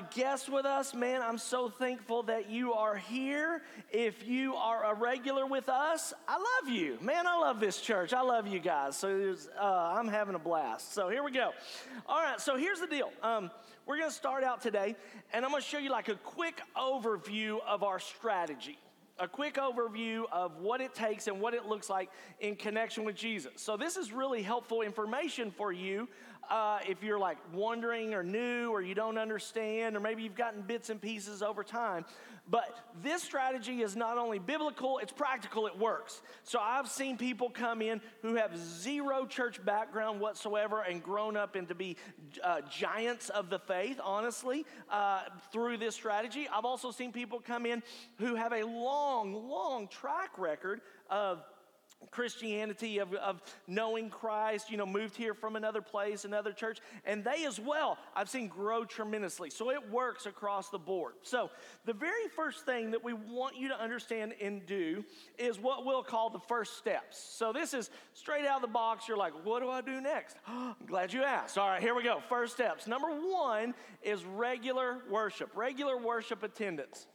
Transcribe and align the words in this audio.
guest 0.00 0.48
with 0.48 0.66
us, 0.66 0.94
man, 0.94 1.22
I'm 1.22 1.38
so 1.38 1.68
thankful 1.68 2.22
that 2.24 2.50
you 2.50 2.72
are 2.72 2.96
here. 2.96 3.62
If 3.90 4.26
you 4.26 4.54
are 4.54 4.92
a 4.92 4.94
regular 4.94 5.46
with 5.46 5.68
us, 5.68 6.12
I 6.28 6.36
love 6.36 6.72
you. 6.72 6.98
Man, 7.00 7.26
I 7.26 7.36
love 7.36 7.60
this 7.60 7.80
church. 7.80 8.12
I 8.12 8.22
love 8.22 8.46
you 8.46 8.58
guys. 8.58 8.96
So 8.96 9.34
uh, 9.60 9.64
I'm 9.64 10.08
having 10.08 10.34
a 10.34 10.38
blast. 10.38 10.92
So 10.94 11.08
here 11.08 11.22
we 11.22 11.30
go. 11.30 11.52
All 12.06 12.20
right, 12.20 12.40
so 12.40 12.56
here's 12.56 12.80
the 12.80 12.86
deal. 12.86 13.10
Um, 13.22 13.50
we're 13.86 13.98
going 13.98 14.10
to 14.10 14.16
start 14.16 14.44
out 14.44 14.60
today, 14.60 14.96
and 15.32 15.44
I'm 15.44 15.50
going 15.50 15.62
to 15.62 15.68
show 15.68 15.78
you 15.78 15.90
like 15.90 16.08
a 16.08 16.16
quick 16.16 16.60
overview 16.76 17.58
of 17.66 17.82
our 17.82 17.98
strategy 17.98 18.78
a 19.20 19.28
quick 19.28 19.56
overview 19.56 20.24
of 20.32 20.56
what 20.56 20.80
it 20.80 20.94
takes 20.94 21.26
and 21.26 21.42
what 21.42 21.52
it 21.52 21.66
looks 21.66 21.90
like 21.90 22.08
in 22.40 22.56
connection 22.56 23.04
with 23.04 23.14
Jesus. 23.14 23.52
So, 23.56 23.76
this 23.76 23.98
is 23.98 24.12
really 24.12 24.40
helpful 24.40 24.80
information 24.80 25.50
for 25.50 25.72
you 25.72 26.08
uh, 26.50 26.80
if 26.86 27.02
you're 27.02 27.18
like 27.18 27.38
wondering 27.52 28.14
or 28.14 28.22
new 28.22 28.70
or 28.70 28.82
you 28.82 28.94
don't 28.94 29.18
understand, 29.18 29.96
or 29.96 30.00
maybe 30.00 30.22
you've 30.22 30.36
gotten 30.36 30.62
bits 30.62 30.90
and 30.90 31.00
pieces 31.00 31.42
over 31.42 31.64
time. 31.64 32.04
But 32.48 32.76
this 33.00 33.22
strategy 33.22 33.80
is 33.82 33.94
not 33.94 34.18
only 34.18 34.40
biblical, 34.40 34.98
it's 34.98 35.12
practical, 35.12 35.68
it 35.68 35.78
works. 35.78 36.20
So, 36.42 36.58
I've 36.58 36.88
seen 36.88 37.16
people 37.16 37.48
come 37.48 37.80
in 37.80 38.00
who 38.22 38.34
have 38.34 38.56
zero 38.56 39.24
church 39.24 39.64
background 39.64 40.20
whatsoever 40.20 40.80
and 40.80 41.00
grown 41.00 41.36
up 41.36 41.54
into 41.54 41.76
be 41.76 41.96
uh, 42.42 42.62
giants 42.62 43.28
of 43.28 43.50
the 43.50 43.60
faith, 43.60 44.00
honestly, 44.02 44.66
uh, 44.90 45.20
through 45.52 45.76
this 45.76 45.94
strategy. 45.94 46.48
I've 46.52 46.64
also 46.64 46.90
seen 46.90 47.12
people 47.12 47.38
come 47.38 47.66
in 47.66 47.84
who 48.18 48.34
have 48.34 48.52
a 48.52 48.64
long 48.64 48.90
long, 48.90 49.48
long 49.48 49.88
track 49.88 50.38
record 50.38 50.80
of 51.08 51.42
Christianity, 52.10 52.98
of, 52.98 53.14
of 53.14 53.42
knowing 53.66 54.10
Christ, 54.10 54.70
you 54.70 54.76
know, 54.76 54.86
moved 54.86 55.16
here 55.16 55.34
from 55.34 55.56
another 55.56 55.82
place, 55.82 56.24
another 56.24 56.52
church, 56.52 56.80
and 57.04 57.22
they 57.22 57.44
as 57.44 57.60
well, 57.60 57.98
I've 58.16 58.28
seen 58.28 58.48
grow 58.48 58.84
tremendously. 58.84 59.50
So 59.50 59.70
it 59.70 59.90
works 59.90 60.26
across 60.26 60.70
the 60.70 60.78
board. 60.78 61.14
So 61.22 61.50
the 61.84 61.92
very 61.92 62.28
first 62.34 62.64
thing 62.64 62.90
that 62.92 63.04
we 63.04 63.12
want 63.12 63.56
you 63.56 63.68
to 63.68 63.80
understand 63.80 64.34
and 64.40 64.64
do 64.66 65.04
is 65.38 65.58
what 65.58 65.84
we'll 65.84 66.02
call 66.02 66.30
the 66.30 66.40
first 66.40 66.78
steps. 66.78 67.18
So 67.18 67.52
this 67.52 67.74
is 67.74 67.90
straight 68.14 68.46
out 68.46 68.56
of 68.56 68.62
the 68.62 68.68
box. 68.68 69.06
You're 69.06 69.16
like, 69.16 69.34
what 69.44 69.60
do 69.60 69.68
I 69.68 69.80
do 69.80 70.00
next? 70.00 70.36
I'm 70.46 70.74
glad 70.86 71.12
you 71.12 71.22
asked. 71.22 71.58
All 71.58 71.68
right, 71.68 71.82
here 71.82 71.94
we 71.94 72.02
go. 72.02 72.20
First 72.28 72.54
steps. 72.54 72.86
Number 72.86 73.08
one 73.08 73.74
is 74.02 74.24
regular 74.24 74.98
worship, 75.08 75.50
regular 75.54 75.96
worship 75.96 76.42
attendance. 76.42 77.06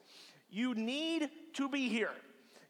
You 0.50 0.74
need 0.74 1.30
to 1.56 1.68
be 1.68 1.90
here. 1.90 2.12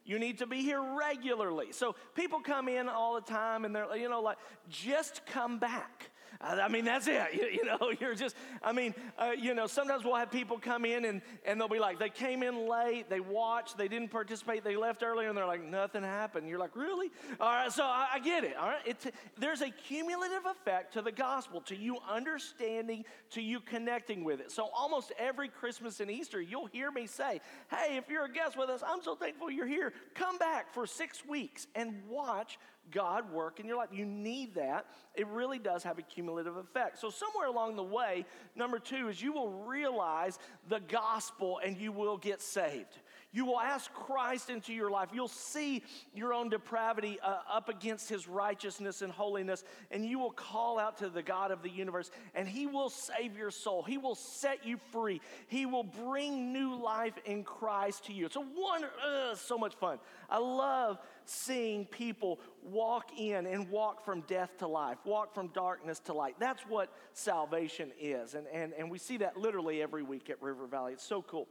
You 0.06 0.20
need 0.20 0.38
to 0.38 0.46
be 0.46 0.62
here 0.62 0.80
regularly. 0.80 1.72
So 1.72 1.96
people 2.14 2.40
come 2.40 2.68
in 2.68 2.88
all 2.88 3.16
the 3.16 3.20
time 3.20 3.64
and 3.64 3.74
they're, 3.74 3.96
you 3.96 4.08
know, 4.08 4.22
like, 4.22 4.38
just 4.70 5.26
come 5.26 5.58
back. 5.58 6.10
I 6.40 6.68
mean, 6.68 6.84
that's 6.84 7.06
it. 7.06 7.16
You, 7.36 7.46
you 7.46 7.64
know, 7.64 7.92
you're 8.00 8.14
just, 8.14 8.34
I 8.62 8.72
mean, 8.72 8.94
uh, 9.18 9.32
you 9.36 9.52
know, 9.52 9.66
sometimes 9.66 10.04
we'll 10.04 10.14
have 10.14 10.30
people 10.30 10.58
come 10.58 10.84
in 10.84 11.04
and, 11.04 11.20
and 11.44 11.60
they'll 11.60 11.68
be 11.68 11.78
like, 11.78 11.98
they 11.98 12.08
came 12.08 12.42
in 12.42 12.66
late, 12.66 13.10
they 13.10 13.20
watched, 13.20 13.76
they 13.76 13.88
didn't 13.88 14.10
participate, 14.10 14.64
they 14.64 14.76
left 14.76 15.02
earlier, 15.02 15.28
and 15.28 15.36
they're 15.36 15.46
like, 15.46 15.62
nothing 15.62 16.02
happened. 16.02 16.48
You're 16.48 16.58
like, 16.58 16.74
really? 16.74 17.10
All 17.40 17.50
right, 17.50 17.70
so 17.70 17.82
I, 17.82 18.08
I 18.14 18.18
get 18.20 18.44
it. 18.44 18.56
All 18.56 18.68
right, 18.68 18.80
it's, 18.86 19.06
there's 19.38 19.60
a 19.60 19.70
cumulative 19.70 20.46
effect 20.46 20.94
to 20.94 21.02
the 21.02 21.12
gospel, 21.12 21.60
to 21.62 21.76
you 21.76 21.98
understanding, 22.08 23.04
to 23.30 23.42
you 23.42 23.60
connecting 23.60 24.24
with 24.24 24.40
it. 24.40 24.50
So 24.50 24.70
almost 24.74 25.12
every 25.18 25.48
Christmas 25.48 26.00
and 26.00 26.10
Easter, 26.10 26.40
you'll 26.40 26.66
hear 26.66 26.90
me 26.90 27.06
say, 27.06 27.40
hey, 27.70 27.96
if 27.96 28.08
you're 28.08 28.24
a 28.24 28.32
guest 28.32 28.56
with 28.56 28.70
us, 28.70 28.82
I'm 28.86 29.02
so 29.02 29.14
thankful 29.14 29.50
you're 29.50 29.66
here. 29.66 29.92
Come 30.14 30.38
back 30.38 30.72
for 30.72 30.86
six 30.86 31.24
weeks 31.26 31.66
and 31.74 32.02
watch 32.08 32.58
God 32.90 33.30
work 33.32 33.60
in 33.60 33.66
your 33.66 33.76
life. 33.76 33.88
You 33.92 34.04
need 34.04 34.54
that. 34.54 34.86
It 35.14 35.26
really 35.28 35.58
does 35.58 35.82
have 35.82 35.98
a 35.98 36.02
cumulative 36.02 36.56
effect. 36.56 36.98
So, 36.98 37.10
somewhere 37.10 37.48
along 37.48 37.76
the 37.76 37.82
way, 37.82 38.24
number 38.54 38.78
two 38.78 39.08
is 39.08 39.20
you 39.20 39.32
will 39.32 39.50
realize 39.50 40.38
the 40.68 40.80
gospel 40.80 41.60
and 41.64 41.76
you 41.76 41.92
will 41.92 42.16
get 42.16 42.40
saved. 42.40 42.98
You 43.36 43.44
will 43.44 43.60
ask 43.60 43.92
Christ 43.92 44.48
into 44.48 44.72
your 44.72 44.90
life. 44.90 45.10
You'll 45.12 45.28
see 45.28 45.82
your 46.14 46.32
own 46.32 46.48
depravity 46.48 47.18
uh, 47.22 47.40
up 47.52 47.68
against 47.68 48.08
his 48.08 48.26
righteousness 48.26 49.02
and 49.02 49.12
holiness, 49.12 49.62
and 49.90 50.06
you 50.06 50.18
will 50.18 50.30
call 50.30 50.78
out 50.78 50.96
to 51.00 51.10
the 51.10 51.22
God 51.22 51.50
of 51.50 51.60
the 51.60 51.68
universe, 51.68 52.10
and 52.34 52.48
he 52.48 52.66
will 52.66 52.88
save 52.88 53.36
your 53.36 53.50
soul. 53.50 53.82
He 53.82 53.98
will 53.98 54.14
set 54.14 54.64
you 54.64 54.78
free. 54.90 55.20
He 55.48 55.66
will 55.66 55.84
bring 55.84 56.50
new 56.50 56.76
life 56.76 57.12
in 57.26 57.44
Christ 57.44 58.06
to 58.06 58.14
you. 58.14 58.24
It's 58.24 58.36
a 58.36 58.40
wonder, 58.40 58.88
uh, 59.06 59.34
so 59.34 59.58
much 59.58 59.74
fun. 59.74 59.98
I 60.30 60.38
love 60.38 60.98
seeing 61.26 61.84
people 61.84 62.40
walk 62.62 63.10
in 63.18 63.44
and 63.44 63.68
walk 63.68 64.02
from 64.02 64.22
death 64.22 64.56
to 64.60 64.66
life, 64.66 64.96
walk 65.04 65.34
from 65.34 65.48
darkness 65.48 65.98
to 66.06 66.14
light. 66.14 66.36
That's 66.38 66.62
what 66.62 66.90
salvation 67.12 67.92
is. 68.00 68.34
And, 68.34 68.46
and, 68.50 68.72
and 68.72 68.90
we 68.90 68.96
see 68.96 69.18
that 69.18 69.36
literally 69.36 69.82
every 69.82 70.02
week 70.02 70.30
at 70.30 70.40
River 70.40 70.66
Valley. 70.66 70.94
It's 70.94 71.06
so 71.06 71.20
cool. 71.20 71.48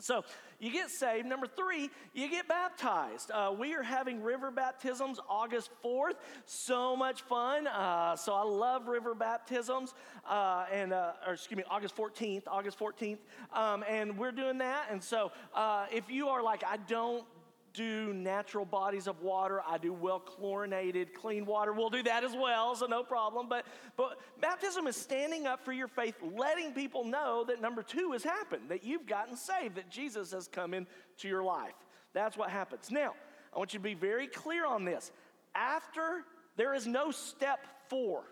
So 0.00 0.24
you 0.58 0.70
get 0.70 0.90
saved. 0.90 1.26
Number 1.26 1.46
three, 1.46 1.90
you 2.14 2.28
get 2.28 2.48
baptized. 2.48 3.30
Uh, 3.30 3.54
we 3.56 3.74
are 3.74 3.82
having 3.82 4.22
river 4.22 4.50
baptisms 4.50 5.18
August 5.28 5.70
4th. 5.84 6.14
So 6.46 6.96
much 6.96 7.22
fun. 7.22 7.66
Uh, 7.66 8.16
so 8.16 8.34
I 8.34 8.42
love 8.42 8.88
river 8.88 9.14
baptisms. 9.14 9.94
Uh, 10.28 10.66
and, 10.72 10.92
uh, 10.92 11.12
or 11.26 11.34
excuse 11.34 11.56
me, 11.56 11.64
August 11.70 11.96
14th, 11.96 12.42
August 12.46 12.78
14th. 12.78 13.18
Um, 13.52 13.84
and 13.88 14.16
we're 14.18 14.32
doing 14.32 14.58
that. 14.58 14.86
And 14.90 15.02
so 15.02 15.32
uh, 15.54 15.86
if 15.92 16.10
you 16.10 16.28
are 16.28 16.42
like, 16.42 16.64
I 16.64 16.76
don't 16.76 17.24
do 17.72 18.12
natural 18.12 18.64
bodies 18.64 19.06
of 19.06 19.20
water. 19.22 19.60
I 19.66 19.78
do 19.78 19.92
well 19.92 20.18
chlorinated, 20.18 21.14
clean 21.14 21.46
water. 21.46 21.72
We'll 21.72 21.90
do 21.90 22.02
that 22.04 22.24
as 22.24 22.32
well, 22.32 22.74
so 22.74 22.86
no 22.86 23.02
problem. 23.02 23.48
But, 23.48 23.66
but 23.96 24.18
baptism 24.40 24.86
is 24.86 24.96
standing 24.96 25.46
up 25.46 25.64
for 25.64 25.72
your 25.72 25.88
faith, 25.88 26.14
letting 26.36 26.72
people 26.72 27.04
know 27.04 27.44
that 27.48 27.60
number 27.60 27.82
two 27.82 28.12
has 28.12 28.24
happened, 28.24 28.68
that 28.68 28.84
you've 28.84 29.06
gotten 29.06 29.36
saved, 29.36 29.76
that 29.76 29.90
Jesus 29.90 30.32
has 30.32 30.48
come 30.48 30.74
into 30.74 30.88
your 31.24 31.42
life. 31.42 31.74
That's 32.12 32.36
what 32.36 32.50
happens. 32.50 32.90
Now, 32.90 33.14
I 33.54 33.58
want 33.58 33.72
you 33.72 33.78
to 33.78 33.84
be 33.84 33.94
very 33.94 34.26
clear 34.26 34.66
on 34.66 34.84
this. 34.84 35.12
After, 35.54 36.24
there 36.56 36.74
is 36.74 36.86
no 36.86 37.10
step 37.10 37.66
four, 37.88 38.22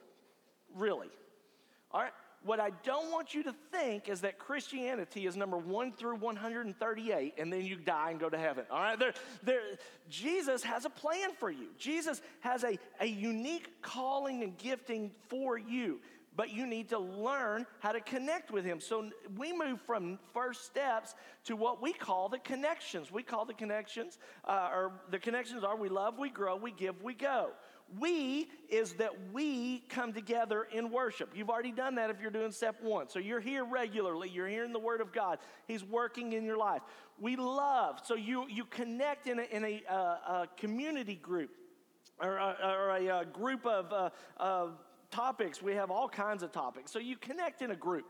really. 0.74 1.08
All 1.90 2.00
right? 2.00 2.12
What 2.44 2.60
I 2.60 2.70
don't 2.84 3.10
want 3.10 3.34
you 3.34 3.42
to 3.44 3.54
think 3.72 4.08
is 4.08 4.20
that 4.20 4.38
Christianity 4.38 5.26
is 5.26 5.36
number 5.36 5.56
one 5.56 5.92
through 5.92 6.16
138, 6.16 7.34
and 7.36 7.52
then 7.52 7.64
you 7.64 7.76
die 7.76 8.10
and 8.10 8.20
go 8.20 8.28
to 8.28 8.38
heaven. 8.38 8.64
All 8.70 8.78
right? 8.78 8.98
There, 8.98 9.12
there, 9.42 9.60
Jesus 10.08 10.62
has 10.62 10.84
a 10.84 10.90
plan 10.90 11.30
for 11.38 11.50
you. 11.50 11.68
Jesus 11.78 12.22
has 12.40 12.62
a, 12.64 12.78
a 13.00 13.06
unique 13.06 13.82
calling 13.82 14.42
and 14.42 14.56
gifting 14.56 15.10
for 15.28 15.58
you, 15.58 16.00
but 16.36 16.50
you 16.50 16.64
need 16.64 16.88
to 16.90 16.98
learn 17.00 17.66
how 17.80 17.90
to 17.90 18.00
connect 18.00 18.52
with 18.52 18.64
Him. 18.64 18.80
So 18.80 19.10
we 19.36 19.52
move 19.52 19.80
from 19.80 20.20
first 20.32 20.64
steps 20.64 21.16
to 21.44 21.56
what 21.56 21.82
we 21.82 21.92
call 21.92 22.28
the 22.28 22.38
connections. 22.38 23.10
We 23.10 23.24
call 23.24 23.46
the 23.46 23.54
connections, 23.54 24.18
uh, 24.44 24.70
or 24.72 24.92
the 25.10 25.18
connections 25.18 25.64
are 25.64 25.76
we 25.76 25.88
love, 25.88 26.18
we 26.18 26.30
grow, 26.30 26.54
we 26.54 26.70
give, 26.70 27.02
we 27.02 27.14
go. 27.14 27.50
We 27.98 28.48
is 28.68 28.92
that 28.94 29.12
we 29.32 29.78
come 29.88 30.12
together 30.12 30.66
in 30.70 30.90
worship. 30.90 31.30
You've 31.34 31.48
already 31.48 31.72
done 31.72 31.94
that 31.94 32.10
if 32.10 32.20
you're 32.20 32.30
doing 32.30 32.52
step 32.52 32.82
one. 32.82 33.08
So 33.08 33.18
you're 33.18 33.40
here 33.40 33.64
regularly, 33.64 34.28
you're 34.28 34.48
hearing 34.48 34.72
the 34.72 34.78
word 34.78 35.00
of 35.00 35.12
God. 35.12 35.38
He's 35.66 35.82
working 35.82 36.34
in 36.34 36.44
your 36.44 36.58
life. 36.58 36.82
We 37.18 37.36
love, 37.36 38.00
so 38.04 38.14
you, 38.14 38.46
you 38.48 38.64
connect 38.66 39.26
in 39.26 39.38
a, 39.38 39.42
in 39.42 39.64
a, 39.64 39.82
uh, 39.88 39.94
a 39.94 40.48
community 40.58 41.14
group 41.14 41.50
or, 42.20 42.36
a, 42.36 42.56
or 42.62 42.90
a, 42.90 43.20
a 43.20 43.24
group 43.24 43.64
of, 43.64 43.92
uh, 43.92 44.10
of 44.36 44.78
topics. 45.10 45.62
We 45.62 45.72
have 45.72 45.90
all 45.90 46.08
kinds 46.08 46.42
of 46.42 46.52
topics. 46.52 46.90
So 46.90 46.98
you 46.98 47.16
connect 47.16 47.62
in 47.62 47.70
a 47.70 47.76
group. 47.76 48.04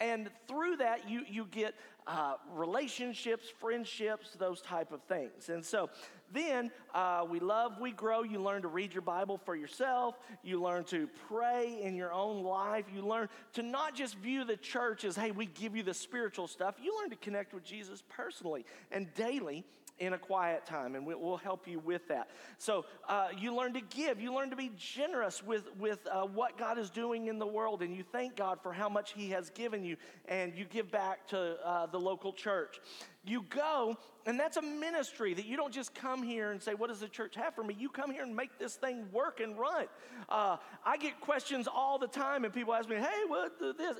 And 0.00 0.30
through 0.48 0.76
that, 0.76 1.08
you, 1.08 1.22
you 1.28 1.46
get 1.50 1.74
uh, 2.06 2.34
relationships, 2.52 3.46
friendships, 3.60 4.34
those 4.38 4.60
type 4.62 4.90
of 4.90 5.02
things. 5.02 5.48
And 5.48 5.64
so 5.64 5.90
Then 6.32 6.70
uh, 6.94 7.26
we 7.28 7.40
love, 7.40 7.80
we 7.80 7.92
grow. 7.92 8.22
You 8.22 8.40
learn 8.40 8.62
to 8.62 8.68
read 8.68 8.92
your 8.92 9.02
Bible 9.02 9.38
for 9.44 9.54
yourself. 9.54 10.16
You 10.42 10.62
learn 10.62 10.84
to 10.84 11.08
pray 11.28 11.80
in 11.82 11.94
your 11.94 12.12
own 12.12 12.42
life. 12.42 12.86
You 12.94 13.06
learn 13.06 13.28
to 13.54 13.62
not 13.62 13.94
just 13.94 14.16
view 14.16 14.44
the 14.44 14.56
church 14.56 15.04
as, 15.04 15.16
hey, 15.16 15.30
we 15.30 15.46
give 15.46 15.76
you 15.76 15.82
the 15.82 15.94
spiritual 15.94 16.48
stuff. 16.48 16.76
You 16.82 16.96
learn 17.00 17.10
to 17.10 17.16
connect 17.16 17.52
with 17.54 17.64
Jesus 17.64 18.02
personally 18.08 18.64
and 18.90 19.12
daily 19.14 19.64
in 20.02 20.14
a 20.14 20.18
quiet 20.18 20.66
time, 20.66 20.96
and 20.96 21.06
we'll 21.06 21.36
help 21.36 21.68
you 21.68 21.78
with 21.78 22.08
that. 22.08 22.28
So 22.58 22.84
uh, 23.08 23.28
you 23.38 23.54
learn 23.54 23.72
to 23.74 23.80
give. 23.80 24.20
You 24.20 24.34
learn 24.34 24.50
to 24.50 24.56
be 24.56 24.72
generous 24.76 25.44
with, 25.44 25.64
with 25.78 26.00
uh, 26.10 26.22
what 26.22 26.58
God 26.58 26.76
is 26.76 26.90
doing 26.90 27.28
in 27.28 27.38
the 27.38 27.46
world, 27.46 27.82
and 27.82 27.94
you 27.94 28.02
thank 28.02 28.34
God 28.34 28.58
for 28.64 28.72
how 28.72 28.88
much 28.88 29.12
He 29.12 29.30
has 29.30 29.50
given 29.50 29.84
you, 29.84 29.96
and 30.26 30.56
you 30.56 30.64
give 30.64 30.90
back 30.90 31.28
to 31.28 31.56
uh, 31.64 31.86
the 31.86 32.00
local 32.00 32.32
church. 32.32 32.80
You 33.24 33.44
go, 33.48 33.96
and 34.26 34.40
that's 34.40 34.56
a 34.56 34.62
ministry 34.62 35.34
that 35.34 35.46
you 35.46 35.56
don't 35.56 35.72
just 35.72 35.94
come 35.94 36.24
here 36.24 36.50
and 36.50 36.60
say, 36.60 36.74
What 36.74 36.88
does 36.88 36.98
the 36.98 37.08
church 37.08 37.36
have 37.36 37.54
for 37.54 37.62
me? 37.62 37.76
You 37.78 37.88
come 37.88 38.10
here 38.10 38.24
and 38.24 38.34
make 38.34 38.58
this 38.58 38.74
thing 38.74 39.06
work 39.12 39.38
and 39.38 39.56
run. 39.56 39.86
Uh, 40.28 40.56
I 40.84 40.96
get 40.96 41.20
questions 41.20 41.68
all 41.72 41.98
the 41.98 42.08
time, 42.08 42.44
and 42.44 42.52
people 42.52 42.74
ask 42.74 42.88
me, 42.88 42.96
Hey, 42.96 43.22
what 43.28 43.56
this? 43.60 43.96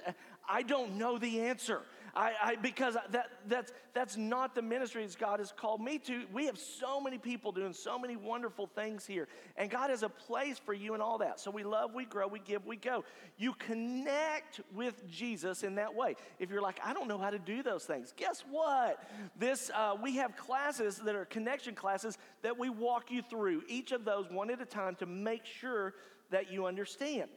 I 0.48 0.62
don't 0.62 0.98
know 0.98 1.16
the 1.19 1.43
answer. 1.43 1.82
I, 2.14 2.32
I, 2.43 2.56
because 2.56 2.97
that, 3.11 3.31
that's, 3.49 3.73
that's 3.94 4.17
not 4.19 4.55
the 4.55 4.61
ministry 4.61 5.06
that 5.06 5.19
God 5.19 5.38
has 5.38 5.50
called 5.50 5.81
me 5.81 5.99
to. 6.00 6.25
We 6.32 6.44
have 6.47 6.59
so 6.59 7.00
many 7.00 7.17
people 7.17 7.53
doing 7.53 7.73
so 7.73 7.99
many 7.99 8.17
wonderful 8.17 8.67
things 8.67 9.06
here, 9.06 9.29
and 9.56 9.70
God 9.70 9.88
has 9.88 10.03
a 10.03 10.11
place 10.11 10.59
for 10.59 10.75
you 10.75 10.93
and 10.93 11.03
all 11.03 11.19
that. 11.19 11.41
So 11.41 11.50
we 11.50 11.64
love, 11.64 11.94
we 11.94 12.05
grow, 12.05 12.29
we 12.29 12.38
give, 12.41 12.67
we 12.67 12.76
go. 12.76 13.05
You 13.38 13.55
connect 13.55 14.61
with 14.75 15.09
Jesus 15.11 15.62
in 15.62 15.76
that 15.76 15.94
way. 15.94 16.17
If 16.38 16.50
you're 16.50 16.61
like, 16.61 16.81
I 16.85 16.93
don't 16.93 17.09
know 17.09 17.19
how 17.19 17.31
to 17.31 17.38
do 17.38 17.62
those 17.62 17.85
things, 17.85 18.12
guess 18.15 18.44
what? 18.50 19.03
This 19.38 19.70
uh, 19.75 19.97
we 20.00 20.17
have 20.17 20.37
classes 20.37 20.99
that 20.99 21.15
are 21.15 21.25
connection 21.25 21.75
classes 21.75 22.19
that 22.43 22.58
we 22.58 22.69
walk 22.69 23.11
you 23.11 23.23
through 23.23 23.62
each 23.69 23.93
of 23.93 24.05
those 24.05 24.26
one 24.31 24.50
at 24.50 24.61
a 24.61 24.67
time 24.67 24.97
to 24.97 25.06
make 25.06 25.47
sure 25.47 25.94
that 26.31 26.53
you 26.53 26.67
understand. 26.67 27.31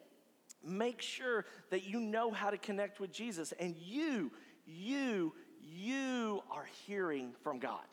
Make 0.63 1.01
sure 1.01 1.45
that 1.69 1.83
you 1.83 1.99
know 1.99 2.31
how 2.31 2.49
to 2.49 2.57
connect 2.57 2.99
with 2.99 3.11
Jesus, 3.11 3.53
and 3.59 3.75
you 3.77 4.31
you, 4.65 5.33
you 5.61 6.43
are 6.51 6.67
hearing 6.85 7.33
from 7.43 7.59
God. 7.59 7.85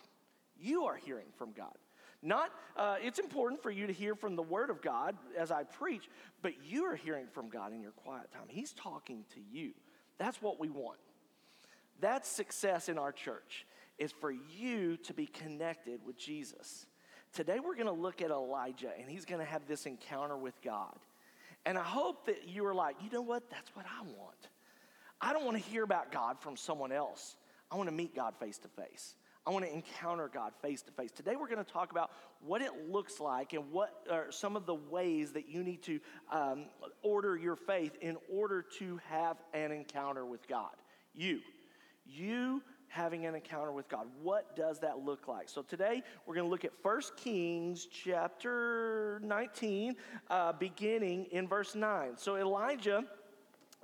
You 0.60 0.84
are 0.84 0.96
hearing 0.96 1.26
from 1.36 1.52
God. 1.52 1.74
Not, 2.22 2.50
uh, 2.76 2.96
it's 3.02 3.18
important 3.18 3.62
for 3.62 3.70
you 3.70 3.88
to 3.88 3.92
hear 3.92 4.14
from 4.14 4.36
the 4.36 4.42
Word 4.42 4.70
of 4.70 4.80
God 4.80 5.16
as 5.36 5.50
I 5.50 5.64
preach, 5.64 6.08
but 6.40 6.52
you 6.64 6.84
are 6.84 6.94
hearing 6.94 7.26
from 7.32 7.48
God 7.48 7.72
in 7.72 7.82
your 7.82 7.90
quiet 7.90 8.30
time. 8.32 8.44
He's 8.46 8.72
talking 8.72 9.24
to 9.34 9.40
you. 9.50 9.72
That's 10.18 10.40
what 10.40 10.60
we 10.60 10.68
want. 10.68 10.98
That's 12.00 12.28
success 12.28 12.88
in 12.88 12.96
our 12.96 13.10
church, 13.10 13.66
is 13.98 14.12
for 14.12 14.30
you 14.30 14.96
to 14.98 15.12
be 15.12 15.26
connected 15.26 16.00
with 16.04 16.16
Jesus. 16.16 16.86
Today 17.32 17.58
we're 17.58 17.74
going 17.74 17.86
to 17.86 17.92
look 17.92 18.22
at 18.22 18.30
Elijah, 18.30 18.92
and 19.00 19.10
he's 19.10 19.24
going 19.24 19.40
to 19.40 19.46
have 19.46 19.66
this 19.66 19.86
encounter 19.86 20.36
with 20.36 20.60
God. 20.62 20.96
And 21.64 21.76
I 21.76 21.82
hope 21.82 22.26
that 22.26 22.48
you 22.48 22.64
are 22.66 22.74
like, 22.74 22.96
you 23.02 23.10
know 23.10 23.22
what? 23.22 23.50
That's 23.50 23.74
what 23.74 23.86
I 23.86 24.02
want. 24.02 24.48
I 25.22 25.32
don't 25.32 25.44
want 25.44 25.56
to 25.56 25.62
hear 25.62 25.84
about 25.84 26.10
God 26.10 26.40
from 26.40 26.56
someone 26.56 26.90
else. 26.90 27.36
I 27.70 27.76
want 27.76 27.88
to 27.88 27.94
meet 27.94 28.14
God 28.14 28.34
face 28.40 28.58
to 28.58 28.68
face. 28.68 29.14
I 29.46 29.50
want 29.50 29.64
to 29.64 29.72
encounter 29.72 30.28
God 30.32 30.52
face 30.60 30.82
to 30.82 30.92
face. 30.92 31.12
Today, 31.12 31.36
we're 31.36 31.48
going 31.48 31.64
to 31.64 31.72
talk 31.72 31.92
about 31.92 32.10
what 32.44 32.60
it 32.60 32.90
looks 32.90 33.20
like 33.20 33.52
and 33.52 33.70
what 33.70 33.90
are 34.10 34.30
some 34.30 34.56
of 34.56 34.66
the 34.66 34.74
ways 34.74 35.32
that 35.32 35.48
you 35.48 35.62
need 35.62 35.82
to 35.84 36.00
um, 36.30 36.64
order 37.02 37.36
your 37.36 37.56
faith 37.56 37.96
in 38.00 38.16
order 38.28 38.62
to 38.78 39.00
have 39.08 39.36
an 39.54 39.70
encounter 39.70 40.26
with 40.26 40.46
God. 40.48 40.72
You, 41.14 41.40
you 42.04 42.62
having 42.88 43.24
an 43.24 43.34
encounter 43.34 43.72
with 43.72 43.88
God. 43.88 44.06
What 44.22 44.54
does 44.56 44.80
that 44.80 44.98
look 44.98 45.28
like? 45.28 45.48
So 45.48 45.62
today, 45.62 46.02
we're 46.26 46.34
going 46.34 46.46
to 46.46 46.50
look 46.50 46.64
at 46.64 46.72
1 46.82 47.00
Kings 47.16 47.86
chapter 47.86 49.20
19, 49.24 49.96
uh, 50.30 50.52
beginning 50.52 51.26
in 51.30 51.48
verse 51.48 51.74
9. 51.74 52.12
So 52.16 52.36
Elijah 52.36 53.04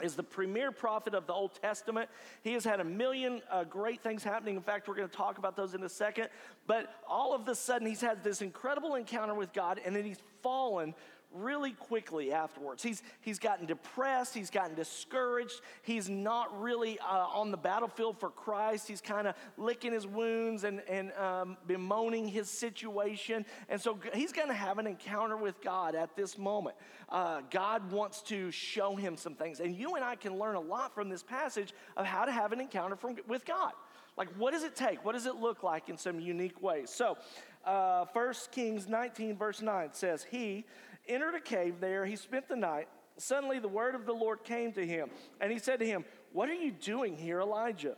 is 0.02 0.14
the 0.14 0.22
premier 0.22 0.70
prophet 0.70 1.14
of 1.14 1.26
the 1.26 1.32
Old 1.32 1.54
Testament. 1.60 2.08
He 2.42 2.52
has 2.52 2.64
had 2.64 2.80
a 2.80 2.84
million 2.84 3.42
uh, 3.50 3.64
great 3.64 4.02
things 4.02 4.22
happening. 4.22 4.56
In 4.56 4.62
fact, 4.62 4.88
we're 4.88 4.94
going 4.94 5.08
to 5.08 5.16
talk 5.16 5.38
about 5.38 5.56
those 5.56 5.74
in 5.74 5.82
a 5.82 5.88
second. 5.88 6.28
But 6.66 6.94
all 7.08 7.34
of 7.34 7.48
a 7.48 7.54
sudden, 7.54 7.86
he's 7.86 8.00
had 8.00 8.22
this 8.22 8.42
incredible 8.42 8.94
encounter 8.94 9.34
with 9.34 9.52
God, 9.52 9.80
and 9.84 9.94
then 9.94 10.04
he's 10.04 10.22
fallen 10.42 10.94
really 11.34 11.72
quickly 11.72 12.32
afterwards. 12.32 12.82
He's, 12.82 13.02
he's 13.20 13.38
gotten 13.38 13.66
depressed, 13.66 14.34
he's 14.34 14.50
gotten 14.50 14.74
discouraged, 14.74 15.60
he's 15.82 16.08
not 16.08 16.60
really 16.60 16.98
uh, 17.00 17.26
on 17.32 17.50
the 17.50 17.56
battlefield 17.56 18.18
for 18.18 18.30
Christ. 18.30 18.88
He's 18.88 19.00
kind 19.00 19.26
of 19.26 19.34
licking 19.56 19.92
his 19.92 20.06
wounds 20.06 20.64
and, 20.64 20.80
and 20.88 21.12
um, 21.12 21.56
bemoaning 21.66 22.28
his 22.28 22.48
situation. 22.48 23.44
And 23.68 23.80
so 23.80 23.98
he's 24.14 24.32
going 24.32 24.48
to 24.48 24.54
have 24.54 24.78
an 24.78 24.86
encounter 24.86 25.36
with 25.36 25.60
God 25.60 25.94
at 25.94 26.16
this 26.16 26.38
moment. 26.38 26.76
Uh, 27.08 27.42
God 27.50 27.90
wants 27.90 28.22
to 28.22 28.50
show 28.50 28.96
him 28.96 29.16
some 29.16 29.34
things. 29.34 29.60
And 29.60 29.76
you 29.76 29.94
and 29.94 30.04
I 30.04 30.14
can 30.14 30.38
learn 30.38 30.56
a 30.56 30.60
lot 30.60 30.94
from 30.94 31.08
this 31.08 31.22
passage 31.22 31.72
of 31.96 32.06
how 32.06 32.24
to 32.24 32.32
have 32.32 32.52
an 32.52 32.60
encounter 32.60 32.96
from, 32.96 33.16
with 33.26 33.44
God. 33.44 33.72
Like, 34.18 34.28
what 34.36 34.52
does 34.52 34.64
it 34.64 34.74
take? 34.74 35.04
What 35.04 35.12
does 35.12 35.26
it 35.26 35.36
look 35.36 35.62
like 35.62 35.88
in 35.88 35.96
some 35.96 36.18
unique 36.18 36.60
ways? 36.60 36.90
So, 36.90 37.16
uh, 37.64 38.04
1 38.12 38.34
Kings 38.50 38.88
19, 38.88 39.36
verse 39.36 39.62
9 39.62 39.90
says, 39.92 40.24
He, 40.28 40.64
entered 41.08 41.34
a 41.34 41.40
cave 41.40 41.76
there. 41.80 42.04
He 42.04 42.16
spent 42.16 42.48
the 42.48 42.56
night. 42.56 42.88
Suddenly, 43.16 43.58
the 43.58 43.68
word 43.68 43.94
of 43.94 44.06
the 44.06 44.12
Lord 44.12 44.44
came 44.44 44.72
to 44.72 44.86
him, 44.86 45.10
and 45.40 45.50
he 45.50 45.58
said 45.58 45.80
to 45.80 45.86
him, 45.86 46.04
What 46.32 46.48
are 46.48 46.54
you 46.54 46.70
doing 46.70 47.16
here, 47.16 47.40
Elijah? 47.40 47.96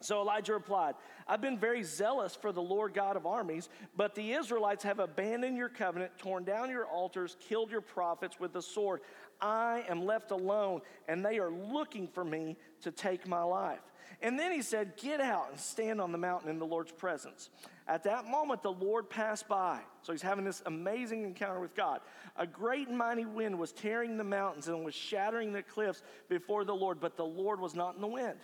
So 0.00 0.20
Elijah 0.20 0.52
replied, 0.52 0.94
I've 1.26 1.40
been 1.40 1.58
very 1.58 1.82
zealous 1.82 2.36
for 2.36 2.52
the 2.52 2.62
Lord 2.62 2.94
God 2.94 3.16
of 3.16 3.26
armies, 3.26 3.68
but 3.96 4.14
the 4.14 4.32
Israelites 4.32 4.84
have 4.84 5.00
abandoned 5.00 5.56
your 5.56 5.68
covenant, 5.68 6.12
torn 6.18 6.44
down 6.44 6.70
your 6.70 6.86
altars, 6.86 7.36
killed 7.40 7.70
your 7.70 7.80
prophets 7.80 8.38
with 8.38 8.52
the 8.52 8.62
sword. 8.62 9.00
I 9.40 9.84
am 9.88 10.04
left 10.04 10.30
alone, 10.30 10.82
and 11.08 11.24
they 11.24 11.38
are 11.38 11.50
looking 11.50 12.06
for 12.06 12.24
me 12.24 12.56
to 12.82 12.92
take 12.92 13.26
my 13.26 13.42
life. 13.42 13.80
And 14.20 14.38
then 14.38 14.52
he 14.52 14.62
said, 14.62 14.96
Get 14.96 15.20
out 15.20 15.48
and 15.50 15.58
stand 15.58 16.00
on 16.00 16.12
the 16.12 16.18
mountain 16.18 16.50
in 16.50 16.58
the 16.58 16.66
Lord's 16.66 16.92
presence. 16.92 17.50
At 17.86 18.04
that 18.04 18.26
moment, 18.26 18.62
the 18.62 18.72
Lord 18.72 19.08
passed 19.08 19.48
by. 19.48 19.80
So 20.02 20.12
he's 20.12 20.22
having 20.22 20.44
this 20.44 20.62
amazing 20.66 21.24
encounter 21.24 21.60
with 21.60 21.74
God. 21.74 22.00
A 22.36 22.46
great 22.46 22.88
and 22.88 22.98
mighty 22.98 23.24
wind 23.24 23.58
was 23.58 23.72
tearing 23.72 24.18
the 24.18 24.24
mountains 24.24 24.68
and 24.68 24.84
was 24.84 24.94
shattering 24.94 25.52
the 25.52 25.62
cliffs 25.62 26.02
before 26.28 26.64
the 26.64 26.74
Lord, 26.74 27.00
but 27.00 27.16
the 27.16 27.24
Lord 27.24 27.60
was 27.60 27.74
not 27.74 27.94
in 27.94 28.02
the 28.02 28.06
wind. 28.06 28.38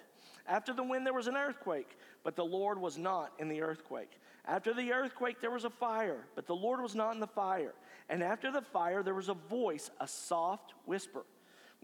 After 0.47 0.73
the 0.73 0.83
wind, 0.83 1.07
there 1.07 1.13
was 1.13 1.27
an 1.27 1.37
earthquake, 1.37 1.99
but 2.23 2.37
the 2.37 2.45
Lord 2.45 2.79
was 2.79 2.97
not 2.97 3.33
in 3.39 3.49
the 3.49 3.63
earthquake. 3.63 4.19
After 4.47 4.75
the 4.75 4.93
earthquake, 4.93 5.41
there 5.41 5.51
was 5.51 5.65
a 5.65 5.71
fire, 5.71 6.27
but 6.35 6.47
the 6.47 6.55
Lord 6.55 6.81
was 6.81 6.95
not 6.95 7.15
in 7.15 7.21
the 7.21 7.27
fire. 7.27 7.75
And 8.09 8.23
after 8.23 8.53
the 8.53 8.61
fire, 8.61 9.03
there 9.03 9.15
was 9.15 9.31
a 9.31 9.35
voice, 9.35 9.91
a 10.01 10.09
soft 10.09 10.75
whisper. 10.85 11.25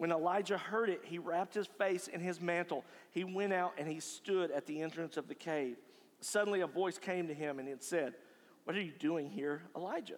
When 0.00 0.12
Elijah 0.12 0.56
heard 0.56 0.88
it, 0.88 1.02
he 1.04 1.18
wrapped 1.18 1.52
his 1.52 1.66
face 1.66 2.08
in 2.08 2.20
his 2.22 2.40
mantle. 2.40 2.86
He 3.12 3.22
went 3.22 3.52
out 3.52 3.74
and 3.76 3.86
he 3.86 4.00
stood 4.00 4.50
at 4.50 4.64
the 4.64 4.80
entrance 4.80 5.18
of 5.18 5.28
the 5.28 5.34
cave. 5.34 5.76
Suddenly, 6.22 6.62
a 6.62 6.66
voice 6.66 6.96
came 6.96 7.28
to 7.28 7.34
him 7.34 7.58
and 7.58 7.68
it 7.68 7.84
said, 7.84 8.14
What 8.64 8.74
are 8.74 8.80
you 8.80 8.92
doing 8.98 9.28
here, 9.28 9.60
Elijah? 9.76 10.16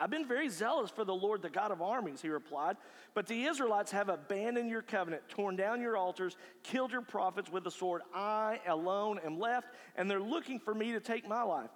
I've 0.00 0.10
been 0.10 0.26
very 0.26 0.48
zealous 0.48 0.90
for 0.90 1.04
the 1.04 1.14
Lord, 1.14 1.42
the 1.42 1.48
God 1.48 1.70
of 1.70 1.80
armies, 1.80 2.20
he 2.20 2.28
replied. 2.28 2.76
But 3.14 3.28
the 3.28 3.44
Israelites 3.44 3.92
have 3.92 4.08
abandoned 4.08 4.68
your 4.68 4.82
covenant, 4.82 5.22
torn 5.28 5.54
down 5.54 5.80
your 5.80 5.96
altars, 5.96 6.36
killed 6.64 6.90
your 6.90 7.02
prophets 7.02 7.52
with 7.52 7.62
the 7.62 7.70
sword. 7.70 8.02
I 8.12 8.58
alone 8.66 9.20
am 9.24 9.38
left, 9.38 9.68
and 9.94 10.10
they're 10.10 10.18
looking 10.18 10.58
for 10.58 10.74
me 10.74 10.90
to 10.90 10.98
take 10.98 11.28
my 11.28 11.44
life. 11.44 11.70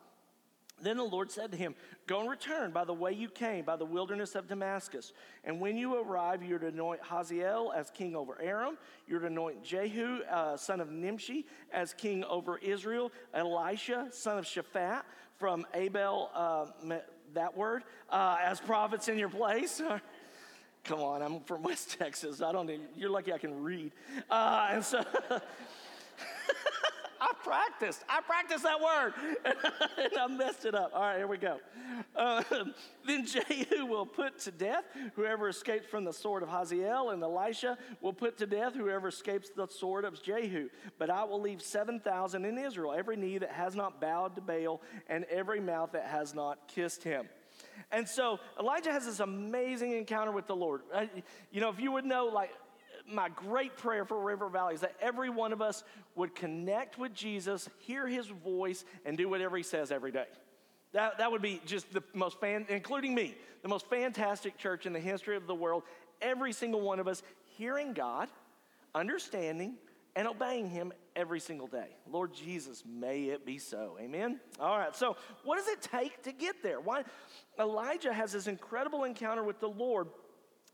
Then 0.82 0.96
the 0.96 1.04
Lord 1.04 1.30
said 1.30 1.52
to 1.52 1.56
him, 1.56 1.74
Go 2.06 2.20
and 2.20 2.28
return 2.28 2.72
by 2.72 2.84
the 2.84 2.92
way 2.92 3.12
you 3.12 3.28
came, 3.28 3.64
by 3.64 3.76
the 3.76 3.84
wilderness 3.84 4.34
of 4.34 4.48
Damascus. 4.48 5.12
And 5.44 5.60
when 5.60 5.76
you 5.76 6.00
arrive, 6.00 6.42
you're 6.42 6.58
to 6.58 6.66
anoint 6.66 7.00
Hazael 7.02 7.72
as 7.74 7.90
king 7.90 8.16
over 8.16 8.40
Aram. 8.42 8.76
You're 9.06 9.20
to 9.20 9.26
anoint 9.26 9.62
Jehu, 9.62 10.22
uh, 10.24 10.56
son 10.56 10.80
of 10.80 10.90
Nimshi, 10.90 11.46
as 11.72 11.94
king 11.94 12.24
over 12.24 12.58
Israel. 12.58 13.12
Elisha, 13.32 14.08
son 14.10 14.38
of 14.38 14.44
Shaphat, 14.44 15.02
from 15.38 15.64
Abel, 15.74 16.30
uh, 16.34 16.66
that 17.34 17.56
word, 17.56 17.84
uh, 18.10 18.38
as 18.42 18.60
prophets 18.60 19.08
in 19.08 19.18
your 19.18 19.28
place. 19.28 19.80
Come 20.84 21.00
on, 21.00 21.22
I'm 21.22 21.40
from 21.40 21.62
West 21.62 21.96
Texas. 21.98 22.42
I 22.42 22.52
don't. 22.52 22.68
Even, 22.68 22.86
you're 22.94 23.10
lucky 23.10 23.32
I 23.32 23.38
can 23.38 23.62
read. 23.62 23.92
Uh, 24.28 24.68
and 24.72 24.84
so. 24.84 25.04
I 27.24 27.32
practiced. 27.42 28.04
I 28.06 28.20
practiced 28.20 28.64
that 28.64 28.78
word. 28.78 29.14
and 29.96 30.18
I 30.18 30.26
messed 30.26 30.66
it 30.66 30.74
up. 30.74 30.90
All 30.94 31.00
right, 31.00 31.16
here 31.16 31.26
we 31.26 31.38
go. 31.38 31.58
Uh, 32.14 32.42
then 33.06 33.24
Jehu 33.24 33.86
will 33.86 34.04
put 34.04 34.38
to 34.40 34.50
death 34.50 34.84
whoever 35.16 35.48
escapes 35.48 35.86
from 35.86 36.04
the 36.04 36.12
sword 36.12 36.42
of 36.42 36.50
Hazael, 36.50 37.10
and 37.10 37.22
Elisha 37.22 37.78
will 38.02 38.12
put 38.12 38.36
to 38.38 38.46
death 38.46 38.74
whoever 38.74 39.08
escapes 39.08 39.48
the 39.48 39.66
sword 39.66 40.04
of 40.04 40.22
Jehu. 40.22 40.68
But 40.98 41.08
I 41.08 41.24
will 41.24 41.40
leave 41.40 41.62
7,000 41.62 42.44
in 42.44 42.58
Israel, 42.58 42.92
every 42.92 43.16
knee 43.16 43.38
that 43.38 43.52
has 43.52 43.74
not 43.74 44.02
bowed 44.02 44.34
to 44.36 44.42
Baal, 44.42 44.82
and 45.08 45.24
every 45.24 45.60
mouth 45.60 45.92
that 45.92 46.04
has 46.04 46.34
not 46.34 46.68
kissed 46.68 47.02
him. 47.02 47.26
And 47.90 48.06
so 48.06 48.38
Elijah 48.60 48.92
has 48.92 49.06
this 49.06 49.20
amazing 49.20 49.92
encounter 49.92 50.32
with 50.32 50.46
the 50.46 50.56
Lord. 50.56 50.82
Uh, 50.92 51.06
you 51.50 51.62
know, 51.62 51.70
if 51.70 51.80
you 51.80 51.92
would 51.92 52.04
know, 52.04 52.26
like, 52.26 52.50
my 53.06 53.28
great 53.28 53.76
prayer 53.76 54.04
for 54.04 54.18
River 54.20 54.48
Valley 54.48 54.74
is 54.74 54.80
that 54.80 54.94
every 55.00 55.30
one 55.30 55.52
of 55.52 55.60
us 55.60 55.84
would 56.14 56.34
connect 56.34 56.98
with 56.98 57.14
Jesus, 57.14 57.68
hear 57.78 58.06
his 58.06 58.26
voice, 58.28 58.84
and 59.04 59.16
do 59.16 59.28
whatever 59.28 59.56
he 59.56 59.62
says 59.62 59.90
every 59.90 60.10
day. 60.10 60.26
That, 60.92 61.18
that 61.18 61.30
would 61.30 61.42
be 61.42 61.60
just 61.66 61.92
the 61.92 62.02
most 62.14 62.40
fan, 62.40 62.66
including 62.68 63.14
me, 63.14 63.34
the 63.62 63.68
most 63.68 63.86
fantastic 63.88 64.56
church 64.56 64.86
in 64.86 64.92
the 64.92 65.00
history 65.00 65.36
of 65.36 65.46
the 65.46 65.54
world. 65.54 65.82
Every 66.22 66.52
single 66.52 66.80
one 66.80 67.00
of 67.00 67.08
us 67.08 67.22
hearing 67.56 67.92
God, 67.92 68.28
understanding, 68.94 69.74
and 70.16 70.28
obeying 70.28 70.70
Him 70.70 70.92
every 71.16 71.40
single 71.40 71.66
day. 71.66 71.88
Lord 72.10 72.32
Jesus, 72.32 72.84
may 72.86 73.24
it 73.24 73.44
be 73.44 73.58
so. 73.58 73.98
Amen? 74.00 74.40
All 74.60 74.78
right, 74.78 74.94
so 74.94 75.16
what 75.42 75.58
does 75.58 75.68
it 75.68 75.82
take 75.82 76.22
to 76.22 76.32
get 76.32 76.62
there? 76.62 76.80
Why? 76.80 77.04
Elijah 77.58 78.12
has 78.12 78.32
this 78.32 78.46
incredible 78.46 79.04
encounter 79.04 79.42
with 79.42 79.60
the 79.60 79.68
Lord, 79.68 80.08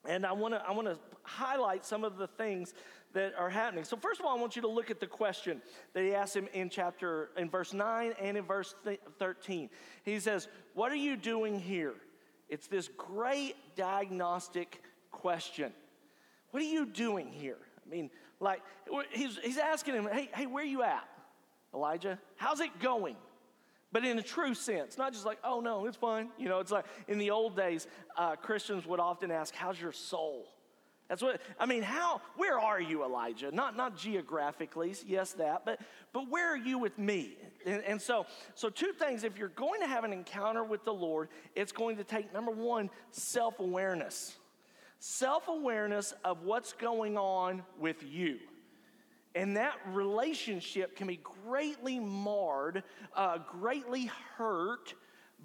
and 0.09 0.25
I 0.25 0.33
wanna, 0.33 0.62
I 0.66 0.73
wanna 0.73 0.99
highlight 1.23 1.85
some 1.85 2.04
of 2.04 2.16
the 2.16 2.26
things 2.26 2.75
that 3.12 3.35
are 3.37 3.50
happening. 3.50 3.85
So, 3.85 3.97
first 3.97 4.21
of 4.21 4.26
all, 4.26 4.37
I 4.37 4.40
want 4.40 4.57
you 4.57 4.62
to 4.62 4.69
look 4.69 4.90
at 4.90 5.00
the 5.00 5.07
question 5.07 5.61
that 5.95 6.02
he 6.02 6.14
asked 6.14 6.37
him 6.37 6.49
in 6.52 6.71
chapter, 6.71 7.30
in 7.37 7.50
verse 7.50 7.73
9 7.73 8.14
and 8.21 8.37
in 8.37 8.45
verse 8.45 8.75
13. 9.19 9.69
He 10.04 10.21
says, 10.21 10.49
What 10.75 10.92
are 10.92 10.97
you 10.97 11.16
doing 11.16 11.59
here? 11.59 11.95
It's 12.49 12.66
this 12.66 12.88
great 12.97 13.57
diagnostic 13.76 14.83
question. 15.11 15.73
What 16.50 16.62
are 16.62 16.66
you 16.66 16.87
doing 16.87 17.28
here? 17.28 17.59
I 17.85 17.90
mean, 17.90 18.11
like, 18.38 18.61
he's, 19.12 19.38
he's 19.42 19.59
asking 19.59 19.95
him, 19.95 20.09
Hey, 20.11 20.30
hey, 20.35 20.47
where 20.47 20.62
are 20.62 20.66
you 20.66 20.83
at, 20.83 21.09
Elijah? 21.75 22.19
How's 22.37 22.61
it 22.61 22.78
going? 22.80 23.16
But 23.92 24.04
in 24.04 24.18
a 24.18 24.23
true 24.23 24.54
sense, 24.54 24.97
not 24.97 25.12
just 25.12 25.26
like, 25.26 25.38
oh 25.42 25.61
no, 25.61 25.87
it's 25.87 25.97
fine. 25.97 26.28
You 26.38 26.49
know, 26.49 26.61
it's 26.61 26.70
like 26.70 26.85
in 27.09 27.18
the 27.18 27.30
old 27.30 27.56
days, 27.56 27.87
uh, 28.16 28.37
Christians 28.37 28.87
would 28.87 29.00
often 29.00 29.30
ask, 29.30 29.54
How's 29.54 29.80
your 29.80 29.92
soul? 29.92 30.47
That's 31.11 31.23
what 31.23 31.40
I 31.59 31.66
mean. 31.66 31.82
How? 31.82 32.20
Where 32.37 32.56
are 32.61 32.80
you, 32.80 33.02
Elijah? 33.02 33.50
Not 33.50 33.76
not 33.76 33.97
geographically, 33.97 34.94
yes, 35.04 35.32
that, 35.32 35.64
but 35.64 35.80
but 36.12 36.30
where 36.30 36.52
are 36.52 36.56
you 36.56 36.78
with 36.78 36.97
me? 36.99 37.37
And, 37.66 37.82
and 37.82 38.00
so 38.00 38.26
so 38.54 38.70
two 38.70 38.92
things. 38.92 39.25
If 39.25 39.37
you're 39.37 39.49
going 39.49 39.80
to 39.80 39.88
have 39.88 40.04
an 40.04 40.12
encounter 40.12 40.62
with 40.62 40.85
the 40.85 40.94
Lord, 40.94 41.28
it's 41.56 41.73
going 41.73 41.97
to 41.97 42.04
take 42.04 42.32
number 42.32 42.52
one 42.52 42.90
self 43.11 43.59
awareness, 43.59 44.37
self 45.00 45.49
awareness 45.49 46.14
of 46.25 46.44
what's 46.44 46.75
going 46.75 47.18
on 47.18 47.64
with 47.76 48.04
you. 48.04 48.38
And 49.34 49.56
that 49.56 49.75
relationship 49.92 50.96
can 50.96 51.06
be 51.06 51.20
greatly 51.46 52.00
marred, 52.00 52.82
uh, 53.14 53.38
greatly 53.38 54.10
hurt 54.37 54.94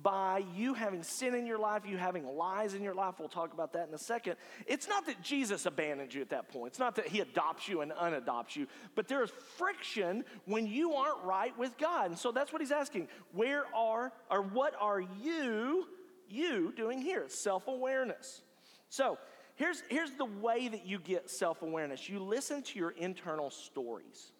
by 0.01 0.43
you 0.55 0.73
having 0.73 1.03
sin 1.03 1.33
in 1.35 1.45
your 1.45 1.57
life, 1.57 1.83
you 1.85 1.97
having 1.97 2.25
lies 2.25 2.73
in 2.73 2.83
your 2.83 2.93
life. 2.93 3.15
We'll 3.19 3.29
talk 3.29 3.53
about 3.53 3.73
that 3.73 3.87
in 3.87 3.93
a 3.93 3.99
second. 3.99 4.35
It's 4.65 4.87
not 4.87 5.05
that 5.05 5.21
Jesus 5.21 5.65
abandoned 5.65 6.13
you 6.13 6.21
at 6.21 6.29
that 6.29 6.49
point. 6.49 6.71
It's 6.71 6.79
not 6.79 6.95
that 6.95 7.07
he 7.07 7.21
adopts 7.21 7.67
you 7.67 7.81
and 7.81 7.91
unadopts 7.91 8.55
you, 8.55 8.67
but 8.95 9.07
there 9.07 9.23
is 9.23 9.31
friction 9.57 10.25
when 10.45 10.67
you 10.67 10.93
aren't 10.93 11.23
right 11.23 11.57
with 11.57 11.77
God. 11.77 12.07
And 12.07 12.19
so 12.19 12.31
that's 12.31 12.51
what 12.51 12.61
he's 12.61 12.71
asking. 12.71 13.07
Where 13.33 13.63
are, 13.73 14.11
or 14.29 14.41
what 14.41 14.73
are 14.79 14.99
you, 14.99 15.87
you 16.27 16.73
doing 16.75 17.01
here? 17.01 17.25
Self 17.27 17.67
awareness. 17.67 18.41
So 18.89 19.17
here's, 19.55 19.83
here's 19.89 20.12
the 20.12 20.25
way 20.25 20.67
that 20.67 20.85
you 20.85 21.00
get 21.00 21.29
self 21.29 21.62
awareness 21.62 22.07
you 22.07 22.19
listen 22.19 22.62
to 22.63 22.79
your 22.79 22.91
internal 22.91 23.50
stories. 23.50 24.31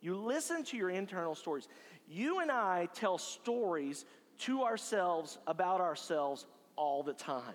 You 0.00 0.16
listen 0.16 0.62
to 0.64 0.76
your 0.76 0.90
internal 0.90 1.34
stories. 1.34 1.68
You 2.08 2.40
and 2.40 2.50
I 2.50 2.88
tell 2.94 3.18
stories 3.18 4.04
to 4.40 4.62
ourselves 4.62 5.38
about 5.46 5.80
ourselves 5.80 6.46
all 6.76 7.02
the 7.02 7.14
time. 7.14 7.54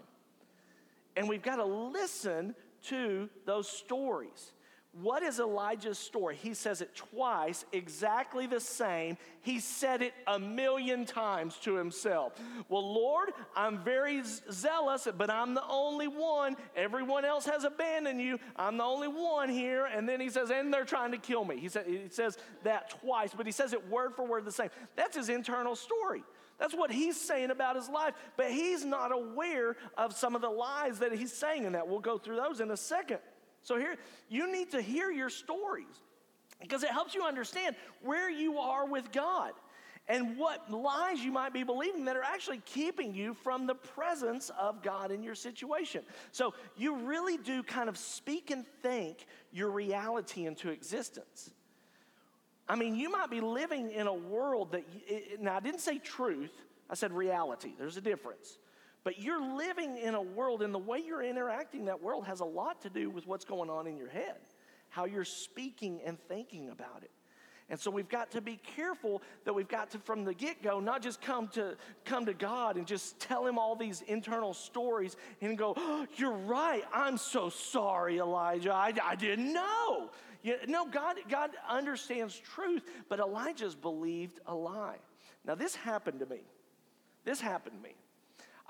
And 1.16 1.30
we've 1.30 1.44
got 1.44 1.58
to 1.58 1.66
listen 1.66 2.56
to 2.88 3.30
those 3.46 3.68
stories. 3.68 4.54
What 4.94 5.24
is 5.24 5.40
Elijah's 5.40 5.98
story? 5.98 6.36
He 6.36 6.54
says 6.54 6.82
it 6.82 6.94
twice, 6.94 7.64
exactly 7.72 8.46
the 8.46 8.60
same. 8.60 9.18
He 9.42 9.62
said 9.62 10.02
it 10.02 10.14
a 10.28 10.38
million 10.38 11.06
times 11.06 11.56
to 11.60 11.76
himself. 11.76 12.34
Well, 12.68 12.94
Lord, 12.94 13.30
I'm 13.56 13.86
very 13.86 14.22
zealous, 14.52 15.08
but 15.18 15.30
I'm 15.30 15.54
the 15.54 15.66
only 15.70 16.10
one. 16.10 16.58
Everyone 16.76 17.24
else 17.24 17.46
has 17.46 17.64
abandoned 17.64 18.20
you. 18.20 18.38
I'm 18.58 18.76
the 18.76 18.84
only 18.84 19.08
one 19.08 19.48
here. 19.48 19.86
And 19.86 20.10
then 20.10 20.20
he 20.20 20.30
says, 20.30 20.52
and 20.52 20.74
they're 20.74 20.84
trying 20.84 21.12
to 21.12 21.18
kill 21.18 21.46
me. 21.46 21.58
He, 21.58 21.70
said, 21.70 21.88
he 21.88 22.10
says 22.10 22.38
that 22.64 22.90
twice, 23.02 23.32
but 23.36 23.46
he 23.46 23.54
says 23.54 23.72
it 23.72 23.90
word 23.90 24.14
for 24.14 24.28
word 24.28 24.44
the 24.44 24.52
same. 24.52 24.72
That's 24.98 25.16
his 25.16 25.30
internal 25.30 25.78
story. 25.78 26.22
That's 26.60 26.76
what 26.76 26.92
he's 26.92 27.20
saying 27.20 27.50
about 27.50 27.78
his 27.78 27.88
life, 27.88 28.14
but 28.36 28.52
he's 28.52 28.84
not 28.84 29.14
aware 29.14 29.78
of 29.98 30.14
some 30.14 30.36
of 30.36 30.42
the 30.42 30.50
lies 30.50 31.00
that 31.00 31.14
he's 31.14 31.32
saying 31.32 31.64
in 31.64 31.72
that. 31.72 31.88
We'll 31.88 32.00
go 32.00 32.18
through 32.18 32.36
those 32.36 32.60
in 32.60 32.70
a 32.72 32.78
second. 32.78 33.20
So 33.64 33.78
here, 33.78 33.96
you 34.30 34.52
need 34.52 34.72
to 34.72 34.82
hear 34.82 35.12
your 35.12 35.30
stories 35.30 36.02
because 36.60 36.84
it 36.84 36.92
helps 36.92 37.16
you 37.16 37.24
understand 37.24 37.76
where 38.02 38.30
you 38.30 38.58
are 38.58 38.86
with 38.86 39.12
God 39.12 39.52
and 40.08 40.38
what 40.38 40.72
lies 40.72 41.20
you 41.20 41.32
might 41.32 41.54
be 41.54 41.64
believing 41.64 42.06
that 42.06 42.16
are 42.16 42.24
actually 42.24 42.62
keeping 42.66 43.14
you 43.14 43.34
from 43.34 43.68
the 43.68 43.76
presence 43.76 44.52
of 44.60 44.82
God 44.82 45.12
in 45.12 45.24
your 45.24 45.36
situation. 45.36 46.04
So 46.32 46.54
you 46.76 46.96
really 46.96 47.38
do 47.38 47.64
kind 47.64 47.88
of 47.88 47.98
speak 47.98 48.52
and 48.52 48.66
think 48.82 49.26
your 49.52 49.70
reality 49.70 50.46
into 50.46 50.70
existence. 50.70 51.52
I 52.68 52.76
mean, 52.76 52.96
you 52.96 53.12
might 53.12 53.30
be 53.30 53.42
living 53.42 53.92
in 53.92 54.08
a 54.08 54.14
world 54.14 54.72
that, 54.72 54.86
now 55.40 55.56
I 55.56 55.60
didn't 55.60 55.82
say 55.82 56.00
truth, 56.00 56.54
I 56.90 56.96
said 56.96 57.12
reality. 57.14 57.74
There's 57.78 57.98
a 57.98 58.02
difference. 58.02 58.58
But 59.04 59.20
you're 59.20 59.42
living 59.42 59.98
in 59.98 60.14
a 60.14 60.22
world, 60.22 60.62
and 60.62 60.74
the 60.74 60.80
way 60.80 61.00
you're 61.00 61.24
interacting 61.24 61.86
that 61.86 62.02
world 62.02 62.26
has 62.26 62.40
a 62.40 62.46
lot 62.46 62.82
to 62.82 62.90
do 62.90 63.10
with 63.10 63.26
what's 63.26 63.46
going 63.46 63.70
on 63.70 63.88
in 63.88 63.98
your 63.98 64.10
head, 64.10 64.38
how 64.90 65.06
you're 65.06 65.26
speaking 65.26 66.02
and 66.06 66.20
thinking 66.28 66.70
about 66.70 67.02
it. 67.02 67.12
And 67.72 67.80
so 67.80 67.90
we've 67.90 68.10
got 68.10 68.32
to 68.32 68.42
be 68.42 68.58
careful 68.76 69.22
that 69.46 69.54
we've 69.54 69.68
got 69.68 69.92
to, 69.92 70.00
from 70.00 70.26
the 70.26 70.34
get 70.34 70.62
go, 70.62 70.82
not 70.82 71.02
just 71.02 71.22
come 71.22 71.48
to, 71.50 71.78
come 72.04 72.26
to 72.26 72.34
God 72.34 72.76
and 72.76 72.86
just 72.86 73.18
tell 73.20 73.48
Him 73.48 73.58
all 73.58 73.78
these 73.78 74.02
internal 74.02 74.54
stories 74.54 75.16
and 75.40 75.58
go, 75.58 75.74
oh, 75.78 76.06
You're 76.18 76.34
right. 76.34 76.84
I'm 76.94 77.18
so 77.18 77.50
sorry, 77.50 78.18
Elijah. 78.18 78.74
I, 78.74 78.94
I 79.02 79.16
didn't 79.16 79.54
know. 79.54 80.10
You, 80.44 80.58
no, 80.68 80.86
God, 80.86 81.16
God 81.30 81.52
understands 81.70 82.38
truth, 82.38 82.84
but 83.08 83.20
Elijah's 83.20 83.76
believed 83.76 84.40
a 84.48 84.54
lie. 84.54 84.98
Now, 85.46 85.56
this 85.56 85.74
happened 85.74 86.20
to 86.20 86.26
me. 86.26 86.42
This 87.24 87.40
happened 87.40 87.78
to 87.78 87.84
me. 87.88 87.96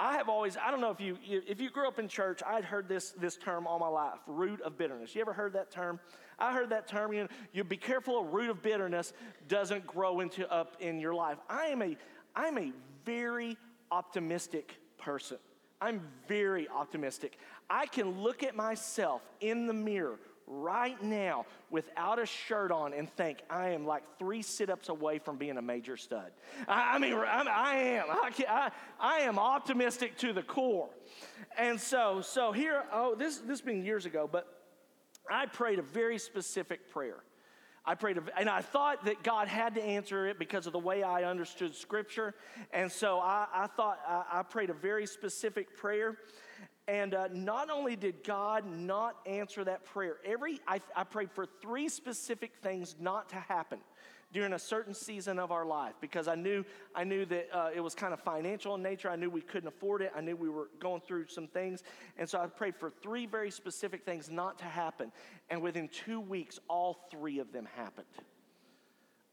I 0.01 0.13
have 0.13 0.29
always, 0.29 0.58
I 0.58 0.72
don't 0.72 0.81
know 0.81 0.89
if 0.89 1.00
you, 1.00 1.15
if 1.24 1.62
you 1.62 1.70
grew 1.70 1.88
up 1.88 2.00
in 2.00 2.08
church, 2.08 2.41
I'd 2.43 2.65
heard 2.65 2.89
this, 2.89 3.12
this 3.12 3.38
term 3.38 3.67
all 3.67 3.77
my 3.77 3.88
life, 3.88 4.17
root 4.25 4.60
of 4.62 4.75
bitterness. 4.75 5.13
You 5.13 5.22
ever 5.22 5.31
heard 5.31 5.53
that 5.53 5.70
term? 5.70 6.00
I 6.39 6.51
heard 6.53 6.72
that 6.72 6.88
term, 6.88 7.13
you 7.13 7.22
know, 7.22 7.27
you 7.53 7.63
be 7.63 7.77
careful 7.77 8.17
a 8.17 8.24
root 8.24 8.50
of 8.50 8.63
bitterness 8.63 9.13
doesn't 9.48 9.86
grow 9.86 10.22
into 10.22 10.51
up 10.51 10.75
in 10.79 11.00
your 11.00 11.13
life. 11.13 11.38
I 11.48 11.67
am 11.67 11.84
a, 11.84 11.96
I'm 12.36 12.58
a 12.58 12.74
very 13.05 13.58
optimistic 13.91 14.75
person. 14.98 15.38
I'm 15.79 16.01
very 16.27 16.67
optimistic. 16.67 17.38
I 17.70 17.86
can 17.86 18.24
look 18.24 18.41
at 18.41 18.55
myself 18.55 19.22
in 19.39 19.67
the 19.67 19.74
mirror 19.74 20.17
right 20.48 21.01
now 21.01 21.45
without 21.69 22.19
a 22.19 22.25
shirt 22.25 22.71
on 22.71 22.93
and 22.93 23.10
think 23.10 23.39
I 23.50 23.69
am 23.69 23.86
like 23.86 24.03
three 24.19 24.41
sit 24.41 24.69
ups 24.69 24.89
away 24.89 25.19
from 25.19 25.38
being 25.38 25.57
a 25.57 25.62
major 25.62 25.98
stud. 25.98 26.31
I, 26.67 26.95
I 26.95 27.00
mean, 27.00 27.13
I'm, 27.13 27.48
I 27.48 27.75
am. 27.75 28.05
I, 28.10 28.31
I, 28.48 28.71
I, 29.00 29.19
am 29.21 29.39
optimistic 29.39 30.17
to 30.19 30.33
the 30.33 30.43
core. 30.43 30.89
And 31.57 31.79
so, 31.79 32.21
so 32.21 32.51
here, 32.51 32.83
oh, 32.91 33.15
this, 33.15 33.38
this 33.38 33.62
being 33.62 33.86
years 33.86 34.05
ago, 34.05 34.29
but 34.31 34.48
I 35.29 35.45
prayed 35.45 35.79
a 35.79 35.83
very 35.83 36.17
specific 36.17 36.89
prayer. 36.91 37.24
I 37.83 37.95
prayed, 37.95 38.19
and 38.38 38.48
I 38.48 38.62
thought 38.62 39.05
that 39.05 39.24
God 39.24 39.48
had 39.48 39.74
to 39.75 39.83
answer 39.83 40.27
it 40.27 40.38
because 40.38 40.67
of 40.67 40.74
the 40.74 40.79
way 40.79 41.01
I 41.01 41.24
understood 41.24 41.74
Scripture. 41.74 42.36
And 42.71 42.91
so 42.91 43.19
I, 43.19 43.48
I 43.51 43.67
thought 43.67 44.00
I, 44.07 44.39
I 44.39 44.43
prayed 44.43 44.69
a 44.69 44.74
very 44.74 45.07
specific 45.07 45.75
prayer. 45.75 46.17
And 46.88 47.13
uh, 47.13 47.27
not 47.31 47.69
only 47.69 47.95
did 47.95 48.23
God 48.23 48.65
not 48.65 49.15
answer 49.25 49.63
that 49.63 49.85
prayer, 49.85 50.17
every 50.25 50.59
I, 50.67 50.81
I 50.95 51.03
prayed 51.03 51.31
for 51.31 51.45
three 51.61 51.89
specific 51.89 52.53
things 52.61 52.95
not 53.00 53.29
to 53.29 53.35
happen 53.35 53.79
during 54.33 54.53
a 54.53 54.59
certain 54.59 54.93
season 54.93 55.39
of 55.39 55.51
our 55.51 55.65
life 55.65 55.93
because 56.00 56.27
I 56.27 56.35
knew 56.35 56.63
I 56.95 57.03
knew 57.03 57.25
that 57.25 57.50
uh, 57.53 57.69
it 57.73 57.81
was 57.81 57.93
kind 57.93 58.13
of 58.13 58.19
financial 58.21 58.75
in 58.75 58.81
nature. 58.81 59.09
I 59.09 59.15
knew 59.15 59.29
we 59.29 59.41
couldn't 59.41 59.67
afford 59.67 60.01
it. 60.01 60.11
I 60.15 60.21
knew 60.21 60.35
we 60.35 60.50
were 60.50 60.69
going 60.79 61.01
through 61.01 61.27
some 61.27 61.47
things, 61.47 61.83
and 62.17 62.27
so 62.27 62.39
I 62.39 62.47
prayed 62.47 62.75
for 62.75 62.91
three 63.01 63.25
very 63.25 63.51
specific 63.51 64.03
things 64.03 64.29
not 64.29 64.57
to 64.59 64.65
happen. 64.65 65.11
And 65.50 65.61
within 65.61 65.88
two 65.89 66.19
weeks, 66.19 66.59
all 66.67 67.07
three 67.11 67.39
of 67.39 67.51
them 67.51 67.67
happened. 67.75 68.07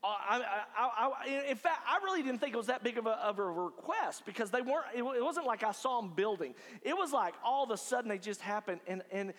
Uh, 0.03 0.07
I, 0.07 0.63
I, 0.77 1.11
I, 1.27 1.29
in 1.51 1.57
fact, 1.57 1.81
I 1.89 1.99
really 2.05 2.23
didn't 2.23 2.41
think 2.41 2.55
it 2.55 2.57
was 2.57 2.69
that 2.69 2.85
big 2.85 2.99
of 2.99 3.07
a, 3.07 3.19
of 3.19 3.41
a 3.41 3.45
request 3.45 4.25
because 4.25 4.51
they 4.51 4.63
weren't. 4.63 4.87
It, 4.95 5.03
it, 5.03 5.25
wasn't 5.25 5.47
like 5.47 5.65
I 5.65 5.73
saw 5.73 6.01
them 6.01 6.13
building. 6.15 6.55
It 6.83 6.97
was 6.97 7.13
like 7.13 7.35
all 7.45 7.65
of 7.65 7.71
a 7.71 7.77
sudden 7.77 8.09
they 8.09 8.19
just 8.19 8.41
happened, 8.41 8.81
and 8.87 9.03
and 9.11 9.33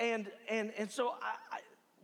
and 0.00 0.30
and 0.48 0.72
and 0.78 0.90
so 0.90 1.14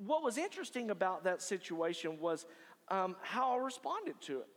what 0.07 0.23
was 0.23 0.37
interesting 0.37 0.91
about 0.91 1.25
that 1.25 1.41
situation 1.41 2.19
was 2.21 2.47
um, 2.89 3.17
how 3.23 3.53
I 3.53 3.63
responded 3.63 4.21
to 4.23 4.41
it. 4.41 4.49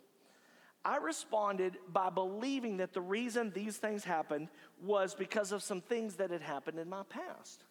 I 0.84 0.98
responded 0.98 1.78
by 1.92 2.10
believing 2.10 2.78
that 2.78 2.94
the 2.94 3.02
reason 3.02 3.52
these 3.56 3.78
things 3.78 4.04
happened 4.04 4.50
was 4.84 5.16
because 5.16 5.52
of 5.52 5.64
some 5.64 5.82
things 5.82 6.16
that 6.18 6.30
had 6.30 6.42
happened 6.42 6.78
in 6.78 6.90
my 6.90 7.04
past, 7.10 7.64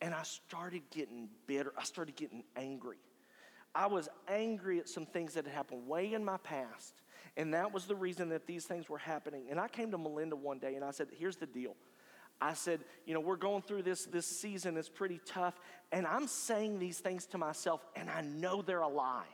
and 0.00 0.12
I 0.14 0.22
started 0.22 0.82
getting 0.90 1.28
bitter. 1.46 1.72
I 1.78 1.84
started 1.84 2.16
getting 2.16 2.44
angry. 2.56 2.98
I 3.78 3.86
was 3.86 4.08
angry 4.26 4.80
at 4.80 4.88
some 4.88 5.06
things 5.06 5.34
that 5.34 5.44
had 5.44 5.54
happened 5.54 5.86
way 5.86 6.12
in 6.12 6.24
my 6.24 6.36
past. 6.38 6.94
And 7.36 7.54
that 7.54 7.72
was 7.72 7.84
the 7.84 7.94
reason 7.94 8.30
that 8.30 8.44
these 8.44 8.64
things 8.64 8.88
were 8.88 8.98
happening. 8.98 9.44
And 9.50 9.60
I 9.60 9.68
came 9.68 9.92
to 9.92 9.98
Melinda 9.98 10.34
one 10.34 10.58
day 10.58 10.74
and 10.74 10.84
I 10.84 10.90
said, 10.90 11.06
Here's 11.16 11.36
the 11.36 11.46
deal. 11.46 11.76
I 12.40 12.54
said, 12.54 12.80
You 13.06 13.14
know, 13.14 13.20
we're 13.20 13.36
going 13.36 13.62
through 13.62 13.82
this, 13.84 14.06
this 14.06 14.26
season, 14.26 14.76
it's 14.76 14.88
pretty 14.88 15.20
tough. 15.24 15.60
And 15.92 16.08
I'm 16.08 16.26
saying 16.26 16.80
these 16.80 16.98
things 16.98 17.26
to 17.26 17.38
myself, 17.38 17.86
and 17.94 18.10
I 18.10 18.22
know 18.22 18.62
they're 18.62 18.80
a 18.80 18.88
lie. 18.88 19.28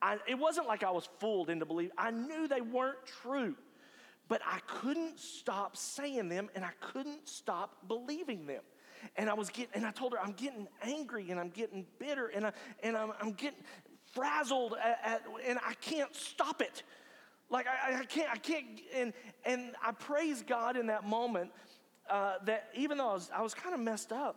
I, 0.00 0.16
it 0.26 0.38
wasn't 0.38 0.68
like 0.68 0.82
I 0.82 0.90
was 0.90 1.06
fooled 1.20 1.50
into 1.50 1.66
believing, 1.66 1.92
I 1.98 2.10
knew 2.12 2.48
they 2.48 2.62
weren't 2.62 3.04
true. 3.22 3.54
But 4.26 4.40
I 4.46 4.60
couldn't 4.66 5.20
stop 5.20 5.76
saying 5.76 6.30
them 6.30 6.48
and 6.54 6.64
I 6.64 6.70
couldn't 6.80 7.28
stop 7.28 7.86
believing 7.86 8.46
them. 8.46 8.62
And 9.16 9.28
I 9.28 9.34
was 9.34 9.50
getting, 9.50 9.72
and 9.74 9.86
I 9.86 9.90
told 9.90 10.12
her, 10.12 10.20
I'm 10.20 10.32
getting 10.32 10.68
angry 10.82 11.30
and 11.30 11.38
I'm 11.38 11.50
getting 11.50 11.86
bitter 11.98 12.28
and, 12.28 12.46
I, 12.46 12.52
and 12.82 12.96
I'm, 12.96 13.12
I'm 13.20 13.32
getting 13.32 13.60
frazzled 14.12 14.74
at, 14.82 15.00
at, 15.04 15.22
and 15.46 15.58
I 15.66 15.74
can't 15.74 16.14
stop 16.14 16.62
it. 16.62 16.82
Like 17.50 17.66
I, 17.66 18.00
I, 18.00 18.04
can't, 18.04 18.30
I 18.30 18.36
can't, 18.36 18.66
and, 18.94 19.12
and 19.44 19.72
I 19.84 19.92
praise 19.92 20.42
God 20.42 20.76
in 20.76 20.86
that 20.86 21.04
moment 21.06 21.50
uh, 22.10 22.34
that 22.46 22.68
even 22.74 22.98
though 22.98 23.10
I 23.10 23.14
was, 23.14 23.30
I 23.34 23.42
was 23.42 23.54
kind 23.54 23.74
of 23.74 23.80
messed 23.80 24.12
up, 24.12 24.36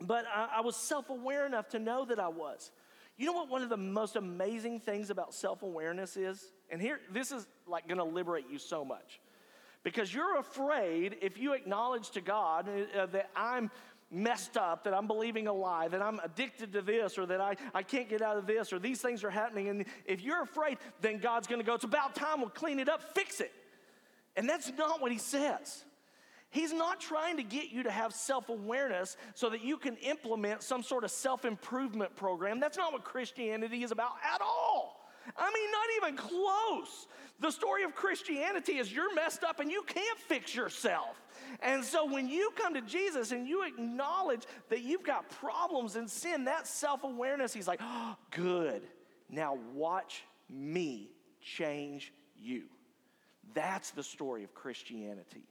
but 0.00 0.24
I, 0.32 0.56
I 0.56 0.60
was 0.60 0.76
self 0.76 1.10
aware 1.10 1.46
enough 1.46 1.68
to 1.70 1.78
know 1.78 2.04
that 2.04 2.18
I 2.18 2.28
was. 2.28 2.70
You 3.16 3.24
know 3.24 3.32
what 3.32 3.48
one 3.48 3.62
of 3.62 3.70
the 3.70 3.78
most 3.78 4.16
amazing 4.16 4.80
things 4.80 5.08
about 5.08 5.34
self 5.34 5.62
awareness 5.62 6.16
is? 6.16 6.52
And 6.70 6.80
here, 6.80 7.00
this 7.12 7.32
is 7.32 7.46
like 7.66 7.88
gonna 7.88 8.04
liberate 8.04 8.46
you 8.50 8.58
so 8.58 8.84
much. 8.84 9.20
Because 9.86 10.12
you're 10.12 10.36
afraid 10.36 11.16
if 11.22 11.38
you 11.38 11.52
acknowledge 11.52 12.10
to 12.10 12.20
God 12.20 12.68
uh, 12.68 13.06
that 13.06 13.30
I'm 13.36 13.70
messed 14.10 14.56
up, 14.56 14.82
that 14.82 14.92
I'm 14.92 15.06
believing 15.06 15.46
a 15.46 15.52
lie, 15.52 15.86
that 15.86 16.02
I'm 16.02 16.18
addicted 16.24 16.72
to 16.72 16.82
this, 16.82 17.16
or 17.16 17.24
that 17.26 17.40
I, 17.40 17.54
I 17.72 17.84
can't 17.84 18.08
get 18.08 18.20
out 18.20 18.36
of 18.36 18.48
this, 18.48 18.72
or 18.72 18.80
these 18.80 19.00
things 19.00 19.22
are 19.22 19.30
happening. 19.30 19.68
And 19.68 19.84
if 20.04 20.22
you're 20.22 20.42
afraid, 20.42 20.78
then 21.02 21.18
God's 21.18 21.46
gonna 21.46 21.62
go, 21.62 21.74
it's 21.74 21.84
about 21.84 22.16
time, 22.16 22.40
we'll 22.40 22.50
clean 22.50 22.80
it 22.80 22.88
up, 22.88 23.14
fix 23.14 23.38
it. 23.40 23.52
And 24.34 24.48
that's 24.48 24.72
not 24.76 25.00
what 25.00 25.12
He 25.12 25.18
says. 25.18 25.84
He's 26.50 26.72
not 26.72 26.98
trying 26.98 27.36
to 27.36 27.44
get 27.44 27.70
you 27.70 27.84
to 27.84 27.90
have 27.92 28.12
self 28.12 28.48
awareness 28.48 29.16
so 29.34 29.50
that 29.50 29.62
you 29.62 29.76
can 29.76 29.96
implement 29.98 30.64
some 30.64 30.82
sort 30.82 31.04
of 31.04 31.12
self 31.12 31.44
improvement 31.44 32.16
program. 32.16 32.58
That's 32.58 32.76
not 32.76 32.92
what 32.92 33.04
Christianity 33.04 33.84
is 33.84 33.92
about 33.92 34.14
at 34.34 34.40
all. 34.40 35.06
I 35.36 35.52
mean, 35.52 35.70
not 35.70 36.08
even 36.08 36.16
close. 36.16 37.06
The 37.40 37.50
story 37.50 37.82
of 37.82 37.94
Christianity 37.94 38.78
is 38.78 38.90
you're 38.90 39.14
messed 39.14 39.44
up 39.44 39.60
and 39.60 39.70
you 39.70 39.82
can't 39.82 40.18
fix 40.18 40.54
yourself. 40.54 41.20
And 41.60 41.84
so 41.84 42.10
when 42.10 42.28
you 42.28 42.50
come 42.56 42.74
to 42.74 42.80
Jesus 42.80 43.32
and 43.32 43.46
you 43.46 43.66
acknowledge 43.66 44.44
that 44.70 44.82
you've 44.82 45.04
got 45.04 45.28
problems 45.28 45.96
and 45.96 46.10
sin, 46.10 46.44
that 46.44 46.66
self 46.66 47.04
awareness, 47.04 47.52
he's 47.52 47.68
like, 47.68 47.80
oh, 47.82 48.16
good. 48.30 48.82
Now 49.28 49.58
watch 49.74 50.24
me 50.48 51.10
change 51.40 52.12
you. 52.40 52.64
That's 53.54 53.90
the 53.90 54.02
story 54.02 54.44
of 54.44 54.54
Christianity. 54.54 55.44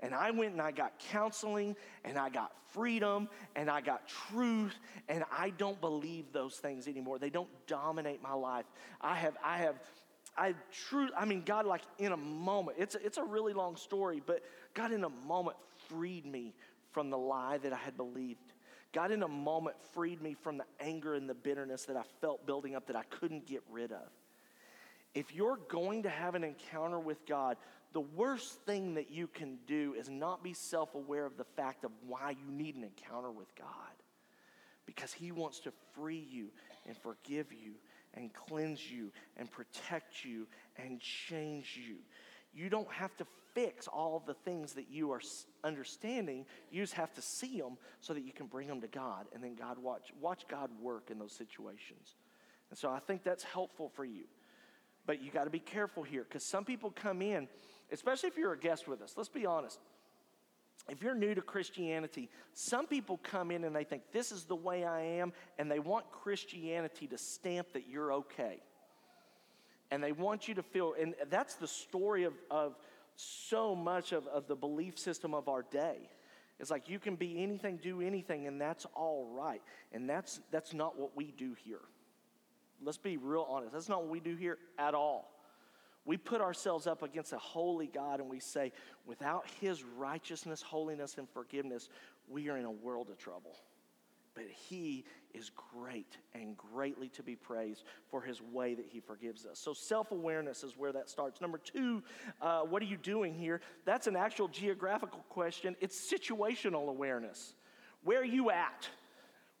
And 0.00 0.14
I 0.14 0.30
went 0.30 0.52
and 0.52 0.62
I 0.62 0.70
got 0.70 0.98
counseling 1.10 1.76
and 2.04 2.18
I 2.18 2.30
got 2.30 2.52
freedom 2.72 3.28
and 3.54 3.70
I 3.70 3.82
got 3.82 4.08
truth 4.08 4.74
and 5.08 5.24
I 5.30 5.50
don't 5.50 5.78
believe 5.80 6.32
those 6.32 6.56
things 6.56 6.88
anymore. 6.88 7.18
They 7.18 7.28
don't 7.28 7.50
dominate 7.66 8.22
my 8.22 8.32
life. 8.32 8.64
I 9.00 9.16
have, 9.16 9.36
I 9.44 9.58
have, 9.58 9.76
I 10.36 10.54
true, 10.88 11.08
I 11.16 11.24
mean, 11.24 11.42
God, 11.44 11.66
like 11.66 11.82
in 11.98 12.12
a 12.12 12.16
moment, 12.16 12.78
it's 12.78 12.94
a, 12.94 13.04
it's 13.04 13.18
a 13.18 13.24
really 13.24 13.52
long 13.52 13.76
story, 13.76 14.22
but 14.24 14.42
God 14.74 14.92
in 14.92 15.04
a 15.04 15.08
moment 15.08 15.56
freed 15.88 16.24
me 16.24 16.54
from 16.92 17.10
the 17.10 17.18
lie 17.18 17.58
that 17.58 17.72
I 17.72 17.76
had 17.76 17.96
believed. 17.96 18.40
God 18.92 19.12
in 19.12 19.22
a 19.22 19.28
moment 19.28 19.76
freed 19.92 20.20
me 20.20 20.34
from 20.34 20.58
the 20.58 20.64
anger 20.80 21.14
and 21.14 21.28
the 21.28 21.34
bitterness 21.34 21.84
that 21.84 21.96
I 21.96 22.02
felt 22.20 22.46
building 22.46 22.74
up 22.74 22.86
that 22.86 22.96
I 22.96 23.04
couldn't 23.04 23.46
get 23.46 23.62
rid 23.70 23.92
of. 23.92 24.08
If 25.14 25.34
you're 25.34 25.58
going 25.68 26.04
to 26.04 26.08
have 26.08 26.34
an 26.34 26.44
encounter 26.44 26.98
with 26.98 27.24
God, 27.26 27.56
the 27.92 28.00
worst 28.00 28.60
thing 28.62 28.94
that 28.94 29.10
you 29.10 29.26
can 29.26 29.58
do 29.66 29.94
is 29.98 30.08
not 30.08 30.42
be 30.42 30.54
self 30.54 30.94
aware 30.94 31.26
of 31.26 31.36
the 31.36 31.44
fact 31.44 31.84
of 31.84 31.90
why 32.06 32.30
you 32.30 32.50
need 32.50 32.76
an 32.76 32.84
encounter 32.84 33.30
with 33.30 33.54
God. 33.56 33.66
Because 34.86 35.12
He 35.12 35.32
wants 35.32 35.60
to 35.60 35.72
free 35.94 36.26
you 36.30 36.48
and 36.86 36.96
forgive 36.96 37.52
you 37.52 37.74
and 38.14 38.32
cleanse 38.32 38.90
you 38.90 39.12
and 39.36 39.50
protect 39.50 40.24
you 40.24 40.46
and 40.76 41.00
change 41.00 41.78
you. 41.86 41.96
You 42.52 42.68
don't 42.68 42.90
have 42.92 43.16
to 43.18 43.26
fix 43.54 43.86
all 43.88 44.22
the 44.24 44.34
things 44.34 44.74
that 44.74 44.90
you 44.90 45.12
are 45.12 45.20
understanding. 45.64 46.46
You 46.70 46.82
just 46.82 46.94
have 46.94 47.12
to 47.14 47.22
see 47.22 47.60
them 47.60 47.76
so 48.00 48.14
that 48.14 48.22
you 48.22 48.32
can 48.32 48.46
bring 48.46 48.68
them 48.68 48.80
to 48.80 48.88
God 48.88 49.26
and 49.34 49.42
then 49.42 49.54
God 49.54 49.78
watch 49.78 50.12
watch 50.20 50.44
God 50.48 50.70
work 50.80 51.10
in 51.10 51.18
those 51.18 51.32
situations. 51.32 52.16
And 52.70 52.78
so 52.78 52.90
I 52.90 53.00
think 53.00 53.24
that's 53.24 53.44
helpful 53.44 53.90
for 53.94 54.04
you. 54.04 54.24
But 55.06 55.22
you 55.22 55.30
got 55.30 55.44
to 55.44 55.50
be 55.50 55.58
careful 55.58 56.02
here 56.02 56.24
because 56.24 56.48
some 56.48 56.64
people 56.64 56.90
come 56.90 57.22
in 57.22 57.48
especially 57.92 58.28
if 58.28 58.36
you're 58.36 58.52
a 58.52 58.58
guest 58.58 58.88
with 58.88 59.02
us. 59.02 59.14
Let's 59.16 59.28
be 59.28 59.46
honest. 59.46 59.78
If 60.88 61.02
you're 61.02 61.14
new 61.14 61.34
to 61.34 61.42
Christianity, 61.42 62.30
some 62.52 62.86
people 62.86 63.20
come 63.22 63.50
in 63.50 63.64
and 63.64 63.74
they 63.74 63.84
think 63.84 64.02
this 64.12 64.32
is 64.32 64.44
the 64.44 64.56
way 64.56 64.84
I 64.84 65.00
am, 65.02 65.32
and 65.58 65.70
they 65.70 65.78
want 65.78 66.10
Christianity 66.10 67.06
to 67.08 67.18
stamp 67.18 67.72
that 67.74 67.88
you're 67.88 68.12
okay. 68.14 68.60
And 69.90 70.02
they 70.02 70.12
want 70.12 70.48
you 70.48 70.54
to 70.54 70.62
feel, 70.62 70.94
and 71.00 71.14
that's 71.30 71.54
the 71.54 71.68
story 71.68 72.24
of, 72.24 72.32
of 72.50 72.76
so 73.16 73.74
much 73.74 74.12
of, 74.12 74.26
of 74.28 74.46
the 74.46 74.56
belief 74.56 74.98
system 74.98 75.34
of 75.34 75.48
our 75.48 75.62
day. 75.62 76.08
It's 76.58 76.70
like 76.70 76.88
you 76.88 76.98
can 76.98 77.16
be 77.16 77.42
anything, 77.42 77.78
do 77.82 78.00
anything, 78.00 78.46
and 78.46 78.60
that's 78.60 78.86
all 78.94 79.26
right. 79.32 79.62
And 79.92 80.08
that's, 80.08 80.40
that's 80.50 80.74
not 80.74 80.98
what 80.98 81.16
we 81.16 81.32
do 81.36 81.54
here. 81.64 81.80
Let's 82.82 82.98
be 82.98 83.16
real 83.16 83.46
honest. 83.48 83.72
That's 83.72 83.88
not 83.88 84.02
what 84.02 84.10
we 84.10 84.20
do 84.20 84.36
here 84.36 84.58
at 84.78 84.94
all. 84.94 85.30
We 86.04 86.16
put 86.16 86.40
ourselves 86.40 86.86
up 86.86 87.02
against 87.02 87.32
a 87.32 87.38
holy 87.38 87.86
God 87.86 88.20
and 88.20 88.28
we 88.28 88.40
say, 88.40 88.72
without 89.06 89.46
His 89.60 89.84
righteousness, 89.84 90.62
holiness, 90.62 91.16
and 91.18 91.28
forgiveness, 91.28 91.88
we 92.28 92.48
are 92.48 92.56
in 92.56 92.64
a 92.64 92.70
world 92.70 93.10
of 93.10 93.18
trouble. 93.18 93.56
But 94.34 94.44
He 94.48 95.04
is 95.34 95.50
great 95.74 96.16
and 96.34 96.56
greatly 96.56 97.08
to 97.10 97.22
be 97.22 97.36
praised 97.36 97.84
for 98.10 98.22
His 98.22 98.40
way 98.40 98.74
that 98.74 98.86
He 98.86 99.00
forgives 99.00 99.44
us. 99.44 99.58
So, 99.58 99.74
self 99.74 100.10
awareness 100.10 100.64
is 100.64 100.76
where 100.76 100.92
that 100.92 101.10
starts. 101.10 101.40
Number 101.40 101.58
two, 101.58 102.02
uh, 102.40 102.62
what 102.62 102.82
are 102.82 102.86
you 102.86 102.96
doing 102.96 103.34
here? 103.34 103.60
That's 103.84 104.06
an 104.06 104.16
actual 104.16 104.48
geographical 104.48 105.24
question, 105.28 105.76
it's 105.80 105.98
situational 106.10 106.88
awareness. 106.88 107.54
Where 108.02 108.20
are 108.20 108.24
you 108.24 108.50
at? 108.50 108.88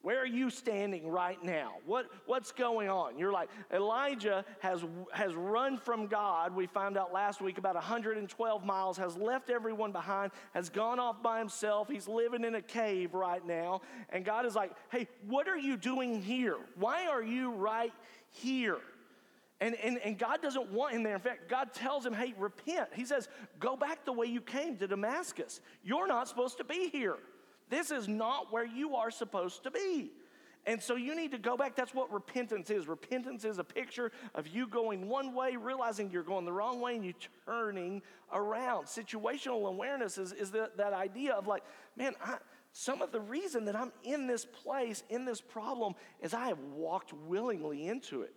Where 0.02 0.22
are 0.22 0.26
you 0.26 0.48
standing 0.48 1.08
right 1.08 1.42
now? 1.44 1.74
What, 1.84 2.06
what's 2.24 2.52
going 2.52 2.88
on? 2.88 3.18
You're 3.18 3.32
like, 3.32 3.50
Elijah 3.70 4.46
has, 4.60 4.82
has 5.12 5.34
run 5.34 5.76
from 5.76 6.06
God. 6.06 6.54
We 6.54 6.66
found 6.66 6.96
out 6.96 7.12
last 7.12 7.42
week 7.42 7.58
about 7.58 7.74
112 7.74 8.64
miles, 8.64 8.96
has 8.96 9.16
left 9.18 9.50
everyone 9.50 9.92
behind, 9.92 10.32
has 10.54 10.70
gone 10.70 10.98
off 10.98 11.22
by 11.22 11.38
himself. 11.38 11.88
He's 11.88 12.08
living 12.08 12.44
in 12.44 12.54
a 12.54 12.62
cave 12.62 13.12
right 13.12 13.46
now. 13.46 13.82
And 14.08 14.24
God 14.24 14.46
is 14.46 14.54
like, 14.54 14.72
hey, 14.90 15.06
what 15.28 15.48
are 15.48 15.58
you 15.58 15.76
doing 15.76 16.22
here? 16.22 16.56
Why 16.76 17.06
are 17.06 17.22
you 17.22 17.50
right 17.52 17.92
here? 18.30 18.78
And, 19.60 19.74
and, 19.74 19.98
and 19.98 20.18
God 20.18 20.40
doesn't 20.40 20.72
want 20.72 20.94
him 20.94 21.02
there. 21.02 21.14
In 21.14 21.20
fact, 21.20 21.50
God 21.50 21.74
tells 21.74 22.06
him, 22.06 22.14
hey, 22.14 22.32
repent. 22.38 22.88
He 22.94 23.04
says, 23.04 23.28
go 23.58 23.76
back 23.76 24.06
the 24.06 24.12
way 24.12 24.26
you 24.26 24.40
came 24.40 24.78
to 24.78 24.88
Damascus. 24.88 25.60
You're 25.84 26.06
not 26.06 26.28
supposed 26.28 26.56
to 26.56 26.64
be 26.64 26.88
here. 26.88 27.16
This 27.70 27.90
is 27.90 28.08
not 28.08 28.52
where 28.52 28.66
you 28.66 28.96
are 28.96 29.10
supposed 29.10 29.62
to 29.62 29.70
be. 29.70 30.10
And 30.66 30.82
so 30.82 30.96
you 30.96 31.16
need 31.16 31.30
to 31.30 31.38
go 31.38 31.56
back. 31.56 31.74
That's 31.74 31.94
what 31.94 32.12
repentance 32.12 32.68
is. 32.68 32.86
Repentance 32.86 33.44
is 33.44 33.58
a 33.58 33.64
picture 33.64 34.12
of 34.34 34.46
you 34.46 34.66
going 34.66 35.08
one 35.08 35.34
way, 35.34 35.56
realizing 35.56 36.10
you're 36.10 36.22
going 36.22 36.44
the 36.44 36.52
wrong 36.52 36.80
way, 36.80 36.96
and 36.96 37.04
you 37.04 37.14
turning 37.46 38.02
around. 38.32 38.84
Situational 38.84 39.68
awareness 39.68 40.18
is, 40.18 40.32
is 40.32 40.50
the, 40.50 40.70
that 40.76 40.92
idea 40.92 41.32
of 41.32 41.46
like, 41.46 41.62
man, 41.96 42.14
I, 42.22 42.36
some 42.72 43.00
of 43.00 43.10
the 43.10 43.20
reason 43.20 43.64
that 43.64 43.74
I'm 43.74 43.90
in 44.04 44.26
this 44.26 44.44
place, 44.44 45.02
in 45.08 45.24
this 45.24 45.40
problem, 45.40 45.94
is 46.20 46.34
I 46.34 46.48
have 46.48 46.60
walked 46.74 47.12
willingly 47.12 47.88
into 47.88 48.22
it. 48.22 48.34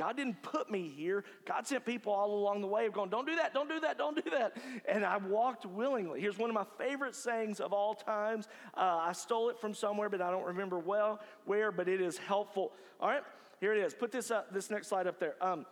God 0.00 0.16
didn't 0.16 0.40
put 0.40 0.70
me 0.70 0.90
here. 0.96 1.24
God 1.44 1.66
sent 1.66 1.84
people 1.84 2.10
all 2.10 2.32
along 2.32 2.62
the 2.62 2.66
way 2.66 2.86
of 2.86 2.94
going, 2.94 3.10
don't 3.10 3.26
do 3.26 3.36
that, 3.36 3.52
don't 3.52 3.68
do 3.68 3.80
that, 3.80 3.98
don't 3.98 4.16
do 4.16 4.30
that. 4.30 4.56
And 4.88 5.04
I 5.04 5.18
walked 5.18 5.66
willingly. 5.66 6.22
Here's 6.22 6.38
one 6.38 6.48
of 6.48 6.54
my 6.54 6.64
favorite 6.78 7.14
sayings 7.14 7.60
of 7.60 7.74
all 7.74 7.94
times. 7.94 8.48
Uh, 8.74 8.80
I 9.02 9.12
stole 9.12 9.50
it 9.50 9.60
from 9.60 9.74
somewhere, 9.74 10.08
but 10.08 10.22
I 10.22 10.30
don't 10.30 10.46
remember 10.46 10.78
well 10.78 11.20
where, 11.44 11.70
but 11.70 11.86
it 11.86 12.00
is 12.00 12.16
helpful. 12.16 12.72
All 12.98 13.10
right, 13.10 13.22
here 13.60 13.74
it 13.74 13.84
is. 13.84 13.92
Put 13.92 14.10
this 14.10 14.30
up, 14.30 14.50
this 14.54 14.70
next 14.70 14.86
slide 14.86 15.06
up 15.06 15.20
there. 15.20 15.34
Um, 15.44 15.66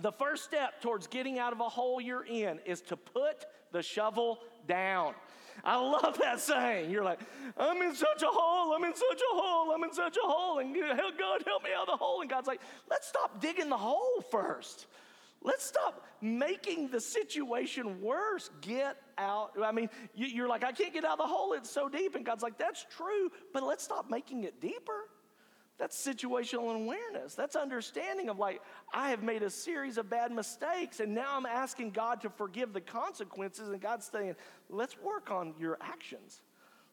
the 0.00 0.12
first 0.12 0.44
step 0.44 0.80
towards 0.80 1.06
getting 1.06 1.38
out 1.38 1.52
of 1.52 1.60
a 1.60 1.68
hole 1.68 2.00
you're 2.00 2.26
in 2.26 2.58
is 2.64 2.80
to 2.82 2.96
put 2.96 3.46
the 3.72 3.82
shovel 3.82 4.40
down. 4.66 5.14
I 5.64 5.76
love 5.76 6.18
that 6.18 6.40
saying. 6.40 6.90
You're 6.90 7.04
like, 7.04 7.20
I'm 7.56 7.80
in 7.80 7.94
such 7.94 8.22
a 8.22 8.28
hole, 8.28 8.74
I'm 8.74 8.82
in 8.84 8.94
such 8.94 9.20
a 9.20 9.34
hole, 9.34 9.70
I'm 9.72 9.84
in 9.84 9.92
such 9.92 10.16
a 10.16 10.26
hole, 10.26 10.58
and 10.58 10.74
God 10.74 11.42
help 11.46 11.62
me 11.62 11.70
out 11.76 11.88
of 11.88 11.98
the 11.98 12.04
hole. 12.04 12.22
And 12.22 12.28
God's 12.28 12.48
like, 12.48 12.60
let's 12.90 13.06
stop 13.06 13.40
digging 13.40 13.68
the 13.68 13.76
hole 13.76 14.20
first. 14.30 14.86
Let's 15.42 15.64
stop 15.64 16.04
making 16.20 16.88
the 16.88 17.00
situation 17.00 18.00
worse. 18.00 18.50
Get 18.62 18.96
out. 19.18 19.52
I 19.62 19.72
mean, 19.72 19.90
you're 20.14 20.48
like, 20.48 20.64
I 20.64 20.72
can't 20.72 20.92
get 20.92 21.04
out 21.04 21.12
of 21.12 21.18
the 21.18 21.32
hole, 21.32 21.52
it's 21.52 21.70
so 21.70 21.88
deep. 21.88 22.16
And 22.16 22.24
God's 22.24 22.42
like, 22.42 22.58
that's 22.58 22.84
true, 22.96 23.30
but 23.52 23.62
let's 23.62 23.84
stop 23.84 24.10
making 24.10 24.42
it 24.44 24.60
deeper. 24.60 25.08
That's 25.78 25.96
situational 25.96 26.74
awareness. 26.74 27.34
That's 27.34 27.56
understanding 27.56 28.28
of 28.28 28.38
like, 28.38 28.60
I 28.92 29.10
have 29.10 29.22
made 29.22 29.42
a 29.42 29.50
series 29.50 29.98
of 29.98 30.08
bad 30.08 30.30
mistakes, 30.30 31.00
and 31.00 31.14
now 31.14 31.36
I'm 31.36 31.46
asking 31.46 31.90
God 31.90 32.20
to 32.20 32.30
forgive 32.30 32.72
the 32.72 32.80
consequences, 32.80 33.68
and 33.68 33.80
God's 33.80 34.06
saying, 34.06 34.36
let's 34.70 34.96
work 35.02 35.30
on 35.32 35.54
your 35.58 35.76
actions. 35.80 36.42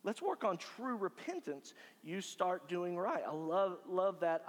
Let's 0.04 0.20
work 0.20 0.44
on 0.44 0.58
true 0.58 0.96
repentance. 0.96 1.76
You 2.04 2.22
start 2.22 2.68
doing 2.68 2.98
right. 2.98 3.22
I 3.26 3.32
love, 3.32 3.78
love 3.88 4.20
that 4.22 4.44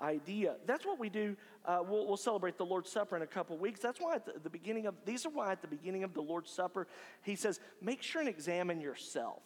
idea. 0.00 0.54
That's 0.66 0.86
what 0.86 1.00
we 1.00 1.08
do. 1.08 1.36
Uh, 1.64 1.80
we'll, 1.88 2.06
we'll, 2.06 2.16
celebrate 2.16 2.58
the 2.58 2.64
Lord's 2.64 2.92
Supper 2.92 3.16
in 3.16 3.22
a 3.22 3.26
couple 3.26 3.56
weeks. 3.58 3.80
That's 3.80 4.00
why 4.00 4.14
at 4.14 4.24
the, 4.24 4.34
the 4.40 4.50
beginning 4.50 4.86
of, 4.86 4.94
these 5.04 5.26
are 5.26 5.30
why 5.30 5.50
at 5.50 5.62
the 5.62 5.68
beginning 5.68 6.04
of 6.04 6.14
the 6.14 6.20
Lord's 6.20 6.50
Supper, 6.50 6.86
he 7.22 7.34
says, 7.34 7.58
make 7.80 8.02
sure 8.02 8.20
and 8.20 8.28
examine 8.28 8.80
yourself. 8.80 9.42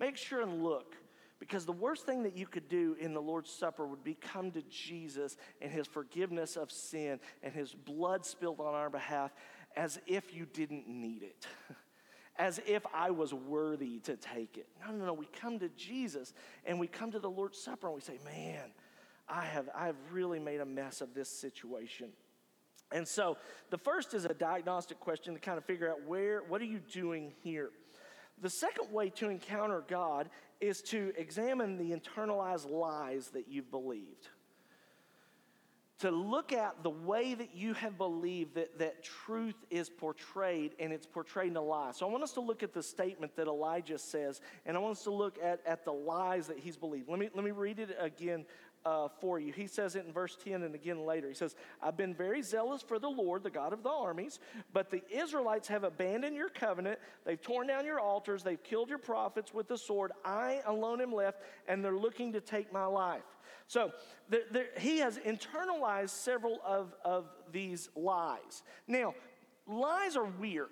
Make 0.00 0.16
sure 0.16 0.42
and 0.42 0.64
look. 0.64 0.96
Because 1.42 1.66
the 1.66 1.72
worst 1.72 2.06
thing 2.06 2.22
that 2.22 2.36
you 2.36 2.46
could 2.46 2.68
do 2.68 2.96
in 3.00 3.14
the 3.14 3.20
Lord's 3.20 3.50
Supper 3.50 3.84
would 3.84 4.04
be 4.04 4.14
come 4.14 4.52
to 4.52 4.62
Jesus 4.62 5.36
and 5.60 5.72
his 5.72 5.88
forgiveness 5.88 6.56
of 6.56 6.70
sin 6.70 7.18
and 7.42 7.52
his 7.52 7.74
blood 7.74 8.24
spilled 8.24 8.60
on 8.60 8.74
our 8.74 8.88
behalf 8.88 9.32
as 9.74 9.98
if 10.06 10.32
you 10.32 10.46
didn't 10.46 10.86
need 10.86 11.24
it. 11.24 11.48
as 12.38 12.60
if 12.64 12.86
I 12.94 13.10
was 13.10 13.34
worthy 13.34 13.98
to 14.04 14.16
take 14.16 14.56
it. 14.56 14.68
No, 14.86 14.92
no, 14.92 15.04
no. 15.04 15.12
We 15.14 15.26
come 15.40 15.58
to 15.58 15.68
Jesus 15.70 16.32
and 16.64 16.78
we 16.78 16.86
come 16.86 17.10
to 17.10 17.18
the 17.18 17.28
Lord's 17.28 17.58
Supper 17.58 17.88
and 17.88 17.96
we 17.96 18.02
say, 18.02 18.20
man, 18.24 18.70
I 19.28 19.44
have, 19.44 19.68
I 19.74 19.86
have 19.86 19.96
really 20.12 20.38
made 20.38 20.60
a 20.60 20.64
mess 20.64 21.00
of 21.00 21.12
this 21.12 21.28
situation. 21.28 22.10
And 22.92 23.08
so 23.08 23.36
the 23.70 23.78
first 23.78 24.14
is 24.14 24.26
a 24.26 24.34
diagnostic 24.34 25.00
question 25.00 25.34
to 25.34 25.40
kind 25.40 25.58
of 25.58 25.64
figure 25.64 25.90
out 25.90 26.06
where, 26.06 26.42
what 26.46 26.60
are 26.60 26.66
you 26.66 26.78
doing 26.78 27.32
here? 27.42 27.70
The 28.40 28.50
second 28.50 28.92
way 28.92 29.10
to 29.10 29.28
encounter 29.28 29.84
God 29.86 30.28
is 30.60 30.80
to 30.82 31.12
examine 31.16 31.76
the 31.76 31.96
internalized 31.96 32.70
lies 32.70 33.28
that 33.30 33.48
you've 33.48 33.70
believed. 33.70 34.28
To 36.00 36.10
look 36.10 36.52
at 36.52 36.82
the 36.82 36.90
way 36.90 37.34
that 37.34 37.54
you 37.54 37.74
have 37.74 37.96
believed 37.96 38.56
that, 38.56 38.80
that 38.80 39.04
truth 39.04 39.54
is 39.70 39.88
portrayed 39.88 40.74
and 40.80 40.92
it's 40.92 41.06
portrayed 41.06 41.50
in 41.50 41.56
a 41.56 41.62
lie. 41.62 41.92
So 41.92 42.08
I 42.08 42.10
want 42.10 42.24
us 42.24 42.32
to 42.32 42.40
look 42.40 42.64
at 42.64 42.72
the 42.72 42.82
statement 42.82 43.36
that 43.36 43.46
Elijah 43.46 43.98
says, 43.98 44.40
and 44.66 44.76
I 44.76 44.80
want 44.80 44.96
us 44.96 45.04
to 45.04 45.12
look 45.12 45.38
at, 45.40 45.60
at 45.64 45.84
the 45.84 45.92
lies 45.92 46.48
that 46.48 46.58
he's 46.58 46.76
believed. 46.76 47.08
Let 47.08 47.20
me, 47.20 47.28
let 47.32 47.44
me 47.44 47.52
read 47.52 47.78
it 47.78 47.96
again 48.00 48.46
uh, 48.84 49.08
for 49.20 49.38
you. 49.38 49.52
He 49.52 49.66
says 49.66 49.96
it 49.96 50.04
in 50.06 50.12
verse 50.12 50.36
10 50.44 50.62
and 50.62 50.74
again 50.74 51.04
later. 51.04 51.28
He 51.28 51.34
says, 51.34 51.54
I've 51.82 51.96
been 51.96 52.14
very 52.14 52.42
zealous 52.42 52.82
for 52.82 52.98
the 52.98 53.08
Lord, 53.08 53.42
the 53.42 53.50
God 53.50 53.72
of 53.72 53.82
the 53.82 53.90
armies, 53.90 54.38
but 54.72 54.90
the 54.90 55.02
Israelites 55.10 55.68
have 55.68 55.84
abandoned 55.84 56.36
your 56.36 56.48
covenant. 56.48 56.98
They've 57.24 57.40
torn 57.40 57.68
down 57.68 57.84
your 57.84 58.00
altars. 58.00 58.42
They've 58.42 58.62
killed 58.62 58.88
your 58.88 58.98
prophets 58.98 59.54
with 59.54 59.68
the 59.68 59.78
sword. 59.78 60.12
I 60.24 60.60
alone 60.66 61.00
am 61.00 61.12
left, 61.12 61.40
and 61.68 61.84
they're 61.84 61.96
looking 61.96 62.32
to 62.32 62.40
take 62.40 62.72
my 62.72 62.86
life. 62.86 63.22
So 63.66 63.92
there, 64.28 64.42
there, 64.50 64.66
he 64.78 64.98
has 64.98 65.18
internalized 65.18 66.10
several 66.10 66.58
of, 66.64 66.94
of 67.04 67.26
these 67.52 67.88
lies. 67.96 68.62
Now, 68.86 69.14
lies 69.66 70.16
are 70.16 70.24
weird 70.24 70.70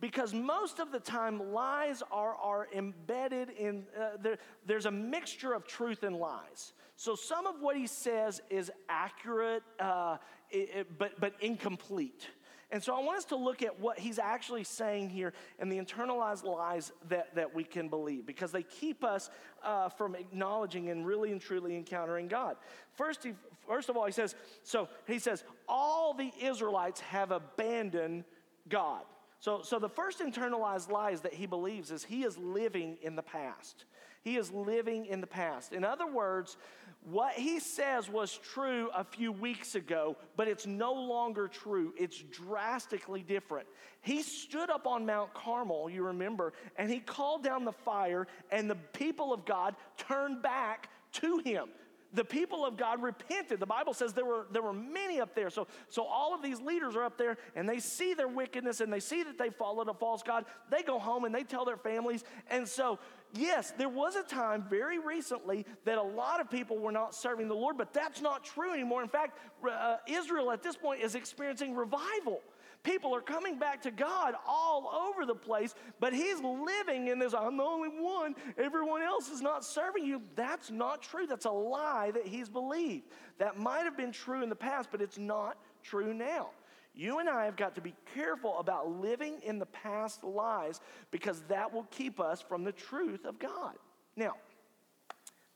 because 0.00 0.32
most 0.32 0.78
of 0.78 0.92
the 0.92 1.00
time 1.00 1.52
lies 1.52 2.02
are, 2.10 2.34
are 2.36 2.68
embedded 2.74 3.50
in 3.50 3.84
uh, 3.98 4.10
there, 4.20 4.38
there's 4.64 4.86
a 4.86 4.90
mixture 4.90 5.52
of 5.52 5.66
truth 5.66 6.04
and 6.04 6.16
lies 6.16 6.72
so 6.98 7.14
some 7.14 7.46
of 7.46 7.60
what 7.60 7.76
he 7.76 7.86
says 7.86 8.42
is 8.50 8.72
accurate, 8.88 9.62
uh, 9.78 10.16
it, 10.50 10.98
but, 10.98 11.20
but 11.20 11.32
incomplete. 11.40 12.26
And 12.72 12.82
so 12.82 12.92
I 12.92 12.98
want 12.98 13.18
us 13.18 13.24
to 13.26 13.36
look 13.36 13.62
at 13.62 13.78
what 13.78 14.00
he's 14.00 14.18
actually 14.18 14.64
saying 14.64 15.10
here 15.10 15.32
and 15.60 15.70
the 15.70 15.78
internalized 15.78 16.42
lies 16.42 16.90
that, 17.08 17.36
that 17.36 17.54
we 17.54 17.62
can 17.62 17.88
believe 17.88 18.26
because 18.26 18.50
they 18.50 18.64
keep 18.64 19.04
us 19.04 19.30
uh, 19.62 19.88
from 19.90 20.16
acknowledging 20.16 20.90
and 20.90 21.06
really 21.06 21.30
and 21.30 21.40
truly 21.40 21.76
encountering 21.76 22.26
God. 22.26 22.56
First, 22.94 23.22
he, 23.22 23.34
first 23.68 23.88
of 23.88 23.96
all, 23.96 24.04
he 24.04 24.10
says, 24.10 24.34
so 24.64 24.88
he 25.06 25.20
says, 25.20 25.44
all 25.68 26.14
the 26.14 26.32
Israelites 26.42 26.98
have 27.02 27.30
abandoned 27.30 28.24
God. 28.68 29.04
So, 29.38 29.62
so 29.62 29.78
the 29.78 29.88
first 29.88 30.18
internalized 30.18 30.90
lies 30.90 31.20
that 31.20 31.32
he 31.32 31.46
believes 31.46 31.92
is 31.92 32.02
he 32.02 32.24
is 32.24 32.36
living 32.36 32.98
in 33.02 33.14
the 33.14 33.22
past. 33.22 33.84
He 34.22 34.36
is 34.36 34.50
living 34.50 35.06
in 35.06 35.20
the 35.20 35.26
past. 35.26 35.72
In 35.72 35.84
other 35.84 36.06
words, 36.06 36.56
what 37.02 37.34
he 37.34 37.60
says 37.60 38.08
was 38.08 38.36
true 38.36 38.90
a 38.94 39.04
few 39.04 39.32
weeks 39.32 39.74
ago, 39.74 40.16
but 40.36 40.48
it's 40.48 40.66
no 40.66 40.92
longer 40.92 41.48
true. 41.48 41.94
It's 41.96 42.18
drastically 42.18 43.22
different. 43.22 43.68
He 44.00 44.22
stood 44.22 44.68
up 44.68 44.86
on 44.86 45.06
Mount 45.06 45.32
Carmel, 45.32 45.88
you 45.88 46.04
remember, 46.04 46.52
and 46.76 46.90
he 46.90 47.00
called 47.00 47.44
down 47.44 47.64
the 47.64 47.72
fire, 47.72 48.26
and 48.50 48.68
the 48.68 48.76
people 48.92 49.32
of 49.32 49.44
God 49.44 49.76
turned 49.96 50.42
back 50.42 50.90
to 51.12 51.38
him 51.38 51.68
the 52.12 52.24
people 52.24 52.64
of 52.64 52.76
God 52.76 53.02
repented. 53.02 53.60
The 53.60 53.66
Bible 53.66 53.92
says 53.92 54.12
there 54.12 54.24
were, 54.24 54.46
there 54.50 54.62
were 54.62 54.72
many 54.72 55.20
up 55.20 55.34
there. 55.34 55.50
So, 55.50 55.66
so 55.88 56.04
all 56.04 56.34
of 56.34 56.42
these 56.42 56.60
leaders 56.60 56.96
are 56.96 57.04
up 57.04 57.18
there 57.18 57.36
and 57.54 57.68
they 57.68 57.80
see 57.80 58.14
their 58.14 58.28
wickedness 58.28 58.80
and 58.80 58.92
they 58.92 59.00
see 59.00 59.22
that 59.22 59.38
they 59.38 59.50
followed 59.50 59.88
a 59.88 59.94
false 59.94 60.22
God. 60.22 60.46
They 60.70 60.82
go 60.82 60.98
home 60.98 61.24
and 61.24 61.34
they 61.34 61.44
tell 61.44 61.64
their 61.64 61.76
families. 61.76 62.24
And 62.50 62.66
so, 62.66 62.98
yes, 63.34 63.72
there 63.76 63.88
was 63.88 64.16
a 64.16 64.22
time 64.22 64.64
very 64.68 64.98
recently 64.98 65.66
that 65.84 65.98
a 65.98 66.02
lot 66.02 66.40
of 66.40 66.50
people 66.50 66.78
were 66.78 66.92
not 66.92 67.14
serving 67.14 67.48
the 67.48 67.54
Lord, 67.54 67.76
but 67.76 67.92
that's 67.92 68.20
not 68.20 68.44
true 68.44 68.72
anymore. 68.72 69.02
In 69.02 69.08
fact, 69.08 69.38
uh, 69.68 69.96
Israel 70.06 70.50
at 70.50 70.62
this 70.62 70.76
point 70.76 71.02
is 71.02 71.14
experiencing 71.14 71.74
revival. 71.74 72.40
People 72.84 73.14
are 73.14 73.20
coming 73.20 73.58
back 73.58 73.82
to 73.82 73.90
God 73.90 74.34
all 74.46 74.88
over 74.88 75.26
the 75.26 75.34
place, 75.34 75.74
but 75.98 76.12
he's 76.12 76.40
living 76.40 77.08
in 77.08 77.18
this 77.18 77.34
I'm 77.34 77.56
the 77.56 77.62
only 77.62 77.88
one, 77.88 78.34
everyone 78.56 79.02
else 79.02 79.28
is 79.28 79.42
not 79.42 79.64
serving 79.64 80.04
you. 80.04 80.22
That's 80.36 80.70
not 80.70 81.02
true. 81.02 81.26
That's 81.26 81.44
a 81.44 81.50
lie 81.50 82.12
that 82.12 82.26
he's 82.26 82.48
believed. 82.48 83.04
That 83.38 83.58
might 83.58 83.82
have 83.82 83.96
been 83.96 84.12
true 84.12 84.42
in 84.42 84.48
the 84.48 84.56
past, 84.56 84.90
but 84.90 85.02
it's 85.02 85.18
not 85.18 85.58
true 85.82 86.14
now. 86.14 86.50
You 86.98 87.20
and 87.20 87.28
I 87.28 87.44
have 87.44 87.54
got 87.54 87.76
to 87.76 87.80
be 87.80 87.94
careful 88.12 88.58
about 88.58 88.90
living 88.90 89.40
in 89.44 89.60
the 89.60 89.66
past 89.66 90.24
lies 90.24 90.80
because 91.12 91.40
that 91.42 91.72
will 91.72 91.86
keep 91.92 92.18
us 92.18 92.42
from 92.42 92.64
the 92.64 92.72
truth 92.72 93.24
of 93.24 93.38
God. 93.38 93.76
Now, 94.16 94.34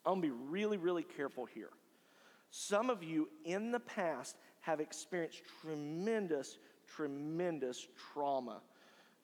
I'm 0.06 0.20
gonna 0.20 0.20
be 0.20 0.30
really, 0.30 0.76
really 0.76 1.02
careful 1.02 1.44
here. 1.44 1.70
Some 2.52 2.90
of 2.90 3.02
you 3.02 3.28
in 3.44 3.72
the 3.72 3.80
past 3.80 4.36
have 4.60 4.78
experienced 4.78 5.42
tremendous 5.60 6.58
tremendous 6.94 7.86
trauma, 8.12 8.60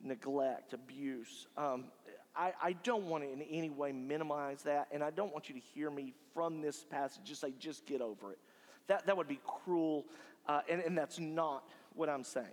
neglect, 0.02 0.72
abuse. 0.72 1.46
Um, 1.57 1.87
I, 2.35 2.52
I, 2.62 2.72
don't 2.85 3.04
want 3.04 3.24
to 3.24 3.33
in 3.33 3.42
any 3.42 3.68
way 3.68 3.92
minimize 3.92 4.62
that, 4.62 4.88
and 4.90 5.02
I 5.02 5.11
don't 5.11 5.33
want 5.33 5.48
you 5.48 5.54
to 5.54 5.61
hear 5.61 5.90
me 5.90 6.14
from 6.35 6.61
this 6.61 6.85
passage 6.85 7.22
just 7.24 7.40
say, 7.40 7.52
just 7.59 7.85
get 7.85 8.00
over 8.00 8.33
it. 8.33 8.38
That, 8.87 9.07
that 9.07 9.16
would 9.16 9.28
be 9.28 9.40
cruel, 9.44 10.07
uh, 10.46 10.61
and, 10.68 10.81
and 10.81 10.96
that's 10.96 11.18
not 11.18 11.64
what 11.99 12.09
I'm 12.09 12.25
saying. 12.25 12.47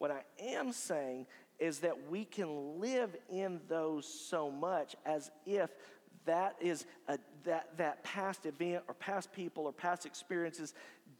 What 0.00 0.10
I 0.10 0.22
am 0.42 0.72
saying 0.72 1.26
is 1.58 1.80
that 1.80 2.10
we 2.10 2.24
can 2.24 2.80
live 2.80 3.14
in 3.28 3.60
those 3.68 4.06
so 4.06 4.50
much 4.50 4.96
as 5.04 5.30
if 5.44 5.68
that 6.24 6.56
is 6.58 6.86
a, 7.06 7.18
that, 7.44 7.76
that 7.76 8.02
past 8.02 8.46
event 8.46 8.82
or 8.88 8.94
past 8.94 9.30
people 9.30 9.64
or 9.64 9.72
past 9.72 10.06
experiences 10.06 10.72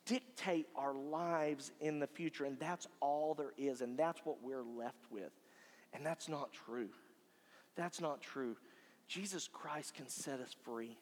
dictate 0.07 0.66
our 0.76 0.94
lives 0.94 1.72
in 1.83 1.98
the 1.98 2.07
future. 2.07 2.46
And 2.46 2.59
that's 2.59 2.87
all 3.00 3.35
there 3.35 3.53
is. 3.59 3.83
And 3.83 3.98
that's 3.98 4.20
what 4.24 4.42
we're 4.42 4.64
left 4.64 5.05
with. 5.11 5.33
And 5.92 6.05
that's 6.05 6.26
not 6.26 6.50
true. 6.50 6.88
That's 7.76 8.00
not 8.00 8.22
true. 8.22 8.57
Jesus 9.09 9.46
Christ 9.46 9.92
can 9.92 10.09
set 10.09 10.40
us 10.40 10.57
free. 10.64 10.96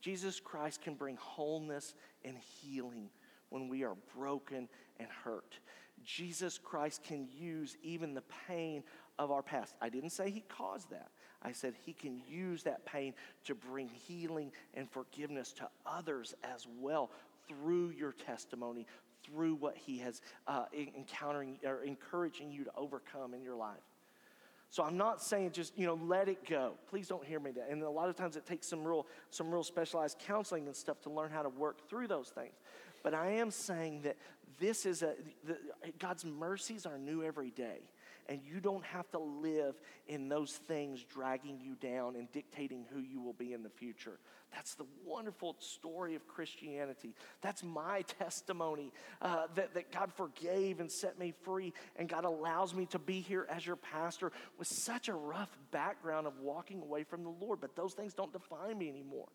Jesus 0.00 0.38
Christ 0.38 0.82
can 0.82 0.94
bring 0.94 1.16
wholeness 1.16 1.94
and 2.24 2.36
healing 2.62 3.10
when 3.50 3.68
we 3.68 3.84
are 3.84 3.96
broken 4.16 4.68
and 4.98 5.08
hurt. 5.24 5.58
Jesus 6.04 6.58
Christ 6.58 7.02
can 7.02 7.28
use 7.36 7.76
even 7.82 8.14
the 8.14 8.22
pain 8.46 8.82
of 9.18 9.30
our 9.30 9.42
past. 9.42 9.74
I 9.80 9.88
didn't 9.88 10.10
say 10.10 10.30
he 10.30 10.44
caused 10.48 10.90
that. 10.90 11.08
I 11.42 11.52
said 11.52 11.74
he 11.84 11.92
can 11.92 12.20
use 12.28 12.62
that 12.64 12.84
pain 12.84 13.14
to 13.44 13.54
bring 13.54 13.88
healing 13.88 14.52
and 14.74 14.90
forgiveness 14.90 15.52
to 15.54 15.68
others 15.86 16.34
as 16.42 16.66
well 16.80 17.10
through 17.48 17.90
your 17.90 18.12
testimony, 18.12 18.86
through 19.24 19.54
what 19.54 19.76
he 19.76 19.98
has 19.98 20.20
uh, 20.46 20.64
encountering 20.96 21.58
or 21.64 21.82
encouraging 21.82 22.50
you 22.50 22.64
to 22.64 22.70
overcome 22.76 23.34
in 23.34 23.42
your 23.42 23.56
life. 23.56 23.78
So 24.70 24.82
I'm 24.82 24.98
not 24.98 25.22
saying 25.22 25.52
just, 25.52 25.78
you 25.78 25.86
know, 25.86 25.98
let 26.02 26.28
it 26.28 26.46
go. 26.46 26.74
Please 26.90 27.08
don't 27.08 27.24
hear 27.24 27.40
me 27.40 27.52
that. 27.52 27.68
And 27.70 27.82
a 27.82 27.88
lot 27.88 28.10
of 28.10 28.16
times 28.16 28.36
it 28.36 28.44
takes 28.44 28.66
some 28.66 28.84
real, 28.84 29.06
some 29.30 29.50
real 29.50 29.62
specialized 29.62 30.18
counseling 30.18 30.66
and 30.66 30.76
stuff 30.76 31.00
to 31.02 31.10
learn 31.10 31.30
how 31.30 31.42
to 31.42 31.48
work 31.48 31.88
through 31.88 32.08
those 32.08 32.28
things. 32.28 32.52
But 33.08 33.14
I 33.14 33.30
am 33.30 33.50
saying 33.50 34.02
that 34.02 34.18
this 34.60 34.84
is 34.84 35.02
a, 35.02 35.14
the, 35.46 35.56
God's 35.98 36.26
mercies 36.26 36.84
are 36.84 36.98
new 36.98 37.22
every 37.22 37.50
day 37.50 37.78
and 38.28 38.38
you 38.44 38.60
don't 38.60 38.84
have 38.84 39.10
to 39.12 39.18
live 39.18 39.80
in 40.08 40.28
those 40.28 40.52
things 40.52 41.02
dragging 41.04 41.58
you 41.58 41.74
down 41.76 42.16
and 42.16 42.30
dictating 42.32 42.84
who 42.92 43.00
you 43.00 43.22
will 43.22 43.32
be 43.32 43.54
in 43.54 43.62
the 43.62 43.70
future. 43.70 44.18
That's 44.52 44.74
the 44.74 44.84
wonderful 45.06 45.56
story 45.58 46.16
of 46.16 46.28
Christianity. 46.28 47.14
That's 47.40 47.64
my 47.64 48.02
testimony 48.02 48.92
uh, 49.22 49.46
that, 49.54 49.72
that 49.72 49.90
God 49.90 50.12
forgave 50.12 50.78
and 50.80 50.92
set 50.92 51.18
me 51.18 51.32
free, 51.44 51.72
and 51.96 52.10
God 52.10 52.26
allows 52.26 52.74
me 52.74 52.84
to 52.86 52.98
be 52.98 53.22
here 53.22 53.46
as 53.48 53.64
your 53.64 53.76
pastor 53.76 54.32
with 54.58 54.68
such 54.68 55.08
a 55.08 55.14
rough 55.14 55.56
background 55.70 56.26
of 56.26 56.38
walking 56.40 56.82
away 56.82 57.04
from 57.04 57.24
the 57.24 57.32
Lord. 57.40 57.58
But 57.62 57.74
those 57.74 57.94
things 57.94 58.12
don't 58.12 58.34
define 58.34 58.76
me 58.76 58.90
anymore. 58.90 59.28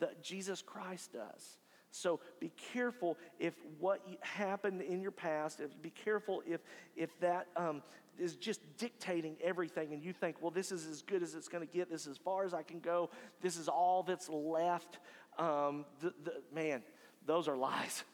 that 0.00 0.24
Jesus 0.24 0.60
Christ 0.60 1.12
does. 1.12 1.58
So 1.92 2.20
be 2.40 2.50
careful 2.72 3.18
if 3.38 3.54
what 3.78 4.00
happened 4.20 4.80
in 4.80 5.00
your 5.02 5.10
past, 5.10 5.60
if, 5.60 5.80
be 5.80 5.90
careful 5.90 6.42
if, 6.46 6.60
if 6.96 7.10
that 7.20 7.46
um, 7.54 7.82
is 8.18 8.36
just 8.36 8.60
dictating 8.78 9.36
everything 9.44 9.92
and 9.92 10.02
you 10.02 10.12
think, 10.12 10.36
well, 10.40 10.50
this 10.50 10.72
is 10.72 10.86
as 10.86 11.02
good 11.02 11.22
as 11.22 11.34
it's 11.34 11.48
going 11.48 11.66
to 11.66 11.72
get, 11.72 11.90
this 11.90 12.02
is 12.02 12.08
as 12.08 12.16
far 12.16 12.44
as 12.44 12.54
I 12.54 12.62
can 12.62 12.80
go, 12.80 13.10
this 13.42 13.56
is 13.56 13.68
all 13.68 14.02
that's 14.02 14.28
left. 14.30 14.98
Um, 15.38 15.84
the, 16.00 16.14
the, 16.24 16.32
man, 16.54 16.82
those 17.26 17.46
are 17.46 17.56
lies. 17.56 18.04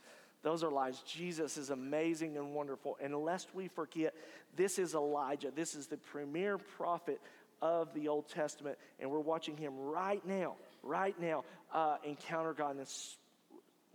Those 0.43 0.65
are 0.65 0.71
lies. 0.71 1.01
Jesus 1.01 1.57
is 1.57 1.71
amazing 1.71 2.37
and 2.37 2.55
wonderful. 2.55 2.97
And 3.01 3.15
lest 3.15 3.55
we 3.55 3.69
forget, 3.69 4.15
this 4.57 4.79
is 4.79 4.95
Elijah. 4.95 5.53
This 5.55 5.75
is 5.75 5.87
the 5.87 5.97
premier 5.97 6.59
prophet 6.59 7.21
of 7.63 7.93
the 7.95 8.09
Old 8.09 8.29
Testament. 8.29 8.77
And 8.99 9.11
we're 9.11 9.21
watching 9.21 9.57
him 9.57 9.73
right 9.77 10.25
now, 10.27 10.57
right 10.83 11.19
now, 11.21 11.45
uh, 11.73 11.97
encounter 12.05 12.53
God 12.53 12.73
in 12.73 12.79
this 12.79 13.17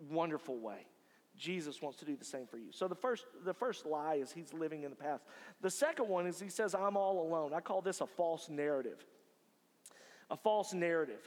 wonderful 0.09 0.57
way. 0.59 0.87
Jesus 1.35 1.81
wants 1.81 1.97
to 1.99 2.05
do 2.05 2.15
the 2.15 2.25
same 2.25 2.45
for 2.45 2.57
you. 2.57 2.71
So 2.71 2.87
the 2.87 2.95
first, 2.95 3.25
the 3.43 3.53
first 3.53 3.85
lie 3.85 4.15
is 4.15 4.31
he's 4.31 4.53
living 4.53 4.83
in 4.83 4.91
the 4.91 4.95
past. 4.95 5.23
The 5.61 5.69
second 5.69 6.07
one 6.07 6.27
is 6.27 6.39
he 6.39 6.49
says, 6.49 6.75
I'm 6.75 6.95
all 6.95 7.27
alone. 7.27 7.53
I 7.53 7.59
call 7.59 7.81
this 7.81 8.01
a 8.01 8.07
false 8.07 8.49
narrative. 8.49 9.03
A 10.29 10.37
false 10.37 10.73
narrative. 10.73 11.21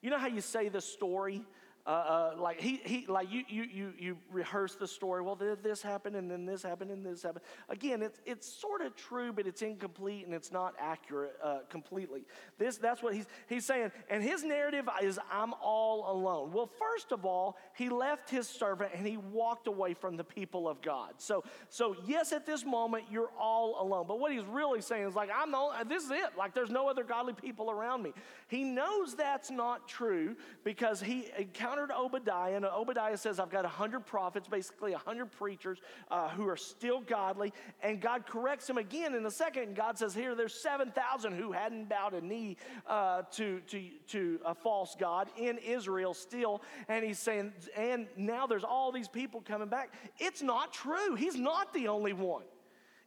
You 0.00 0.10
know 0.10 0.18
how 0.18 0.28
you 0.28 0.40
say 0.40 0.68
the 0.68 0.80
story 0.80 1.44
uh, 1.88 1.90
uh, 1.90 2.34
like 2.38 2.60
he, 2.60 2.82
he 2.84 3.06
like 3.08 3.32
you, 3.32 3.44
you, 3.48 3.62
you, 3.62 3.92
you 3.98 4.18
rehearse 4.30 4.74
the 4.74 4.86
story. 4.86 5.22
Well, 5.22 5.36
this 5.36 5.80
happened, 5.80 6.16
and 6.16 6.30
then 6.30 6.44
this 6.44 6.62
happened, 6.62 6.90
and 6.90 7.04
this 7.04 7.22
happened. 7.22 7.46
Again, 7.70 8.02
it's 8.02 8.20
it's 8.26 8.46
sort 8.46 8.82
of 8.82 8.94
true, 8.94 9.32
but 9.32 9.46
it's 9.46 9.62
incomplete 9.62 10.26
and 10.26 10.34
it's 10.34 10.52
not 10.52 10.74
accurate 10.78 11.36
uh, 11.42 11.60
completely. 11.70 12.26
This 12.58 12.76
that's 12.76 13.02
what 13.02 13.14
he's 13.14 13.24
he's 13.48 13.64
saying. 13.64 13.90
And 14.10 14.22
his 14.22 14.44
narrative 14.44 14.86
is, 15.02 15.18
"I'm 15.32 15.54
all 15.62 16.12
alone." 16.12 16.52
Well, 16.52 16.68
first 16.78 17.10
of 17.10 17.24
all, 17.24 17.56
he 17.74 17.88
left 17.88 18.28
his 18.28 18.46
servant 18.46 18.90
and 18.94 19.06
he 19.06 19.16
walked 19.16 19.66
away 19.66 19.94
from 19.94 20.18
the 20.18 20.24
people 20.24 20.68
of 20.68 20.82
God. 20.82 21.14
So 21.16 21.42
so 21.70 21.96
yes, 22.06 22.32
at 22.32 22.44
this 22.44 22.66
moment 22.66 23.04
you're 23.10 23.30
all 23.40 23.80
alone. 23.80 24.04
But 24.06 24.20
what 24.20 24.30
he's 24.30 24.44
really 24.44 24.82
saying 24.82 25.08
is 25.08 25.14
like, 25.14 25.30
"I'm 25.34 25.52
the 25.52 25.56
only, 25.56 25.76
this 25.88 26.04
is 26.04 26.10
it. 26.10 26.36
Like 26.36 26.52
there's 26.52 26.70
no 26.70 26.86
other 26.86 27.02
godly 27.02 27.32
people 27.32 27.70
around 27.70 28.02
me." 28.02 28.12
He 28.48 28.62
knows 28.62 29.14
that's 29.14 29.50
not 29.50 29.88
true 29.88 30.36
because 30.64 31.00
he 31.00 31.30
encountered 31.38 31.77
encountered 31.78 31.94
Obadiah, 31.96 32.56
and 32.56 32.64
Obadiah 32.64 33.16
says, 33.16 33.38
I've 33.38 33.50
got 33.50 33.64
100 33.64 34.04
prophets, 34.06 34.48
basically 34.48 34.92
100 34.92 35.30
preachers 35.32 35.78
uh, 36.10 36.28
who 36.30 36.48
are 36.48 36.56
still 36.56 37.00
godly. 37.00 37.52
And 37.82 38.00
God 38.00 38.26
corrects 38.26 38.68
him 38.68 38.78
again 38.78 39.14
in 39.14 39.24
a 39.26 39.30
second. 39.30 39.62
And 39.64 39.76
God 39.76 39.98
says, 39.98 40.14
Here, 40.14 40.34
there's 40.34 40.54
7,000 40.54 41.34
who 41.34 41.52
hadn't 41.52 41.88
bowed 41.88 42.14
a 42.14 42.20
knee 42.20 42.56
uh, 42.86 43.22
to, 43.32 43.60
to, 43.68 43.82
to 44.08 44.40
a 44.44 44.54
false 44.54 44.96
God 44.98 45.28
in 45.36 45.58
Israel 45.58 46.14
still. 46.14 46.62
And 46.88 47.04
he's 47.04 47.18
saying, 47.18 47.52
And 47.76 48.06
now 48.16 48.46
there's 48.46 48.64
all 48.64 48.92
these 48.92 49.08
people 49.08 49.40
coming 49.40 49.68
back. 49.68 49.92
It's 50.18 50.42
not 50.42 50.72
true. 50.72 51.14
He's 51.14 51.36
not 51.36 51.72
the 51.72 51.88
only 51.88 52.12
one. 52.12 52.42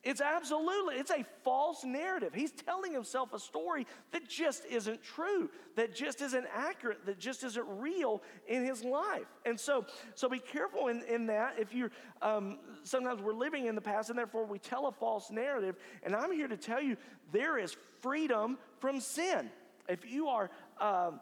It's 0.04 0.20
absolutely, 0.20 0.96
it's 0.96 1.12
a 1.12 1.24
false 1.44 1.84
narrative. 1.84 2.34
He's 2.34 2.52
telling 2.52 2.92
himself 2.92 3.34
a 3.34 3.40
story 3.40 3.86
that 4.12 4.28
just 4.28 4.66
isn't 4.66 5.04
true, 5.04 5.48
that 5.76 5.94
just 5.96 6.22
isn't 6.22 6.48
accurate, 6.52 7.06
that 7.06 7.20
just 7.20 7.44
isn't 7.44 7.66
real 7.80 8.24
in 8.48 8.66
his 8.66 8.84
life. 8.84 9.28
And 9.46 9.60
so, 9.60 9.86
so 10.16 10.28
be 10.28 10.40
careful 10.40 10.88
in, 10.88 11.04
in 11.04 11.28
that. 11.28 11.60
If 11.60 11.72
you're, 11.72 11.92
um, 12.24 12.58
sometimes 12.84 13.22
we're 13.22 13.34
living 13.34 13.68
in 13.68 13.76
the 13.76 13.82
past 13.82 14.10
and 14.10 14.18
therefore 14.18 14.46
we 14.46 14.58
tell 14.58 14.88
a 14.88 14.92
false 14.92 15.30
narrative. 15.30 15.76
And 16.02 16.16
I'm 16.16 16.32
here 16.32 16.48
to 16.48 16.58
tell 16.58 16.82
you 16.82 16.98
there 17.32 17.60
is 17.60 17.78
freedom 18.00 18.58
from 18.80 19.02
sin. 19.02 19.52
If 19.88 20.10
you 20.12 20.30
are 20.30 20.50
um, 20.80 21.20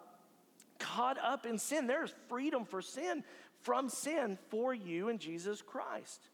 caught 0.77 1.17
up 1.21 1.45
in 1.45 1.57
sin, 1.57 1.85
there's 1.85 2.13
freedom 2.29 2.63
for 2.63 2.81
sin, 2.81 3.25
from 3.61 3.89
sin 3.89 4.37
for 4.49 4.73
you 4.73 5.09
in 5.09 5.17
Jesus 5.17 5.61
Christ. 5.61 6.29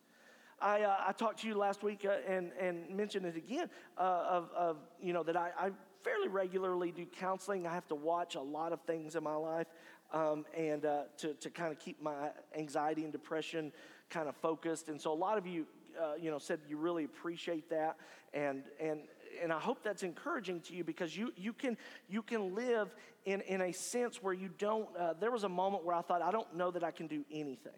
I, 0.61 0.81
uh, 0.81 0.95
I 1.07 1.11
talked 1.11 1.41
to 1.41 1.47
you 1.47 1.55
last 1.55 1.83
week 1.83 2.05
uh, 2.05 2.15
and, 2.27 2.51
and 2.59 2.89
mentioned 2.89 3.25
it 3.25 3.35
again 3.35 3.69
uh, 3.97 4.25
of, 4.29 4.49
of, 4.55 4.77
you 5.01 5.13
know, 5.13 5.23
that 5.23 5.35
I, 5.35 5.51
I, 5.57 5.71
fairly 6.03 6.27
regularly 6.27 6.91
do 6.91 7.03
counseling. 7.03 7.65
I 7.65 7.73
have 7.73 7.87
to 7.87 7.95
watch 7.95 8.35
a 8.35 8.41
lot 8.41 8.71
of 8.71 8.79
things 8.81 9.15
in 9.15 9.23
my 9.23 9.33
life 9.35 9.65
um, 10.13 10.45
and 10.55 10.85
uh, 10.85 11.03
to, 11.17 11.33
to 11.33 11.49
kind 11.49 11.71
of 11.71 11.79
keep 11.79 11.99
my 11.99 12.29
anxiety 12.55 13.03
and 13.03 13.11
depression 13.11 13.71
kind 14.11 14.29
of 14.29 14.35
focused. 14.35 14.87
And 14.87 15.01
so 15.01 15.11
a 15.11 15.15
lot 15.15 15.39
of 15.39 15.47
you, 15.47 15.65
uh, 15.99 16.13
you 16.21 16.29
know, 16.29 16.37
said 16.37 16.59
you 16.69 16.77
really 16.77 17.05
appreciate 17.05 17.71
that. 17.71 17.97
And, 18.35 18.63
and, 18.79 18.99
and 19.41 19.51
I 19.51 19.59
hope 19.59 19.83
that's 19.83 20.03
encouraging 20.03 20.61
to 20.61 20.75
you 20.75 20.83
because 20.83 21.17
you, 21.17 21.33
you, 21.35 21.53
can, 21.53 21.75
you 22.07 22.21
can 22.21 22.53
live 22.53 22.95
in, 23.25 23.41
in 23.41 23.61
a 23.61 23.71
sense 23.71 24.21
where 24.21 24.33
you 24.33 24.49
don't. 24.59 24.87
Uh, 24.95 25.13
there 25.19 25.31
was 25.31 25.43
a 25.43 25.49
moment 25.49 25.83
where 25.83 25.95
I 25.95 26.01
thought, 26.01 26.21
I 26.21 26.31
don't 26.31 26.55
know 26.55 26.69
that 26.69 26.83
I 26.83 26.91
can 26.91 27.07
do 27.07 27.25
anything. 27.31 27.73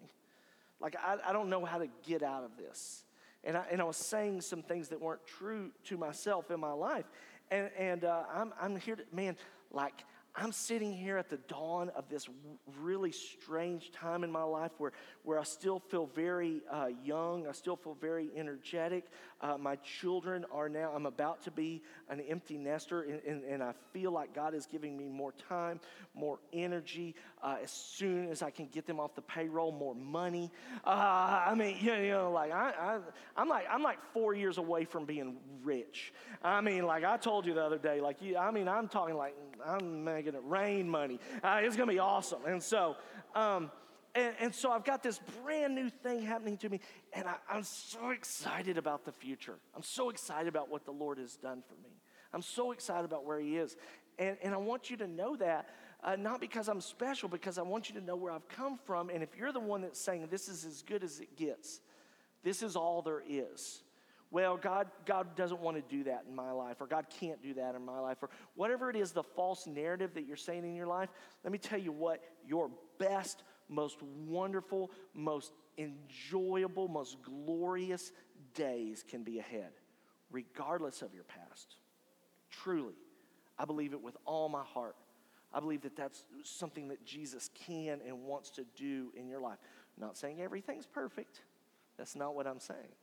Like, 0.80 0.96
I, 0.96 1.16
I 1.28 1.32
don't 1.32 1.48
know 1.48 1.64
how 1.64 1.78
to 1.78 1.88
get 2.06 2.22
out 2.22 2.44
of 2.44 2.56
this. 2.56 3.04
And 3.44 3.56
I, 3.56 3.64
and 3.70 3.80
I 3.80 3.84
was 3.84 3.96
saying 3.96 4.40
some 4.40 4.62
things 4.62 4.88
that 4.88 5.00
weren't 5.00 5.26
true 5.26 5.70
to 5.84 5.96
myself 5.96 6.50
in 6.50 6.60
my 6.60 6.72
life. 6.72 7.06
And, 7.50 7.70
and 7.78 8.04
uh, 8.04 8.24
I'm, 8.32 8.52
I'm 8.60 8.76
here 8.76 8.96
to, 8.96 9.04
man, 9.12 9.36
like, 9.70 10.04
I'm 10.34 10.52
sitting 10.52 10.92
here 10.92 11.18
at 11.18 11.30
the 11.30 11.38
dawn 11.48 11.90
of 11.96 12.08
this 12.08 12.28
really 12.80 13.10
strange 13.10 13.90
time 13.90 14.22
in 14.22 14.30
my 14.30 14.44
life 14.44 14.70
where, 14.78 14.92
where 15.24 15.38
I 15.38 15.42
still 15.42 15.80
feel 15.80 16.06
very 16.06 16.62
uh, 16.70 16.88
young. 17.02 17.48
I 17.48 17.52
still 17.52 17.74
feel 17.74 17.96
very 18.00 18.30
energetic. 18.36 19.06
Uh, 19.40 19.56
my 19.56 19.76
children 19.76 20.44
are 20.52 20.68
now, 20.68 20.92
I'm 20.94 21.06
about 21.06 21.42
to 21.44 21.50
be 21.50 21.82
an 22.08 22.20
empty 22.20 22.58
nester, 22.58 23.02
and, 23.02 23.20
and, 23.26 23.44
and 23.44 23.62
I 23.62 23.72
feel 23.92 24.10
like 24.10 24.34
God 24.34 24.54
is 24.54 24.66
giving 24.66 24.96
me 24.96 25.08
more 25.08 25.32
time, 25.48 25.78
more 26.14 26.38
energy. 26.52 27.14
Uh, 27.42 27.56
as 27.62 27.70
soon 27.70 28.28
as 28.30 28.42
I 28.42 28.50
can 28.50 28.66
get 28.66 28.86
them 28.86 28.98
off 28.98 29.14
the 29.14 29.22
payroll, 29.22 29.70
more 29.70 29.94
money. 29.94 30.50
Uh, 30.84 30.90
I 31.46 31.54
mean, 31.54 31.76
you 31.80 32.08
know, 32.08 32.32
like 32.32 32.52
I, 32.52 32.70
I, 32.70 32.98
I'm 33.36 33.48
like 33.48 33.66
I'm 33.70 33.82
like 33.82 33.98
four 34.12 34.34
years 34.34 34.58
away 34.58 34.84
from 34.84 35.04
being 35.04 35.36
rich. 35.62 36.12
I 36.42 36.60
mean, 36.60 36.84
like 36.84 37.04
I 37.04 37.16
told 37.16 37.46
you 37.46 37.54
the 37.54 37.62
other 37.62 37.78
day, 37.78 38.00
like 38.00 38.16
I 38.38 38.50
mean, 38.50 38.68
I'm 38.68 38.88
talking 38.88 39.14
like 39.14 39.36
I'm 39.64 40.02
making 40.02 40.34
it 40.34 40.42
rain 40.44 40.88
money. 40.88 41.20
Uh, 41.44 41.60
it's 41.62 41.76
gonna 41.76 41.92
be 41.92 42.00
awesome. 42.00 42.40
And 42.46 42.62
so. 42.62 42.96
Um, 43.34 43.70
and, 44.18 44.34
and, 44.40 44.54
so 44.54 44.70
I've 44.70 44.84
got 44.84 45.02
this 45.02 45.20
brand 45.42 45.74
new 45.74 45.88
thing 45.88 46.22
happening 46.22 46.56
to 46.58 46.68
me, 46.68 46.80
and 47.12 47.26
I, 47.26 47.36
I'm 47.50 47.62
so 47.62 48.10
excited 48.10 48.76
about 48.76 49.04
the 49.04 49.12
future. 49.12 49.54
I'm 49.76 49.82
so 49.82 50.10
excited 50.10 50.48
about 50.48 50.70
what 50.70 50.84
the 50.84 50.90
Lord 50.90 51.18
has 51.18 51.36
done 51.36 51.62
for 51.66 51.74
me. 51.74 51.94
I'm 52.32 52.42
so 52.42 52.72
excited 52.72 53.04
about 53.04 53.24
where 53.24 53.40
He 53.40 53.56
is. 53.56 53.76
And, 54.18 54.36
and 54.42 54.52
I 54.52 54.56
want 54.56 54.90
you 54.90 54.96
to 54.98 55.06
know 55.06 55.36
that, 55.36 55.68
uh, 56.02 56.16
not 56.16 56.40
because 56.40 56.68
I'm 56.68 56.80
special, 56.80 57.28
because 57.28 57.58
I 57.58 57.62
want 57.62 57.88
you 57.88 57.94
to 58.00 58.04
know 58.04 58.16
where 58.16 58.32
I've 58.32 58.48
come 58.48 58.78
from. 58.84 59.10
And 59.10 59.22
if 59.22 59.36
you're 59.36 59.52
the 59.52 59.60
one 59.60 59.82
that's 59.82 60.00
saying, 60.00 60.26
this 60.30 60.48
is 60.48 60.64
as 60.64 60.82
good 60.82 61.04
as 61.04 61.20
it 61.20 61.36
gets, 61.36 61.80
this 62.42 62.62
is 62.62 62.76
all 62.76 63.02
there 63.02 63.22
is. 63.28 63.82
Well, 64.30 64.58
God, 64.58 64.88
God 65.06 65.36
doesn't 65.36 65.60
want 65.60 65.76
to 65.76 65.96
do 65.96 66.04
that 66.04 66.24
in 66.28 66.34
my 66.34 66.50
life, 66.50 66.80
or 66.80 66.86
God 66.86 67.06
can't 67.08 67.42
do 67.42 67.54
that 67.54 67.74
in 67.74 67.84
my 67.84 67.98
life, 67.98 68.18
or 68.20 68.28
whatever 68.56 68.90
it 68.90 68.96
is, 68.96 69.12
the 69.12 69.22
false 69.22 69.66
narrative 69.66 70.12
that 70.14 70.26
you're 70.26 70.36
saying 70.36 70.64
in 70.64 70.74
your 70.74 70.86
life. 70.86 71.08
Let 71.44 71.52
me 71.52 71.58
tell 71.58 71.78
you 71.78 71.92
what 71.92 72.22
your 72.46 72.70
best 72.98 73.42
most 73.68 74.02
wonderful, 74.26 74.90
most 75.14 75.52
enjoyable, 75.76 76.88
most 76.88 77.18
glorious 77.22 78.12
days 78.54 79.04
can 79.08 79.22
be 79.22 79.38
ahead, 79.38 79.70
regardless 80.30 81.02
of 81.02 81.14
your 81.14 81.24
past. 81.24 81.76
Truly, 82.50 82.94
I 83.58 83.64
believe 83.64 83.92
it 83.92 84.02
with 84.02 84.16
all 84.24 84.48
my 84.48 84.64
heart. 84.64 84.96
I 85.52 85.60
believe 85.60 85.82
that 85.82 85.96
that's 85.96 86.24
something 86.42 86.88
that 86.88 87.04
Jesus 87.04 87.50
can 87.66 88.00
and 88.06 88.24
wants 88.24 88.50
to 88.50 88.64
do 88.76 89.12
in 89.16 89.28
your 89.28 89.40
life. 89.40 89.58
I'm 89.96 90.06
not 90.06 90.16
saying 90.16 90.40
everything's 90.40 90.86
perfect. 90.86 91.40
That's 91.96 92.14
not 92.14 92.34
what 92.34 92.46
I'm 92.46 92.60
saying. 92.60 92.94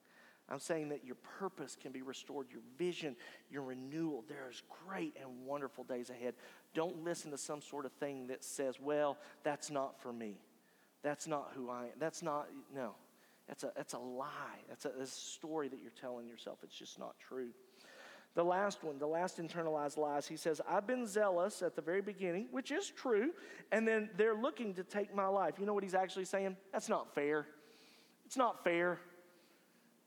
I'm 0.48 0.60
saying 0.60 0.90
that 0.90 1.04
your 1.04 1.16
purpose 1.40 1.76
can 1.80 1.92
be 1.92 2.04
restored, 2.04 2.48
your 2.52 2.62
vision, 2.78 3.16
your 3.50 3.64
renewal. 3.64 4.24
There's 4.28 4.62
great 4.86 5.16
and 5.20 5.46
wonderful 5.46 5.84
days 5.84 6.12
ahead. 6.12 6.36
Don't 6.76 7.04
listen 7.04 7.32
to 7.32 7.38
some 7.38 7.62
sort 7.62 7.86
of 7.86 7.92
thing 7.94 8.28
that 8.28 8.44
says, 8.44 8.80
well, 8.80 9.18
that's 9.44 9.72
not 9.72 10.00
for 10.00 10.14
me. 10.14 10.38
That's 11.06 11.28
not 11.28 11.52
who 11.56 11.70
I 11.70 11.84
am. 11.84 11.92
That's 12.00 12.24
not, 12.24 12.48
no. 12.74 12.96
That's 13.48 13.64
a, 13.64 13.72
that's 13.78 13.94
a 13.94 14.00
lie. 14.00 14.64
That's 14.68 14.86
a, 14.86 14.92
that's 14.98 15.16
a 15.16 15.22
story 15.22 15.68
that 15.68 15.80
you're 15.80 15.92
telling 15.92 16.28
yourself. 16.28 16.58
It's 16.64 16.76
just 16.76 16.98
not 16.98 17.14
true. 17.20 17.50
The 18.34 18.44
last 18.44 18.84
one, 18.84 18.98
the 18.98 19.06
last 19.06 19.38
internalized 19.38 19.98
lies, 19.98 20.28
he 20.28 20.36
says, 20.36 20.62
I've 20.68 20.88
been 20.88 21.06
zealous 21.06 21.62
at 21.62 21.76
the 21.76 21.82
very 21.84 22.02
beginning, 22.02 22.48
which 22.50 22.72
is 22.72 22.90
true, 22.90 23.34
and 23.72 23.88
then 23.88 24.10
they're 24.18 24.34
looking 24.34 24.74
to 24.74 24.84
take 24.84 25.14
my 25.14 25.28
life. 25.28 25.54
You 25.60 25.68
know 25.68 25.76
what 25.76 25.84
he's 25.84 25.94
actually 25.94 26.26
saying? 26.26 26.58
That's 26.74 26.90
not 26.90 27.14
fair. 27.14 27.46
It's 28.26 28.36
not 28.36 28.64
fair. 28.64 29.00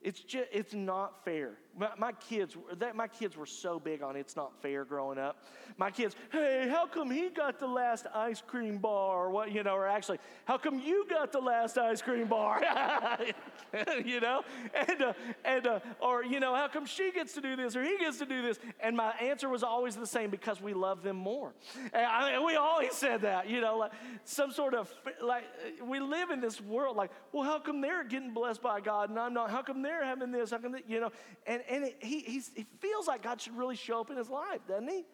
It's 0.01 0.19
just, 0.19 0.49
it's 0.51 0.73
not 0.73 1.23
fair. 1.23 1.53
My, 1.79 1.89
my 1.97 2.11
kids, 2.11 2.57
that, 2.77 2.95
my 2.97 3.07
kids 3.07 3.37
were 3.37 3.45
so 3.45 3.79
big 3.79 4.03
on 4.03 4.17
it's 4.17 4.35
not 4.35 4.51
fair 4.61 4.83
growing 4.83 5.17
up. 5.17 5.41
My 5.77 5.89
kids, 5.89 6.13
hey, 6.29 6.67
how 6.69 6.85
come 6.85 7.09
he 7.09 7.29
got 7.29 7.57
the 7.57 7.67
last 7.67 8.05
ice 8.13 8.43
cream 8.45 8.79
bar? 8.79 9.15
Or 9.15 9.29
what, 9.29 9.53
you 9.53 9.63
know, 9.63 9.75
or 9.75 9.87
actually, 9.87 10.19
how 10.43 10.57
come 10.57 10.79
you 10.79 11.05
got 11.09 11.31
the 11.31 11.39
last 11.39 11.77
ice 11.77 12.01
cream 12.01 12.27
bar? 12.27 12.61
you 14.05 14.19
know, 14.19 14.43
and 14.73 15.01
uh, 15.01 15.13
and 15.45 15.67
uh, 15.67 15.79
or 16.01 16.25
you 16.25 16.41
know, 16.41 16.53
how 16.53 16.67
come 16.67 16.85
she 16.85 17.11
gets 17.13 17.33
to 17.33 17.41
do 17.41 17.55
this 17.55 17.77
or 17.77 17.83
he 17.83 17.97
gets 17.97 18.17
to 18.17 18.25
do 18.25 18.41
this? 18.41 18.59
And 18.81 18.97
my 18.97 19.11
answer 19.21 19.47
was 19.47 19.63
always 19.63 19.95
the 19.95 20.07
same 20.07 20.29
because 20.29 20.61
we 20.61 20.73
love 20.73 21.01
them 21.01 21.15
more. 21.15 21.53
And 21.93 22.05
I, 22.05 22.43
we 22.43 22.55
always 22.55 22.93
said 22.93 23.21
that, 23.21 23.49
you 23.49 23.61
know, 23.61 23.77
like 23.77 23.91
some 24.25 24.51
sort 24.51 24.73
of 24.73 24.93
like 25.23 25.45
we 25.81 26.01
live 26.01 26.29
in 26.29 26.41
this 26.41 26.59
world 26.59 26.97
like, 26.97 27.11
well, 27.31 27.43
how 27.43 27.59
come 27.59 27.79
they're 27.79 28.03
getting 28.03 28.33
blessed 28.33 28.61
by 28.61 28.81
God 28.81 29.09
and 29.09 29.17
I'm 29.17 29.33
not? 29.33 29.49
How 29.49 29.61
come 29.61 29.81
they're 29.81 30.03
having 30.03 30.31
this? 30.31 30.51
How 30.51 30.57
come 30.57 30.73
they, 30.73 30.83
you 30.87 30.99
know? 30.99 31.11
And 31.47 31.61
and 31.69 31.85
it, 31.85 31.97
he 32.01 32.19
he 32.21 32.41
feels 32.79 33.07
like 33.07 33.23
God 33.23 33.39
should 33.39 33.57
really 33.57 33.75
show 33.75 34.01
up 34.01 34.09
in 34.09 34.17
his 34.17 34.29
life, 34.29 34.59
doesn't 34.67 34.89
he? 34.89 35.05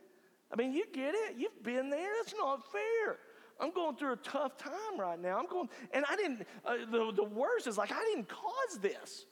I 0.51 0.55
mean, 0.55 0.73
you 0.73 0.85
get 0.93 1.13
it. 1.15 1.35
You've 1.37 1.63
been 1.63 1.89
there. 1.89 2.09
That's 2.21 2.33
not 2.37 2.71
fair. 2.71 3.17
I'm 3.59 3.71
going 3.71 3.95
through 3.95 4.13
a 4.13 4.17
tough 4.17 4.57
time 4.57 4.99
right 4.99 5.19
now. 5.19 5.39
I'm 5.39 5.47
going, 5.47 5.69
and 5.91 6.05
I 6.09 6.15
didn't, 6.15 6.45
uh, 6.65 6.77
the, 6.91 7.11
the 7.15 7.23
worst 7.23 7.67
is 7.67 7.77
like, 7.77 7.91
I 7.91 8.03
didn't 8.13 8.27
cause 8.27 8.79
this. 8.81 9.25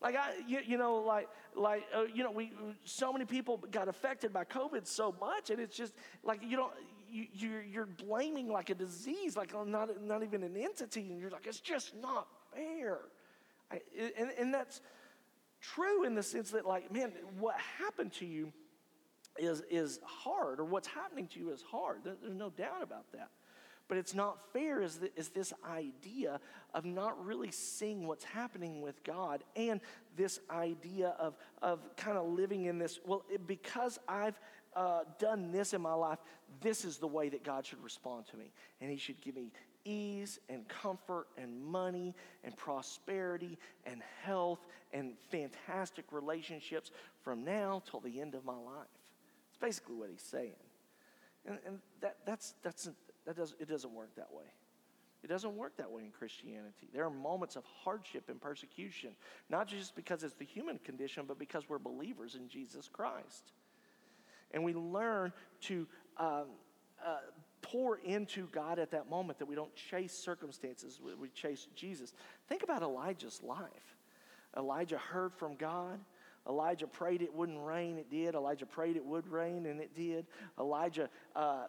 Like 0.00 0.16
I, 0.16 0.32
you, 0.48 0.60
you 0.66 0.78
know, 0.78 0.96
like, 0.96 1.28
like, 1.54 1.84
uh, 1.94 2.04
you 2.12 2.24
know, 2.24 2.32
we, 2.32 2.52
so 2.84 3.12
many 3.12 3.24
people 3.24 3.62
got 3.70 3.86
affected 3.86 4.32
by 4.32 4.44
COVID 4.44 4.86
so 4.86 5.14
much, 5.20 5.50
and 5.50 5.60
it's 5.60 5.76
just 5.76 5.92
like, 6.24 6.40
you 6.42 6.56
don't, 6.56 6.72
you, 7.08 7.26
you're, 7.32 7.62
you're 7.62 7.86
blaming 7.86 8.48
like 8.48 8.70
a 8.70 8.74
disease, 8.74 9.36
like 9.36 9.54
not, 9.66 10.02
not 10.02 10.24
even 10.24 10.42
an 10.42 10.56
entity, 10.56 11.12
and 11.12 11.20
you're 11.20 11.30
like, 11.30 11.46
it's 11.46 11.60
just 11.60 11.94
not 11.94 12.26
fair. 12.52 12.98
I, 13.70 13.80
and, 14.18 14.30
and 14.38 14.52
that's 14.52 14.80
true 15.62 16.04
in 16.04 16.14
the 16.14 16.22
sense 16.22 16.50
that, 16.50 16.66
like, 16.66 16.92
man, 16.92 17.12
what 17.38 17.56
happened 17.78 18.12
to 18.14 18.26
you 18.26 18.52
is, 19.38 19.62
is 19.70 20.00
hard, 20.04 20.60
or 20.60 20.64
what's 20.64 20.88
happening 20.88 21.26
to 21.28 21.40
you 21.40 21.50
is 21.52 21.62
hard. 21.62 22.00
There's 22.04 22.34
no 22.34 22.50
doubt 22.50 22.82
about 22.82 23.10
that. 23.12 23.30
But 23.88 23.98
it's 23.98 24.14
not 24.14 24.38
fair 24.52 24.80
is, 24.80 24.98
the, 24.98 25.10
is 25.18 25.28
this 25.28 25.52
idea 25.68 26.40
of 26.72 26.84
not 26.84 27.24
really 27.24 27.50
seeing 27.50 28.06
what's 28.06 28.24
happening 28.24 28.80
with 28.80 29.02
God 29.04 29.42
and 29.56 29.80
this 30.16 30.40
idea 30.50 31.14
of, 31.18 31.36
of 31.60 31.80
kind 31.96 32.16
of 32.16 32.26
living 32.26 32.64
in 32.64 32.78
this, 32.78 33.00
well, 33.04 33.24
it, 33.28 33.46
because 33.46 33.98
I've 34.08 34.38
uh, 34.74 35.00
done 35.18 35.52
this 35.52 35.74
in 35.74 35.82
my 35.82 35.94
life, 35.94 36.18
this 36.60 36.84
is 36.84 36.98
the 36.98 37.06
way 37.06 37.28
that 37.28 37.44
God 37.44 37.66
should 37.66 37.82
respond 37.82 38.26
to 38.28 38.36
me. 38.36 38.52
And 38.80 38.90
He 38.90 38.96
should 38.96 39.20
give 39.20 39.34
me 39.34 39.50
ease 39.84 40.38
and 40.48 40.68
comfort 40.68 41.26
and 41.36 41.60
money 41.60 42.14
and 42.44 42.56
prosperity 42.56 43.58
and 43.84 44.02
health 44.22 44.60
and 44.92 45.14
fantastic 45.30 46.04
relationships 46.10 46.90
from 47.22 47.44
now 47.44 47.82
till 47.90 48.00
the 48.00 48.20
end 48.20 48.34
of 48.34 48.44
my 48.44 48.56
life. 48.56 48.86
It's 49.48 49.58
basically 49.58 49.96
what 49.96 50.10
He's 50.10 50.22
saying. 50.22 50.52
And, 51.46 51.58
and 51.66 51.78
that, 52.00 52.18
that's, 52.24 52.54
that's, 52.62 52.88
that 53.26 53.36
does, 53.36 53.54
it 53.58 53.68
doesn't 53.68 53.92
work 53.92 54.14
that 54.16 54.32
way. 54.32 54.44
It 55.22 55.28
doesn't 55.28 55.56
work 55.56 55.76
that 55.76 55.90
way 55.90 56.02
in 56.02 56.10
Christianity. 56.10 56.88
There 56.92 57.04
are 57.04 57.10
moments 57.10 57.54
of 57.54 57.62
hardship 57.84 58.28
and 58.28 58.40
persecution, 58.40 59.10
not 59.48 59.68
just 59.68 59.94
because 59.94 60.24
it's 60.24 60.34
the 60.34 60.44
human 60.44 60.78
condition, 60.78 61.24
but 61.28 61.38
because 61.38 61.68
we're 61.68 61.78
believers 61.78 62.34
in 62.34 62.48
Jesus 62.48 62.88
Christ. 62.92 63.52
And 64.50 64.64
we 64.64 64.74
learn 64.74 65.32
to 65.62 65.86
um, 66.18 66.46
uh, 67.04 67.18
pour 67.72 67.96
into 68.04 68.46
God 68.52 68.78
at 68.78 68.90
that 68.90 69.08
moment 69.08 69.38
that 69.38 69.46
we 69.46 69.54
don't 69.54 69.74
chase 69.74 70.12
circumstances, 70.12 71.00
we 71.18 71.28
chase 71.30 71.66
Jesus. 71.74 72.12
Think 72.48 72.62
about 72.62 72.82
Elijah's 72.82 73.42
life. 73.42 73.96
Elijah 74.56 74.98
heard 74.98 75.32
from 75.32 75.56
God. 75.56 75.98
Elijah 76.46 76.86
prayed 76.86 77.22
it 77.22 77.32
wouldn't 77.32 77.64
rain, 77.64 77.96
it 77.96 78.10
did. 78.10 78.34
Elijah 78.34 78.66
prayed 78.66 78.96
it 78.96 79.04
would 79.04 79.26
rain, 79.26 79.66
and 79.66 79.80
it 79.80 79.94
did. 79.94 80.26
Elijah 80.58 81.08
uh, 81.34 81.64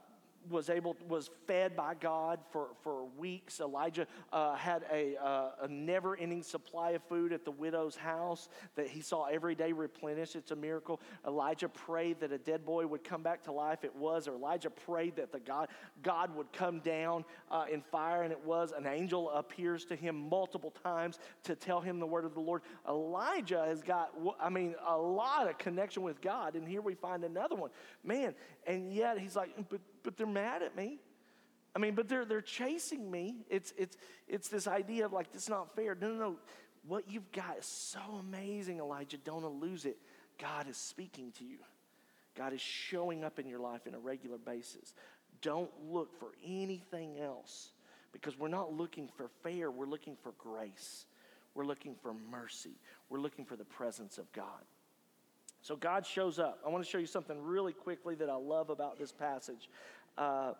was 0.49 0.69
able 0.69 0.95
was 1.07 1.29
fed 1.47 1.75
by 1.75 1.93
God 1.93 2.39
for, 2.51 2.69
for 2.81 3.05
weeks. 3.17 3.59
Elijah 3.59 4.07
uh, 4.31 4.55
had 4.55 4.83
a, 4.91 5.15
uh, 5.23 5.51
a 5.61 5.67
never 5.67 6.15
ending 6.15 6.43
supply 6.43 6.91
of 6.91 7.03
food 7.03 7.33
at 7.33 7.45
the 7.45 7.51
widow's 7.51 7.95
house 7.95 8.49
that 8.75 8.87
he 8.87 9.01
saw 9.01 9.25
every 9.25 9.55
day 9.55 9.71
replenished. 9.71 10.35
It's 10.35 10.51
a 10.51 10.55
miracle. 10.55 10.99
Elijah 11.25 11.69
prayed 11.69 12.19
that 12.19 12.31
a 12.31 12.37
dead 12.37 12.65
boy 12.65 12.85
would 12.87 13.03
come 13.03 13.23
back 13.23 13.43
to 13.43 13.51
life. 13.51 13.83
It 13.83 13.95
was. 13.95 14.27
Or 14.27 14.35
Elijah 14.35 14.69
prayed 14.69 15.15
that 15.17 15.31
the 15.31 15.39
God 15.39 15.69
God 16.01 16.35
would 16.35 16.51
come 16.51 16.79
down 16.79 17.25
uh, 17.51 17.65
in 17.71 17.81
fire, 17.81 18.23
and 18.23 18.31
it 18.31 18.43
was. 18.45 18.71
An 18.71 18.85
angel 18.85 19.29
appears 19.31 19.85
to 19.85 19.95
him 19.95 20.29
multiple 20.29 20.71
times 20.83 21.19
to 21.43 21.55
tell 21.55 21.81
him 21.81 21.99
the 21.99 22.07
word 22.07 22.25
of 22.25 22.33
the 22.33 22.39
Lord. 22.39 22.61
Elijah 22.87 23.65
has 23.65 23.81
got, 23.81 24.11
I 24.39 24.49
mean, 24.49 24.75
a 24.87 24.97
lot 24.97 25.49
of 25.49 25.57
connection 25.57 26.03
with 26.03 26.21
God, 26.21 26.55
and 26.55 26.67
here 26.67 26.81
we 26.81 26.95
find 26.95 27.23
another 27.23 27.55
one. 27.55 27.71
Man, 28.03 28.35
and 28.67 28.93
yet 28.93 29.19
he's 29.19 29.35
like, 29.35 29.51
but 29.69 29.81
but 30.03 30.17
they're 30.17 30.27
mad 30.27 30.61
at 30.61 30.75
me. 30.75 30.99
I 31.75 31.79
mean, 31.79 31.95
but 31.95 32.07
they're, 32.07 32.25
they're 32.25 32.41
chasing 32.41 33.09
me. 33.09 33.45
It's, 33.49 33.73
it's, 33.77 33.97
it's 34.27 34.47
this 34.47 34.67
idea 34.67 35.05
of 35.05 35.13
like, 35.13 35.27
is 35.33 35.49
not 35.49 35.75
fair. 35.75 35.95
No, 35.99 36.09
no, 36.09 36.15
no. 36.15 36.35
What 36.87 37.09
you've 37.09 37.31
got 37.31 37.57
is 37.59 37.65
so 37.65 37.99
amazing, 38.19 38.79
Elijah. 38.79 39.17
Don't 39.17 39.43
lose 39.59 39.85
it. 39.85 39.97
God 40.39 40.67
is 40.67 40.77
speaking 40.77 41.31
to 41.39 41.45
you. 41.45 41.57
God 42.35 42.53
is 42.53 42.61
showing 42.61 43.23
up 43.23 43.39
in 43.39 43.47
your 43.47 43.59
life 43.59 43.87
in 43.87 43.93
a 43.95 43.99
regular 43.99 44.37
basis. 44.37 44.93
Don't 45.41 45.71
look 45.89 46.17
for 46.19 46.29
anything 46.45 47.19
else 47.19 47.71
because 48.11 48.37
we're 48.37 48.47
not 48.47 48.73
looking 48.73 49.09
for 49.15 49.29
fair, 49.41 49.71
we're 49.71 49.85
looking 49.85 50.15
for 50.21 50.33
grace. 50.37 51.05
We're 51.55 51.65
looking 51.65 51.95
for 52.01 52.13
mercy. 52.31 52.77
We're 53.09 53.19
looking 53.19 53.45
for 53.45 53.55
the 53.55 53.65
presence 53.65 54.17
of 54.17 54.31
God. 54.31 54.45
So 55.63 55.77
God 55.77 56.05
shows 56.05 56.39
up. 56.39 56.59
I 56.65 56.69
want 56.69 56.83
to 56.83 56.89
show 56.89 56.97
you 56.97 57.05
something 57.05 57.41
really 57.41 57.71
quickly 57.71 58.15
that 58.15 58.29
I 58.29 58.35
love 58.35 58.69
about 58.69 58.99
this 58.99 59.13
passage. 59.13 59.69
Uh, 60.17 60.53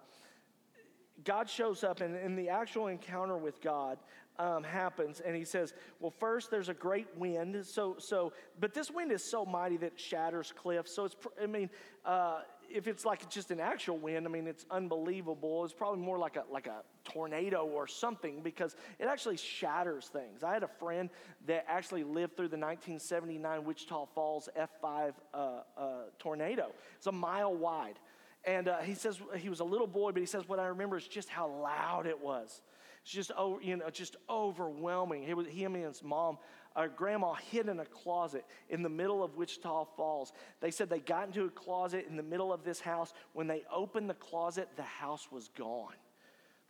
God 1.25 1.49
shows 1.49 1.83
up, 1.83 1.99
and 1.99 2.15
in 2.15 2.37
the 2.37 2.47
actual 2.47 2.87
encounter 2.87 3.37
with 3.37 3.61
God 3.61 3.97
um, 4.39 4.63
happens, 4.63 5.19
and 5.19 5.35
He 5.35 5.43
says, 5.43 5.73
"Well, 5.99 6.09
first 6.09 6.49
there's 6.49 6.69
a 6.69 6.73
great 6.73 7.07
wind. 7.17 7.65
So, 7.65 7.97
so, 7.99 8.31
but 8.61 8.73
this 8.73 8.89
wind 8.89 9.11
is 9.11 9.23
so 9.23 9.45
mighty 9.45 9.75
that 9.77 9.87
it 9.87 9.99
shatters 9.99 10.53
cliffs. 10.55 10.95
So 10.95 11.03
it's, 11.03 11.17
I 11.41 11.47
mean, 11.47 11.69
uh, 12.05 12.39
if 12.73 12.87
it's 12.87 13.05
like 13.05 13.29
just 13.29 13.51
an 13.51 13.59
actual 13.59 13.97
wind, 13.97 14.25
I 14.25 14.29
mean, 14.29 14.47
it's 14.47 14.65
unbelievable. 14.71 15.63
It's 15.63 15.73
probably 15.73 16.03
more 16.03 16.17
like 16.17 16.35
a 16.35 16.43
like 16.51 16.67
a 16.67 16.81
tornado 17.03 17.65
or 17.65 17.87
something 17.87 18.41
because 18.41 18.75
it 18.99 19.05
actually 19.05 19.37
shatters 19.37 20.07
things. 20.07 20.43
I 20.43 20.53
had 20.53 20.63
a 20.63 20.67
friend 20.67 21.09
that 21.45 21.65
actually 21.67 22.03
lived 22.03 22.35
through 22.35 22.49
the 22.49 22.57
1979 22.57 23.63
Wichita 23.63 24.07
Falls 24.15 24.49
F5 24.57 25.13
uh, 25.33 25.37
uh, 25.37 25.83
tornado. 26.17 26.71
It's 26.97 27.07
a 27.07 27.11
mile 27.11 27.55
wide. 27.55 27.99
And 28.45 28.67
uh, 28.67 28.79
he 28.79 28.95
says 28.95 29.19
he 29.37 29.49
was 29.49 29.61
a 29.61 29.63
little 29.63 29.87
boy, 29.87 30.11
but 30.11 30.19
he 30.19 30.25
says 30.25 30.43
what 30.47 30.59
I 30.59 30.65
remember 30.65 30.97
is 30.97 31.07
just 31.07 31.29
how 31.29 31.47
loud 31.47 32.07
it 32.07 32.19
was. 32.19 32.61
It's 33.03 33.11
just, 33.11 33.31
oh, 33.37 33.59
you 33.61 33.75
know, 33.75 33.89
just 33.89 34.15
overwhelming. 34.29 35.23
He, 35.23 35.33
was, 35.33 35.45
he 35.47 35.65
and 35.65 35.75
his 35.75 36.01
mom 36.01 36.37
our 36.75 36.87
grandma 36.87 37.33
hid 37.33 37.67
in 37.67 37.79
a 37.79 37.85
closet 37.85 38.45
in 38.69 38.81
the 38.81 38.89
middle 38.89 39.23
of 39.23 39.35
Wichita 39.35 39.85
Falls. 39.95 40.33
They 40.59 40.71
said 40.71 40.89
they 40.89 40.99
got 40.99 41.27
into 41.27 41.45
a 41.45 41.49
closet 41.49 42.07
in 42.09 42.15
the 42.15 42.23
middle 42.23 42.51
of 42.51 42.63
this 42.63 42.79
house. 42.79 43.13
When 43.33 43.47
they 43.47 43.63
opened 43.71 44.09
the 44.09 44.15
closet, 44.15 44.69
the 44.75 44.83
house 44.83 45.27
was 45.31 45.49
gone. 45.57 45.93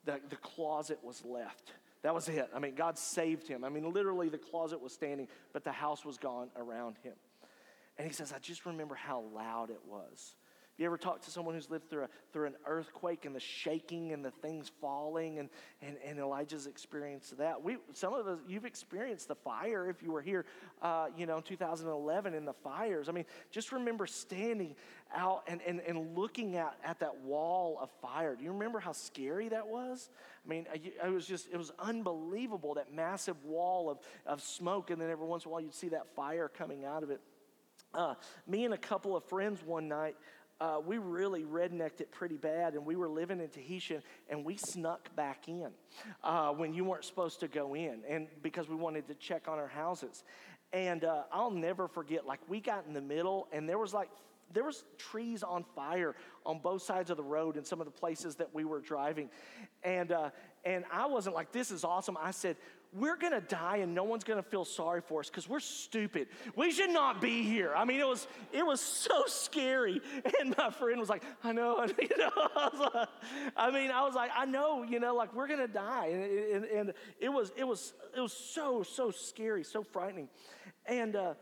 The, 0.06 0.20
the 0.30 0.36
closet 0.38 1.00
was 1.02 1.24
left. 1.26 1.74
That 2.02 2.14
was 2.14 2.28
it. 2.28 2.50
I 2.54 2.60
mean, 2.60 2.76
God 2.76 2.98
saved 2.98 3.48
him. 3.48 3.64
I 3.64 3.70
mean, 3.70 3.92
literally, 3.92 4.28
the 4.28 4.38
closet 4.38 4.82
was 4.82 4.92
standing, 4.92 5.30
but 5.54 5.64
the 5.64 5.72
house 5.72 6.04
was 6.04 6.18
gone 6.18 6.50
around 6.58 6.98
him. 7.02 7.14
And 7.98 8.06
he 8.06 8.14
says, 8.14 8.34
I 8.34 8.40
just 8.40 8.66
remember 8.66 8.96
how 8.96 9.22
loud 9.34 9.70
it 9.70 9.80
was. 9.88 10.36
You 10.78 10.88
ever 10.88 10.98
talk 10.98 11.22
to 11.22 11.30
someone 11.30 11.54
who's 11.54 11.70
lived 11.70 11.88
through, 11.88 12.06
a, 12.06 12.10
through 12.32 12.48
an 12.48 12.56
earthquake 12.66 13.26
and 13.26 13.36
the 13.36 13.40
shaking 13.40 14.12
and 14.12 14.26
the 14.26 14.32
things 14.32 14.72
falling 14.82 15.38
and, 15.38 15.50
and, 15.84 15.98
and 16.04 16.18
Elijah's 16.18 16.66
experienced 16.66 17.38
that? 17.38 17.62
We, 17.62 17.78
some 17.94 18.16
of 18.16 18.26
us, 18.28 18.40
you've 18.48 18.66
experienced 18.66 19.28
the 19.28 19.36
fire 19.36 19.88
if 19.88 20.02
you 20.02 20.12
were 20.12 20.22
here, 20.24 20.46
uh, 20.82 21.08
you 21.16 21.28
know, 21.28 21.38
in 21.38 21.44
2011 21.44 22.34
in 22.34 22.46
the 22.46 22.54
fires. 22.54 23.08
I 23.08 23.12
mean, 23.12 23.26
just 23.52 23.72
remember 23.72 24.08
standing 24.08 24.76
out 25.16 25.44
and, 25.46 25.62
and, 25.62 25.80
and 25.82 26.18
looking 26.18 26.56
at, 26.56 26.76
at 26.84 27.00
that 27.02 27.18
wall 27.20 27.78
of 27.80 27.92
fire. 28.02 28.36
Do 28.36 28.44
you 28.44 28.52
remember 28.52 28.80
how 28.80 28.94
scary 28.94 29.50
that 29.50 29.68
was? 29.68 30.10
I 30.44 30.50
mean, 30.50 30.66
it 30.74 31.12
was 31.12 31.28
just, 31.28 31.50
it 31.52 31.58
was 31.58 31.72
unbelievable, 31.78 32.74
that 32.74 32.92
massive 32.92 33.44
wall 33.46 33.92
of, 33.92 34.00
of 34.26 34.42
smoke, 34.42 34.90
and 34.90 35.00
then 35.00 35.12
every 35.12 35.28
once 35.28 35.46
in 35.46 35.50
a 35.50 35.52
while 35.52 35.62
you'd 35.62 35.76
see 35.76 35.90
that 35.90 36.16
fire 36.16 36.50
coming 36.50 36.84
out 36.84 37.04
of 37.04 37.12
it. 37.12 37.22
Uh, 37.94 38.16
me 38.48 38.66
and 38.66 38.74
a 38.74 38.78
couple 38.78 39.16
of 39.16 39.24
friends 39.26 39.62
one 39.64 39.88
night, 39.88 40.16
uh, 40.64 40.80
we 40.80 40.98
really 40.98 41.44
rednecked 41.44 42.00
it 42.00 42.10
pretty 42.10 42.38
bad, 42.38 42.74
and 42.74 42.86
we 42.86 42.96
were 42.96 43.10
living 43.10 43.42
in 43.42 43.50
Tahitian, 43.50 44.02
and 44.30 44.46
we 44.46 44.56
snuck 44.56 45.14
back 45.14 45.50
in 45.50 45.68
uh, 46.24 46.52
when 46.52 46.74
you 46.74 46.86
weren't 46.86 47.04
supposed 47.04 47.42
to 47.42 47.50
go 47.50 47.76
in, 47.76 48.00
and 48.08 48.28
because 48.42 48.70
we 48.70 48.76
wanted 48.76 49.06
to 49.10 49.14
check 49.16 49.50
on 49.50 49.60
our 49.60 49.68
houses. 49.68 50.24
And 50.72 51.04
uh, 51.04 51.24
I'll 51.34 51.52
never 51.52 51.90
forget, 51.90 52.26
like 52.26 52.40
we 52.48 52.62
got 52.62 52.86
in 52.88 52.94
the 52.94 53.02
middle, 53.02 53.50
and 53.52 53.68
there 53.68 53.78
was 53.78 53.94
like 53.94 54.10
there 54.54 54.64
was 54.64 54.86
trees 54.98 55.44
on 55.44 55.66
fire 55.76 56.16
on 56.46 56.60
both 56.60 56.82
sides 56.82 57.10
of 57.10 57.18
the 57.18 57.24
road 57.24 57.58
in 57.58 57.66
some 57.66 57.82
of 57.82 57.86
the 57.86 57.92
places 57.92 58.36
that 58.36 58.56
we 58.56 58.64
were 58.64 58.80
driving, 58.80 59.30
and 59.84 60.14
uh, 60.14 60.30
and 60.64 60.86
I 60.94 61.08
wasn't 61.08 61.36
like 61.36 61.52
this 61.52 61.72
is 61.72 61.84
awesome. 61.84 62.18
I 62.18 62.32
said 62.32 62.56
we're 62.96 63.18
gonna 63.18 63.42
die 63.42 63.78
and 63.78 63.96
no 63.96 64.04
one's 64.04 64.24
gonna 64.24 64.44
feel 64.44 64.66
sorry 64.66 65.02
for 65.02 65.20
us 65.20 65.30
because 65.30 65.50
we're 65.50 65.60
stupid. 65.60 66.28
We 66.56 66.72
should 66.72 66.90
not 66.90 67.22
be 67.22 67.44
here. 67.44 67.74
I 67.76 67.86
mean, 67.86 68.00
it 68.00 68.08
was 68.08 68.28
it 68.52 68.66
was 68.66 68.82
so 68.82 69.24
scary. 69.28 70.02
And 70.40 70.56
my 70.58 70.70
friend 70.70 71.00
was 71.00 71.10
like, 71.10 71.24
I 71.44 71.52
know, 71.52 71.86
you 72.00 72.18
know. 72.18 72.32
I, 72.36 72.90
like, 72.94 73.10
I 73.58 73.72
mean, 73.72 73.92
I 73.92 74.04
was 74.04 74.16
like, 74.16 74.32
I 74.36 74.46
know, 74.46 74.84
you 74.84 75.00
know, 75.00 75.16
like 75.16 75.34
we're 75.34 75.48
gonna 75.48 75.68
die. 75.68 76.08
And, 76.08 76.24
and, 76.24 76.66
and 76.66 76.94
it 77.20 77.30
was 77.30 77.52
it 77.58 77.64
was 77.64 77.94
it 78.16 78.22
was 78.22 78.34
so 78.34 78.84
so 78.84 79.12
scary, 79.12 79.64
so 79.64 79.84
frightening. 79.84 80.30
And 80.86 81.16
uh, 81.16 81.34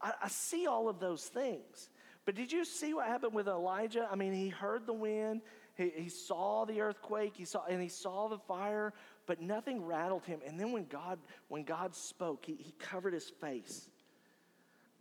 I, 0.00 0.12
I 0.24 0.28
see 0.28 0.66
all 0.66 0.88
of 0.88 1.00
those 1.00 1.24
things. 1.24 1.90
But 2.26 2.34
did 2.34 2.52
you 2.52 2.64
see 2.64 2.94
what 2.94 3.06
happened 3.06 3.34
with 3.34 3.48
Elijah? 3.48 4.06
I 4.10 4.14
mean, 4.14 4.32
he 4.32 4.48
heard 4.50 4.86
the 4.86 4.92
wind, 4.92 5.40
he, 5.74 5.90
he 5.96 6.08
saw 6.08 6.64
the 6.64 6.80
earthquake, 6.80 7.32
he 7.34 7.44
saw, 7.44 7.64
and 7.64 7.80
he 7.80 7.88
saw 7.88 8.28
the 8.28 8.38
fire, 8.38 8.92
but 9.30 9.40
nothing 9.40 9.86
rattled 9.86 10.24
him. 10.24 10.40
And 10.44 10.58
then 10.58 10.72
when 10.72 10.86
God, 10.86 11.20
when 11.46 11.62
God 11.62 11.94
spoke, 11.94 12.44
he, 12.44 12.56
he 12.58 12.74
covered 12.80 13.14
his 13.14 13.30
face. 13.30 13.88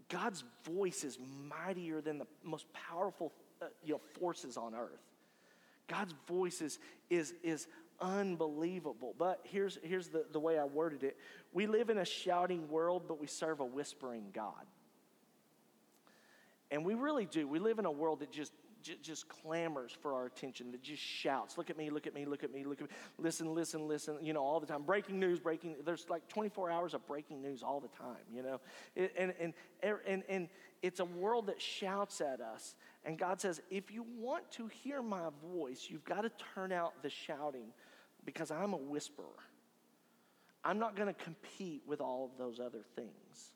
God's 0.07 0.43
voice 0.65 1.03
is 1.03 1.17
mightier 1.49 1.99
than 1.99 2.19
the 2.19 2.27
most 2.43 2.67
powerful 2.71 3.33
uh, 3.59 3.65
you 3.83 3.93
know, 3.93 4.01
forces 4.19 4.55
on 4.55 4.75
earth. 4.75 5.01
God's 5.87 6.13
voice 6.27 6.61
is, 6.61 6.77
is, 7.09 7.33
is 7.41 7.67
unbelievable. 7.99 9.15
But 9.17 9.39
here's, 9.45 9.79
here's 9.81 10.09
the, 10.09 10.25
the 10.31 10.39
way 10.39 10.59
I 10.59 10.63
worded 10.65 11.01
it 11.01 11.17
we 11.51 11.65
live 11.65 11.89
in 11.89 11.97
a 11.97 12.05
shouting 12.05 12.69
world, 12.69 13.05
but 13.07 13.19
we 13.19 13.25
serve 13.25 13.61
a 13.61 13.65
whispering 13.65 14.25
God. 14.31 14.67
And 16.69 16.85
we 16.85 16.93
really 16.93 17.25
do. 17.25 17.47
We 17.47 17.57
live 17.57 17.79
in 17.79 17.85
a 17.85 17.91
world 17.91 18.19
that 18.19 18.31
just 18.31 18.53
just 18.81 19.27
clamors 19.27 19.95
for 20.01 20.13
our 20.13 20.25
attention, 20.25 20.71
that 20.71 20.81
just 20.81 21.01
shouts, 21.01 21.57
look 21.57 21.69
at 21.69 21.77
me, 21.77 21.89
look 21.89 22.07
at 22.07 22.13
me, 22.13 22.25
look 22.25 22.43
at 22.43 22.53
me, 22.53 22.63
look 22.63 22.81
at 22.81 22.89
me, 22.89 22.95
listen, 23.17 23.53
listen, 23.53 23.87
listen, 23.87 24.17
you 24.21 24.33
know, 24.33 24.43
all 24.43 24.59
the 24.59 24.65
time. 24.65 24.83
Breaking 24.83 25.19
news, 25.19 25.39
breaking, 25.39 25.75
there's 25.85 26.09
like 26.09 26.27
24 26.27 26.69
hours 26.71 26.93
of 26.93 27.05
breaking 27.07 27.41
news 27.41 27.63
all 27.63 27.79
the 27.79 27.89
time, 27.89 28.23
you 28.33 28.43
know. 28.43 28.59
And, 28.95 29.33
and, 29.39 29.53
er, 29.83 30.01
and, 30.07 30.23
and 30.29 30.49
it's 30.81 30.99
a 30.99 31.05
world 31.05 31.47
that 31.47 31.61
shouts 31.61 32.21
at 32.21 32.41
us. 32.41 32.75
And 33.05 33.17
God 33.17 33.39
says, 33.39 33.61
if 33.69 33.91
you 33.91 34.05
want 34.17 34.49
to 34.51 34.67
hear 34.67 35.01
my 35.01 35.29
voice, 35.53 35.87
you've 35.89 36.05
got 36.05 36.21
to 36.21 36.31
turn 36.53 36.71
out 36.71 37.01
the 37.01 37.09
shouting 37.09 37.73
because 38.25 38.51
I'm 38.51 38.73
a 38.73 38.77
whisperer. 38.77 39.25
I'm 40.63 40.79
not 40.79 40.95
going 40.95 41.07
to 41.07 41.13
compete 41.13 41.83
with 41.87 42.01
all 42.01 42.25
of 42.25 42.37
those 42.37 42.59
other 42.59 42.83
things. 42.95 43.53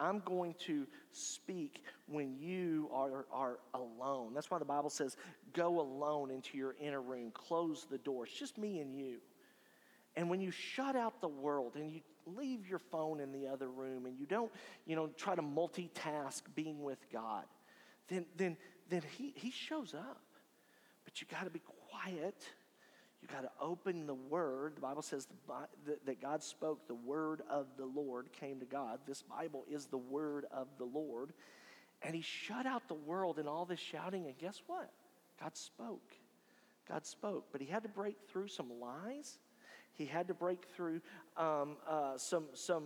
I'm 0.00 0.20
going 0.20 0.54
to 0.66 0.86
speak 1.12 1.82
when 2.06 2.36
you 2.36 2.88
are, 2.92 3.26
are 3.32 3.58
alone. 3.74 4.34
That's 4.34 4.50
why 4.50 4.58
the 4.58 4.64
Bible 4.64 4.90
says, 4.90 5.16
go 5.52 5.80
alone 5.80 6.30
into 6.30 6.58
your 6.58 6.74
inner 6.80 7.00
room, 7.00 7.30
close 7.32 7.86
the 7.90 7.98
door. 7.98 8.26
It's 8.26 8.38
just 8.38 8.58
me 8.58 8.80
and 8.80 8.94
you. 8.96 9.18
And 10.16 10.28
when 10.28 10.40
you 10.40 10.50
shut 10.50 10.96
out 10.96 11.20
the 11.20 11.28
world 11.28 11.72
and 11.76 11.90
you 11.90 12.00
leave 12.26 12.68
your 12.68 12.78
phone 12.78 13.20
in 13.20 13.32
the 13.32 13.46
other 13.46 13.68
room 13.68 14.06
and 14.06 14.18
you 14.18 14.26
don't, 14.26 14.50
you 14.86 14.96
know, 14.96 15.08
try 15.16 15.34
to 15.34 15.42
multitask 15.42 16.42
being 16.54 16.82
with 16.82 16.98
God, 17.12 17.44
then, 18.08 18.26
then, 18.36 18.56
then 18.88 19.02
he, 19.16 19.32
he 19.36 19.50
shows 19.50 19.94
up. 19.94 20.22
But 21.04 21.20
you 21.20 21.26
got 21.30 21.44
to 21.44 21.50
be 21.50 21.62
quiet 21.90 22.42
you 23.24 23.34
got 23.34 23.42
to 23.42 23.50
open 23.58 24.06
the 24.06 24.14
word. 24.14 24.76
The 24.76 24.82
Bible 24.82 25.00
says 25.00 25.26
that 26.04 26.20
God 26.20 26.42
spoke, 26.42 26.86
the 26.86 26.94
word 26.94 27.40
of 27.48 27.66
the 27.78 27.86
Lord 27.86 28.30
came 28.38 28.60
to 28.60 28.66
God. 28.66 28.98
This 29.06 29.22
Bible 29.22 29.64
is 29.70 29.86
the 29.86 29.96
word 29.96 30.44
of 30.52 30.68
the 30.76 30.84
Lord. 30.84 31.32
And 32.02 32.14
he 32.14 32.20
shut 32.20 32.66
out 32.66 32.86
the 32.86 32.94
world 32.94 33.38
and 33.38 33.48
all 33.48 33.64
this 33.64 33.80
shouting. 33.80 34.26
And 34.26 34.36
guess 34.36 34.60
what? 34.66 34.90
God 35.40 35.56
spoke. 35.56 36.12
God 36.86 37.06
spoke. 37.06 37.46
But 37.50 37.62
he 37.62 37.66
had 37.66 37.82
to 37.84 37.88
break 37.88 38.16
through 38.28 38.48
some 38.48 38.68
lies. 38.78 39.38
He 39.94 40.04
had 40.04 40.28
to 40.28 40.34
break 40.34 40.66
through 40.76 41.00
um, 41.38 41.76
uh, 41.88 42.18
some, 42.18 42.44
some 42.52 42.84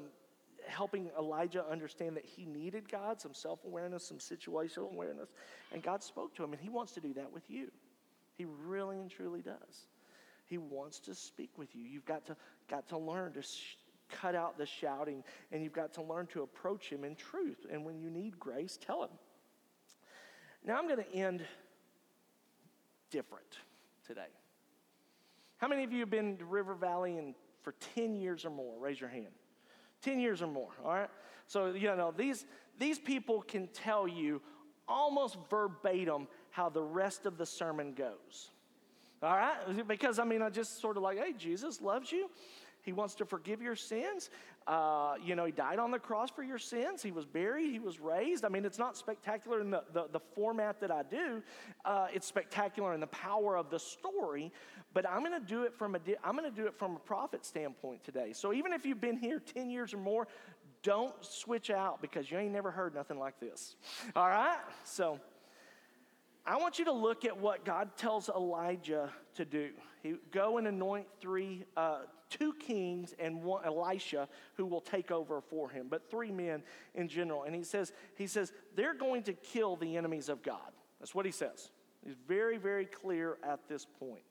helping 0.68 1.10
Elijah 1.18 1.64
understand 1.68 2.16
that 2.16 2.24
he 2.24 2.44
needed 2.46 2.88
God, 2.88 3.20
some 3.20 3.34
self 3.34 3.64
awareness, 3.64 4.06
some 4.06 4.18
situational 4.18 4.92
awareness. 4.92 5.30
And 5.72 5.82
God 5.82 6.04
spoke 6.04 6.36
to 6.36 6.44
him. 6.44 6.52
And 6.52 6.62
he 6.62 6.68
wants 6.68 6.92
to 6.92 7.00
do 7.00 7.12
that 7.14 7.32
with 7.32 7.50
you. 7.50 7.72
He 8.36 8.44
really 8.44 9.00
and 9.00 9.10
truly 9.10 9.42
does. 9.42 9.88
He 10.48 10.58
wants 10.58 10.98
to 11.00 11.14
speak 11.14 11.50
with 11.56 11.76
you. 11.76 11.84
You've 11.84 12.06
got 12.06 12.26
to, 12.26 12.36
got 12.68 12.88
to 12.88 12.98
learn 12.98 13.32
to 13.34 13.42
sh- 13.42 13.76
cut 14.10 14.34
out 14.34 14.56
the 14.56 14.64
shouting, 14.66 15.22
and 15.52 15.62
you've 15.62 15.74
got 15.74 15.92
to 15.94 16.02
learn 16.02 16.26
to 16.28 16.42
approach 16.42 16.88
Him 16.88 17.04
in 17.04 17.14
truth. 17.14 17.66
And 17.70 17.84
when 17.84 18.00
you 18.00 18.08
need 18.08 18.38
grace, 18.38 18.78
tell 18.80 19.04
Him. 19.04 19.10
Now, 20.64 20.78
I'm 20.78 20.88
going 20.88 21.04
to 21.04 21.14
end 21.14 21.42
different 23.10 23.58
today. 24.06 24.32
How 25.58 25.68
many 25.68 25.84
of 25.84 25.92
you 25.92 26.00
have 26.00 26.10
been 26.10 26.38
to 26.38 26.44
River 26.44 26.74
Valley 26.74 27.18
in, 27.18 27.34
for 27.62 27.74
10 27.94 28.14
years 28.14 28.44
or 28.44 28.50
more? 28.50 28.78
Raise 28.78 29.00
your 29.00 29.10
hand. 29.10 29.32
10 30.02 30.18
years 30.20 30.40
or 30.40 30.46
more, 30.46 30.70
all 30.84 30.94
right? 30.94 31.10
So, 31.46 31.72
you 31.72 31.94
know, 31.94 32.12
these, 32.16 32.46
these 32.78 32.98
people 32.98 33.42
can 33.42 33.66
tell 33.68 34.08
you 34.08 34.40
almost 34.86 35.36
verbatim 35.50 36.28
how 36.50 36.68
the 36.68 36.82
rest 36.82 37.26
of 37.26 37.36
the 37.36 37.46
sermon 37.46 37.92
goes. 37.92 38.50
All 39.22 39.36
right? 39.36 39.86
Because, 39.88 40.18
I 40.18 40.24
mean, 40.24 40.42
I 40.42 40.50
just 40.50 40.80
sort 40.80 40.96
of 40.96 41.02
like, 41.02 41.18
hey, 41.18 41.32
Jesus 41.36 41.80
loves 41.80 42.12
you. 42.12 42.30
He 42.82 42.92
wants 42.92 43.14
to 43.16 43.26
forgive 43.26 43.60
your 43.60 43.76
sins. 43.76 44.30
Uh, 44.66 45.14
you 45.22 45.34
know, 45.34 45.44
he 45.44 45.52
died 45.52 45.78
on 45.78 45.90
the 45.90 45.98
cross 45.98 46.30
for 46.30 46.42
your 46.42 46.58
sins. 46.58 47.02
He 47.02 47.10
was 47.10 47.26
buried. 47.26 47.70
He 47.70 47.78
was 47.78 48.00
raised. 48.00 48.44
I 48.44 48.48
mean, 48.48 48.64
it's 48.64 48.78
not 48.78 48.96
spectacular 48.96 49.60
in 49.60 49.70
the, 49.70 49.82
the, 49.92 50.06
the 50.12 50.20
format 50.20 50.80
that 50.80 50.90
I 50.90 51.02
do. 51.02 51.42
Uh, 51.84 52.06
it's 52.14 52.26
spectacular 52.26 52.94
in 52.94 53.00
the 53.00 53.08
power 53.08 53.56
of 53.56 53.70
the 53.70 53.78
story. 53.78 54.52
But 54.94 55.08
I'm 55.08 55.20
going 55.20 55.38
to 55.38 55.46
do 55.46 55.64
it 55.64 55.74
from 55.74 55.96
a 55.96 55.98
I'm 56.24 56.36
going 56.36 56.50
to 56.50 56.54
do 56.54 56.66
it 56.66 56.78
from 56.78 56.96
a 56.96 56.98
prophet 56.98 57.44
standpoint 57.44 58.04
today. 58.04 58.32
So 58.32 58.52
even 58.52 58.72
if 58.72 58.86
you've 58.86 59.00
been 59.00 59.18
here 59.18 59.38
10 59.40 59.68
years 59.68 59.92
or 59.92 59.98
more, 59.98 60.26
don't 60.82 61.14
switch 61.20 61.70
out 61.70 62.00
because 62.00 62.30
you 62.30 62.38
ain't 62.38 62.52
never 62.52 62.70
heard 62.70 62.94
nothing 62.94 63.18
like 63.18 63.38
this. 63.40 63.76
All 64.16 64.28
right? 64.28 64.58
So. 64.84 65.20
I 66.48 66.56
want 66.56 66.78
you 66.78 66.86
to 66.86 66.92
look 66.92 67.26
at 67.26 67.36
what 67.36 67.66
God 67.66 67.90
tells 67.98 68.30
Elijah 68.30 69.10
to 69.34 69.44
do. 69.44 69.68
He, 70.02 70.14
go 70.32 70.56
and 70.56 70.66
anoint 70.66 71.06
three, 71.20 71.64
uh, 71.76 71.98
two 72.30 72.54
kings 72.54 73.14
and 73.18 73.42
one 73.42 73.66
Elisha 73.66 74.30
who 74.54 74.64
will 74.64 74.80
take 74.80 75.10
over 75.10 75.42
for 75.42 75.68
him, 75.68 75.88
but 75.90 76.10
three 76.10 76.30
men 76.30 76.62
in 76.94 77.06
general. 77.06 77.42
And 77.42 77.54
he 77.54 77.62
says, 77.62 77.92
he 78.16 78.26
says 78.26 78.50
they're 78.74 78.94
going 78.94 79.24
to 79.24 79.34
kill 79.34 79.76
the 79.76 79.98
enemies 79.98 80.30
of 80.30 80.42
God. 80.42 80.72
That's 81.00 81.14
what 81.14 81.26
he 81.26 81.32
says. 81.32 81.70
He's 82.02 82.14
very, 82.26 82.56
very 82.56 82.86
clear 82.86 83.36
at 83.46 83.68
this 83.68 83.84
point. 83.84 84.22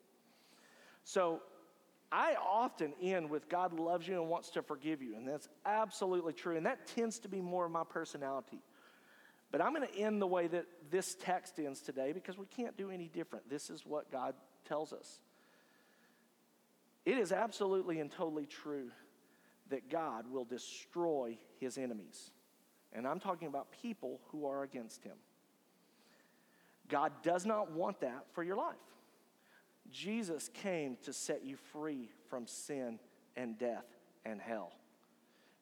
So 1.04 1.44
I 2.12 2.36
often 2.36 2.94
end 3.00 3.30
with 3.30 3.48
God 3.48 3.80
loves 3.80 4.08
you 4.08 4.20
and 4.20 4.28
wants 4.28 4.50
to 4.52 4.64
forgive 4.64 5.04
you, 5.04 5.16
and 5.16 5.28
that's 5.28 5.50
absolutely 5.68 6.34
true. 6.34 6.58
And 6.58 6.66
that 6.66 6.88
tends 6.88 7.20
to 7.20 7.28
be 7.28 7.42
more 7.42 7.66
of 7.66 7.72
my 7.72 7.84
personality. 7.88 8.60
But 9.52 9.62
I'm 9.62 9.74
going 9.74 9.88
to 9.88 9.98
end 9.98 10.22
the 10.22 10.28
way 10.28 10.48
that 10.48 10.66
this 10.90 11.16
text 11.16 11.58
ends 11.60 11.82
today 11.82 12.12
because 12.12 12.38
we 12.38 12.46
can't 12.46 12.78
do 12.78 12.92
any 12.92 13.08
different. 13.08 13.50
This 13.50 13.70
is 13.70 13.86
what 13.86 14.12
God 14.12 14.34
tells 14.66 14.92
us. 14.92 15.20
It 17.06 17.18
is 17.18 17.32
absolutely 17.32 18.00
and 18.02 18.12
totally 18.12 18.46
true 18.46 18.92
that 19.70 19.90
God 19.90 20.30
will 20.30 20.44
destroy 20.44 21.38
his 21.60 21.78
enemies. 21.78 22.32
And 22.94 23.08
I'm 23.08 23.20
talking 23.20 23.48
about 23.48 23.68
people 23.82 24.20
who 24.32 24.46
are 24.46 24.64
against 24.64 25.04
him. 25.04 25.16
God 26.90 27.12
does 27.24 27.46
not 27.46 27.72
want 27.72 28.02
that 28.02 28.26
for 28.34 28.44
your 28.44 28.56
life. 28.56 28.76
Jesus 29.92 30.50
came 30.54 30.98
to 31.04 31.14
set 31.14 31.46
you 31.46 31.58
free 31.72 32.10
from 32.30 32.48
sin 32.48 33.00
and 33.36 33.58
death 33.58 33.86
and 34.26 34.42
hell. 34.42 34.74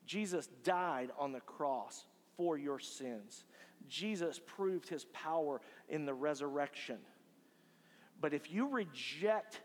Jesus 0.06 0.48
died 0.64 1.12
on 1.18 1.32
the 1.32 1.42
cross 1.42 2.06
for 2.38 2.58
your 2.58 2.80
sins. 2.80 3.44
Jesus 3.90 4.40
proved 4.46 4.88
his 4.90 5.06
power 5.06 5.62
in 5.90 6.06
the 6.06 6.14
resurrection. 6.14 6.98
But 8.20 8.34
if 8.34 8.52
you 8.52 8.68
reject 8.68 9.62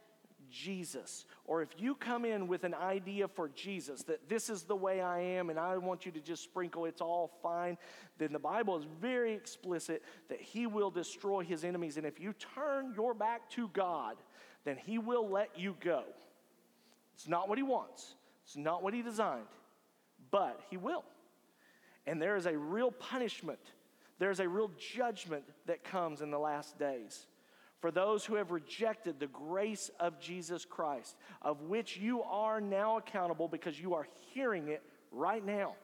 Jesus, 0.50 1.26
or 1.44 1.62
if 1.62 1.68
you 1.78 1.94
come 1.94 2.24
in 2.24 2.48
with 2.48 2.64
an 2.64 2.74
idea 2.74 3.28
for 3.28 3.48
Jesus 3.48 4.02
that 4.04 4.28
this 4.28 4.50
is 4.50 4.64
the 4.64 4.74
way 4.74 5.00
I 5.00 5.20
am 5.20 5.48
and 5.48 5.58
I 5.58 5.76
want 5.76 6.04
you 6.04 6.12
to 6.12 6.20
just 6.20 6.42
sprinkle, 6.42 6.84
it's 6.86 7.00
all 7.00 7.30
fine, 7.42 7.78
then 8.18 8.32
the 8.32 8.38
Bible 8.38 8.76
is 8.76 8.84
very 9.00 9.32
explicit 9.32 10.02
that 10.28 10.40
He 10.40 10.66
will 10.66 10.90
destroy 10.90 11.44
His 11.44 11.64
enemies. 11.64 11.96
And 11.96 12.06
if 12.06 12.20
you 12.20 12.34
turn 12.54 12.92
your 12.96 13.14
back 13.14 13.48
to 13.50 13.68
God, 13.68 14.16
then 14.64 14.76
He 14.76 14.98
will 14.98 15.28
let 15.28 15.58
you 15.58 15.76
go. 15.80 16.02
It's 17.14 17.28
not 17.28 17.48
what 17.48 17.58
He 17.58 17.64
wants, 17.64 18.14
it's 18.44 18.56
not 18.56 18.82
what 18.82 18.92
He 18.92 19.02
designed, 19.02 19.46
but 20.30 20.60
He 20.68 20.76
will. 20.76 21.04
And 22.06 22.20
there 22.20 22.36
is 22.36 22.46
a 22.46 22.56
real 22.56 22.90
punishment 22.90 23.60
there's 24.20 24.38
a 24.38 24.48
real 24.48 24.70
judgment 24.78 25.42
that 25.66 25.82
comes 25.82 26.20
in 26.20 26.30
the 26.30 26.38
last 26.38 26.78
days 26.78 27.26
for 27.80 27.90
those 27.90 28.24
who 28.24 28.34
have 28.34 28.50
rejected 28.50 29.18
the 29.18 29.26
grace 29.26 29.90
of 29.98 30.20
Jesus 30.20 30.66
Christ, 30.66 31.16
of 31.40 31.62
which 31.62 31.96
you 31.96 32.22
are 32.22 32.60
now 32.60 32.98
accountable 32.98 33.48
because 33.48 33.80
you 33.80 33.94
are 33.94 34.06
hearing 34.32 34.68
it 34.68 34.82
right 35.10 35.44
now. 35.44 35.74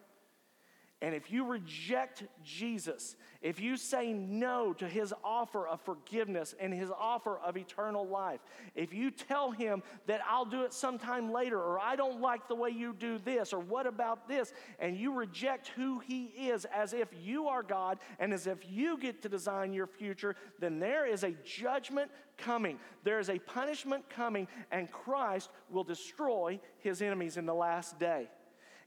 And 1.03 1.15
if 1.15 1.31
you 1.31 1.45
reject 1.45 2.25
Jesus, 2.43 3.17
if 3.43 3.61
you 3.61 3.77
say 3.77 4.15
no 4.15 4.73
to 4.73 4.89
his 4.89 5.13
offer 5.23 5.69
of 5.69 5.83
forgiveness 5.83 6.55
and 6.59 6.73
his 6.73 6.91
offer 6.91 7.39
of 7.39 7.59
eternal 7.59 8.09
life, 8.09 8.41
if 8.75 8.95
you 8.95 9.11
tell 9.11 9.51
him 9.51 9.83
that 10.07 10.23
I'll 10.27 10.47
do 10.47 10.63
it 10.63 10.73
sometime 10.73 11.31
later, 11.31 11.61
or 11.61 11.79
I 11.79 11.97
don't 11.97 12.23
like 12.23 12.49
the 12.49 12.55
way 12.55 12.71
you 12.71 12.95
do 12.95 13.19
this, 13.19 13.53
or 13.53 13.61
what 13.61 13.87
about 13.87 14.27
this, 14.27 14.55
and 14.79 14.97
you 14.97 15.13
reject 15.13 15.69
who 15.69 15.99
he 15.99 16.25
is 16.25 16.65
as 16.75 16.95
if 16.95 17.09
you 17.23 17.47
are 17.47 17.63
God 17.63 17.99
and 18.19 18.33
as 18.33 18.47
if 18.47 18.59
you 18.67 18.97
get 18.97 19.21
to 19.21 19.29
design 19.29 19.75
your 19.75 19.87
future, 19.87 20.35
then 20.61 20.79
there 20.79 21.05
is 21.05 21.25
a 21.25 21.33
judgment 21.45 22.11
coming. 22.39 22.79
There 23.05 23.21
is 23.21 23.29
a 23.29 23.39
punishment 23.39 24.09
coming, 24.09 24.49
and 24.71 24.91
Christ 24.91 25.51
will 25.69 25.85
destroy 25.85 26.59
his 26.79 27.03
enemies 27.03 27.37
in 27.37 27.45
the 27.45 27.55
last 27.55 27.99
day. 27.99 28.29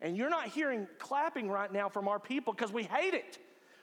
And 0.02 0.16
you're 0.16 0.30
not 0.30 0.48
hearing 0.48 0.88
clapping 0.98 1.50
right 1.50 1.72
now 1.72 1.90
from 1.90 2.08
our 2.08 2.20
people 2.20 2.54
because 2.54 2.72
we 2.72 2.84
hate 2.84 3.14
it. 3.14 3.38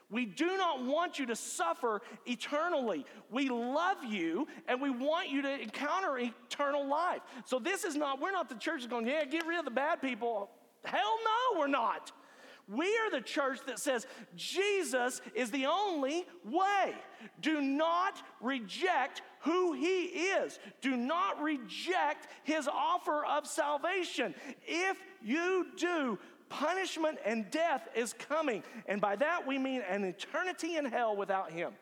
We 0.09 0.25
do 0.25 0.57
not 0.57 0.85
want 0.85 1.19
you 1.19 1.27
to 1.27 1.37
suffer 1.37 2.01
eternally. 2.27 3.05
We 3.31 3.49
love 3.49 4.05
you 4.05 4.47
and 4.69 4.81
we 4.81 4.89
want 4.89 5.31
you 5.31 5.43
to 5.43 5.61
encounter 5.61 6.17
eternal 6.19 6.87
life. 6.87 7.23
So, 7.45 7.59
this 7.59 7.85
is 7.85 7.97
not, 7.97 8.21
we're 8.21 8.31
not 8.31 8.49
the 8.49 8.55
church 8.55 8.83
that's 8.83 8.91
going, 8.91 9.07
yeah, 9.07 9.25
get 9.25 9.47
rid 9.47 9.59
of 9.59 9.65
the 9.65 9.71
bad 9.73 10.01
people. 10.01 10.51
Hell 10.85 11.19
no, 11.25 11.59
we're 11.59 11.67
not. 11.67 12.13
We 12.69 12.87
are 12.99 13.11
the 13.11 13.21
church 13.21 13.61
that 13.67 13.79
says 13.79 14.07
Jesus 14.35 15.21
is 15.35 15.51
the 15.51 15.67
only 15.67 16.27
way. 16.45 16.95
Do 17.41 17.61
not 17.61 18.23
reject 18.41 19.23
who 19.41 19.73
he 19.73 20.05
is. 20.05 20.59
Do 20.81 20.97
not 20.97 21.41
reject 21.41 22.27
his 22.43 22.67
offer 22.67 23.25
of 23.25 23.47
salvation. 23.47 24.35
If 24.67 24.97
you 25.27 25.67
do, 25.77 26.19
punishment 26.49 27.19
and 27.25 27.51
death 27.51 27.89
is 27.95 28.13
coming. 28.13 28.63
And 28.87 29.01
by 29.01 29.17
that 29.17 29.47
we 29.47 29.59
mean 29.59 29.83
an 29.89 30.05
eternity 30.05 30.77
in 30.77 30.85
hell 30.85 31.17
without 31.17 31.51
him. 31.51 31.73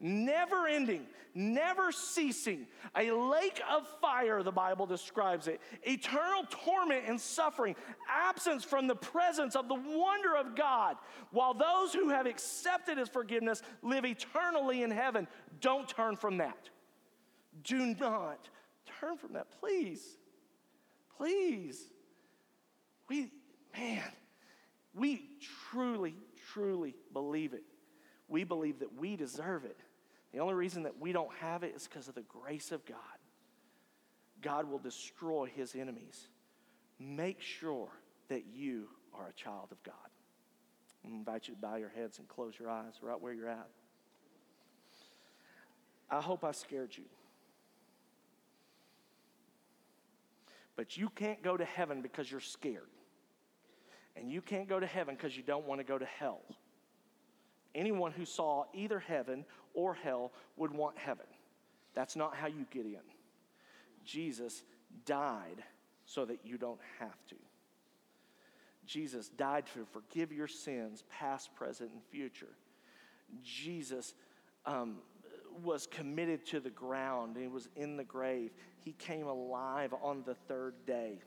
Never 0.00 0.68
ending, 0.68 1.06
never 1.34 1.90
ceasing, 1.90 2.68
a 2.96 3.10
lake 3.10 3.60
of 3.68 3.84
fire, 4.00 4.44
the 4.44 4.52
Bible 4.52 4.86
describes 4.86 5.48
it, 5.48 5.60
eternal 5.82 6.44
torment 6.48 7.04
and 7.08 7.20
suffering, 7.20 7.74
absence 8.08 8.62
from 8.62 8.86
the 8.86 8.94
presence 8.94 9.56
of 9.56 9.66
the 9.66 9.74
wonder 9.74 10.36
of 10.36 10.54
God, 10.54 10.96
while 11.32 11.52
those 11.52 11.92
who 11.92 12.10
have 12.10 12.26
accepted 12.26 12.96
his 12.96 13.08
forgiveness 13.08 13.60
live 13.82 14.04
eternally 14.04 14.84
in 14.84 14.90
heaven. 14.92 15.26
Don't 15.60 15.88
turn 15.88 16.14
from 16.14 16.38
that. 16.38 16.70
Do 17.64 17.94
not 17.98 18.48
turn 19.00 19.16
from 19.16 19.32
that, 19.32 19.48
please. 19.58 20.16
Please. 21.16 21.88
We, 23.08 23.30
man, 23.76 24.02
we 24.94 25.22
truly, 25.70 26.14
truly 26.52 26.94
believe 27.12 27.52
it. 27.54 27.62
We 28.28 28.44
believe 28.44 28.80
that 28.80 28.94
we 28.98 29.16
deserve 29.16 29.64
it. 29.64 29.78
The 30.32 30.40
only 30.40 30.54
reason 30.54 30.82
that 30.82 30.98
we 31.00 31.12
don't 31.12 31.32
have 31.40 31.62
it 31.62 31.74
is 31.74 31.88
because 31.88 32.08
of 32.08 32.14
the 32.14 32.22
grace 32.22 32.70
of 32.70 32.84
God. 32.84 32.98
God 34.42 34.70
will 34.70 34.78
destroy 34.78 35.50
his 35.54 35.74
enemies. 35.74 36.28
Make 36.98 37.40
sure 37.40 37.88
that 38.28 38.44
you 38.52 38.88
are 39.14 39.28
a 39.28 39.32
child 39.32 39.68
of 39.70 39.82
God. 39.82 39.94
I 41.04 41.08
invite 41.08 41.48
you 41.48 41.54
to 41.54 41.60
bow 41.60 41.76
your 41.76 41.88
heads 41.88 42.18
and 42.18 42.28
close 42.28 42.54
your 42.58 42.68
eyes 42.68 42.94
right 43.00 43.20
where 43.20 43.32
you're 43.32 43.48
at. 43.48 43.68
I 46.10 46.20
hope 46.20 46.44
I 46.44 46.52
scared 46.52 46.96
you. 46.96 47.04
But 50.76 50.96
you 50.96 51.08
can't 51.08 51.42
go 51.42 51.56
to 51.56 51.64
heaven 51.64 52.02
because 52.02 52.30
you're 52.30 52.40
scared. 52.40 52.88
And 54.18 54.30
you 54.30 54.40
can't 54.40 54.68
go 54.68 54.80
to 54.80 54.86
heaven 54.86 55.14
because 55.14 55.36
you 55.36 55.42
don't 55.42 55.66
want 55.66 55.80
to 55.80 55.84
go 55.84 55.98
to 55.98 56.04
hell. 56.04 56.40
Anyone 57.74 58.12
who 58.12 58.24
saw 58.24 58.64
either 58.74 58.98
heaven 58.98 59.44
or 59.74 59.94
hell 59.94 60.32
would 60.56 60.72
want 60.72 60.98
heaven. 60.98 61.26
That's 61.94 62.16
not 62.16 62.34
how 62.34 62.46
you 62.46 62.66
get 62.70 62.86
in. 62.86 63.00
Jesus 64.04 64.62
died 65.04 65.62
so 66.04 66.24
that 66.24 66.40
you 66.44 66.56
don't 66.56 66.80
have 66.98 67.26
to. 67.28 67.36
Jesus 68.86 69.28
died 69.28 69.66
to 69.74 69.84
forgive 69.92 70.32
your 70.32 70.48
sins, 70.48 71.04
past, 71.10 71.54
present, 71.54 71.90
and 71.92 72.02
future. 72.10 72.48
Jesus 73.42 74.14
um, 74.64 74.96
was 75.62 75.86
committed 75.86 76.46
to 76.46 76.60
the 76.60 76.70
ground, 76.70 77.36
he 77.38 77.46
was 77.46 77.68
in 77.76 77.96
the 77.96 78.04
grave. 78.04 78.50
He 78.80 78.92
came 78.92 79.26
alive 79.26 79.92
on 80.02 80.22
the 80.24 80.34
third 80.34 80.74
day. 80.86 81.18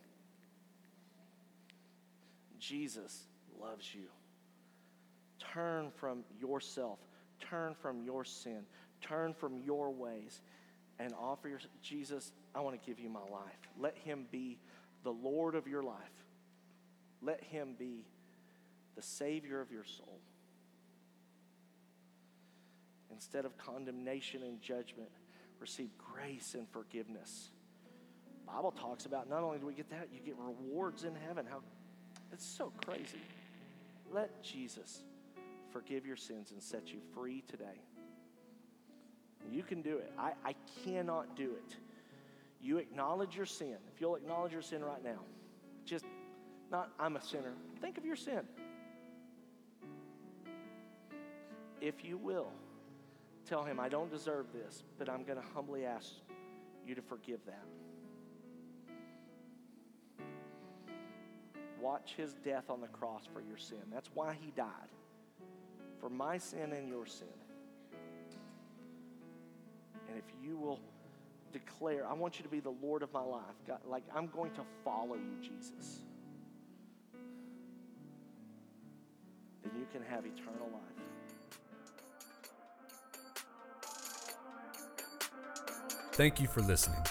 Jesus 2.62 3.26
loves 3.59 3.93
you. 3.93 4.07
Turn 5.53 5.91
from 5.97 6.24
yourself, 6.39 6.99
turn 7.41 7.76
from 7.82 8.03
your 8.03 8.24
sin, 8.24 8.62
turn 9.01 9.34
from 9.34 9.57
your 9.57 9.91
ways, 9.91 10.41
and 10.99 11.14
offer 11.20 11.49
your 11.49 11.59
Jesus, 11.82 12.32
I 12.55 12.62
want 12.62 12.82
to 12.82 12.88
give 12.88 12.99
you 12.99 13.09
my 13.09 13.22
life. 13.22 13.59
Let 13.78 13.97
him 13.97 14.28
be 14.32 14.59
the 15.03 15.12
Lord 15.12 15.55
of 15.55 15.68
your 15.68 15.84
life. 15.84 15.97
Let 17.22 17.43
him 17.43 17.76
be 17.78 18.05
the 18.95 19.01
Savior 19.01 19.59
of 19.59 19.72
your 19.72 19.86
soul 19.86 20.20
instead 23.22 23.45
of 23.45 23.55
condemnation 23.55 24.41
and 24.41 24.59
judgment, 24.62 25.09
receive 25.59 25.89
grace 25.97 26.55
and 26.55 26.68
forgiveness. 26.70 27.51
Bible 28.47 28.72
talks 28.72 29.05
about 29.05 29.30
not 29.30 29.43
only 29.43 29.59
do 29.59 29.68
we 29.68 29.76
get 29.76 29.91
that, 29.91 30.07
you 30.12 30.20
get 30.26 30.36
rewards 30.39 31.03
in 31.03 31.14
heaven. 31.28 31.45
How 31.47 31.62
it's 32.32 32.45
so 32.45 32.71
crazy. 32.86 33.21
Let 34.11 34.43
Jesus 34.43 35.01
forgive 35.71 36.05
your 36.05 36.15
sins 36.15 36.51
and 36.51 36.61
set 36.61 36.93
you 36.93 36.99
free 37.13 37.43
today. 37.49 37.82
You 39.49 39.63
can 39.63 39.82
do 39.82 39.97
it. 39.97 40.11
I, 40.17 40.34
I 40.45 40.55
cannot 40.84 41.36
do 41.36 41.51
it. 41.51 41.75
You 42.61 42.77
acknowledge 42.77 43.36
your 43.36 43.45
sin. 43.45 43.77
If 43.93 43.99
you'll 43.99 44.15
acknowledge 44.15 44.51
your 44.51 44.61
sin 44.61 44.84
right 44.84 45.03
now, 45.03 45.19
just 45.86 46.05
not, 46.71 46.91
I'm 46.99 47.15
a 47.15 47.21
sinner. 47.21 47.53
Think 47.79 47.97
of 47.97 48.05
your 48.05 48.15
sin. 48.15 48.41
If 51.82 52.05
you 52.05 52.17
will, 52.17 52.51
Tell 53.45 53.63
him, 53.63 53.79
I 53.79 53.89
don't 53.89 54.09
deserve 54.09 54.45
this, 54.53 54.84
but 54.97 55.09
I'm 55.09 55.23
going 55.23 55.38
to 55.38 55.45
humbly 55.53 55.86
ask 55.86 56.09
you 56.86 56.95
to 56.95 57.01
forgive 57.01 57.39
that. 57.45 57.65
Watch 61.82 62.13
his 62.15 62.34
death 62.45 62.69
on 62.69 62.79
the 62.79 62.88
cross 62.88 63.23
for 63.34 63.41
your 63.41 63.57
sin. 63.57 63.82
That's 63.91 64.09
why 64.13 64.38
he 64.39 64.51
died. 64.51 64.67
For 65.99 66.09
my 66.09 66.38
sin 66.38 66.73
and 66.73 66.88
your 66.88 67.05
sin. 67.05 67.27
And 70.07 70.17
if 70.17 70.25
you 70.43 70.57
will 70.57 70.79
declare, 71.51 72.07
I 72.07 72.13
want 72.13 72.38
you 72.38 72.43
to 72.43 72.49
be 72.49 72.59
the 72.59 72.73
Lord 72.82 73.01
of 73.01 73.11
my 73.13 73.21
life, 73.21 73.55
God, 73.67 73.79
like 73.88 74.03
I'm 74.15 74.27
going 74.27 74.51
to 74.51 74.61
follow 74.84 75.15
you, 75.15 75.38
Jesus, 75.41 76.01
then 79.63 79.71
you 79.77 79.88
can 79.91 80.03
have 80.03 80.25
eternal 80.25 80.69
life. 80.71 80.82
Thank 86.13 86.39
you 86.39 86.47
for 86.47 86.61
listening. 86.61 87.01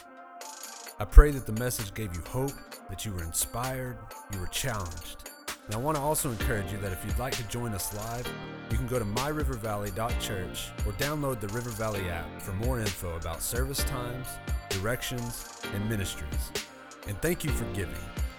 I 0.98 1.04
pray 1.04 1.30
that 1.30 1.46
the 1.46 1.52
message 1.52 1.94
gave 1.94 2.14
you 2.14 2.22
hope, 2.28 2.52
that 2.90 3.06
you 3.06 3.12
were 3.12 3.22
inspired, 3.22 3.96
you 4.32 4.40
were 4.40 4.48
challenged. 4.48 5.30
And 5.66 5.74
I 5.74 5.78
want 5.78 5.96
to 5.96 6.02
also 6.02 6.30
encourage 6.30 6.72
you 6.72 6.78
that 6.78 6.92
if 6.92 7.04
you'd 7.06 7.18
like 7.18 7.36
to 7.36 7.44
join 7.44 7.72
us 7.72 7.94
live, 7.94 8.26
you 8.70 8.76
can 8.76 8.88
go 8.88 8.98
to 8.98 9.04
myrivervalley.church 9.04 10.68
or 10.84 10.92
download 10.92 11.40
the 11.40 11.48
River 11.48 11.70
Valley 11.70 12.08
app 12.08 12.42
for 12.42 12.52
more 12.52 12.80
info 12.80 13.14
about 13.16 13.40
service 13.40 13.84
times, 13.84 14.26
directions, 14.68 15.62
and 15.72 15.88
ministries. 15.88 16.50
And 17.06 17.20
thank 17.22 17.44
you 17.44 17.50
for 17.50 17.64
giving. 17.72 17.94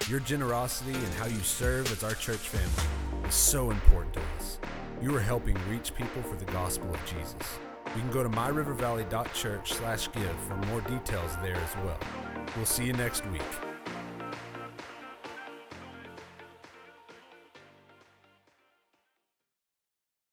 Your 0.09 0.19
generosity 0.19 0.93
and 0.93 1.13
how 1.13 1.27
you 1.27 1.39
serve 1.39 1.91
as 1.91 2.03
our 2.03 2.15
church 2.15 2.49
family 2.49 3.27
is 3.27 3.33
so 3.33 3.71
important 3.71 4.13
to 4.15 4.21
us. 4.37 4.59
You 5.01 5.15
are 5.15 5.21
helping 5.21 5.57
reach 5.69 5.95
people 5.95 6.21
for 6.23 6.35
the 6.35 6.51
gospel 6.51 6.93
of 6.93 6.99
Jesus. 7.05 7.59
You 7.95 8.01
can 8.01 8.11
go 8.11 8.23
to 8.23 8.29
myrivervalley.church 8.29 9.73
slash 9.73 10.11
give 10.11 10.35
for 10.47 10.57
more 10.67 10.81
details 10.81 11.35
there 11.41 11.55
as 11.55 11.75
well. 11.77 11.99
We'll 12.55 12.65
see 12.65 12.85
you 12.85 12.93
next 12.93 13.25
week. 13.27 13.70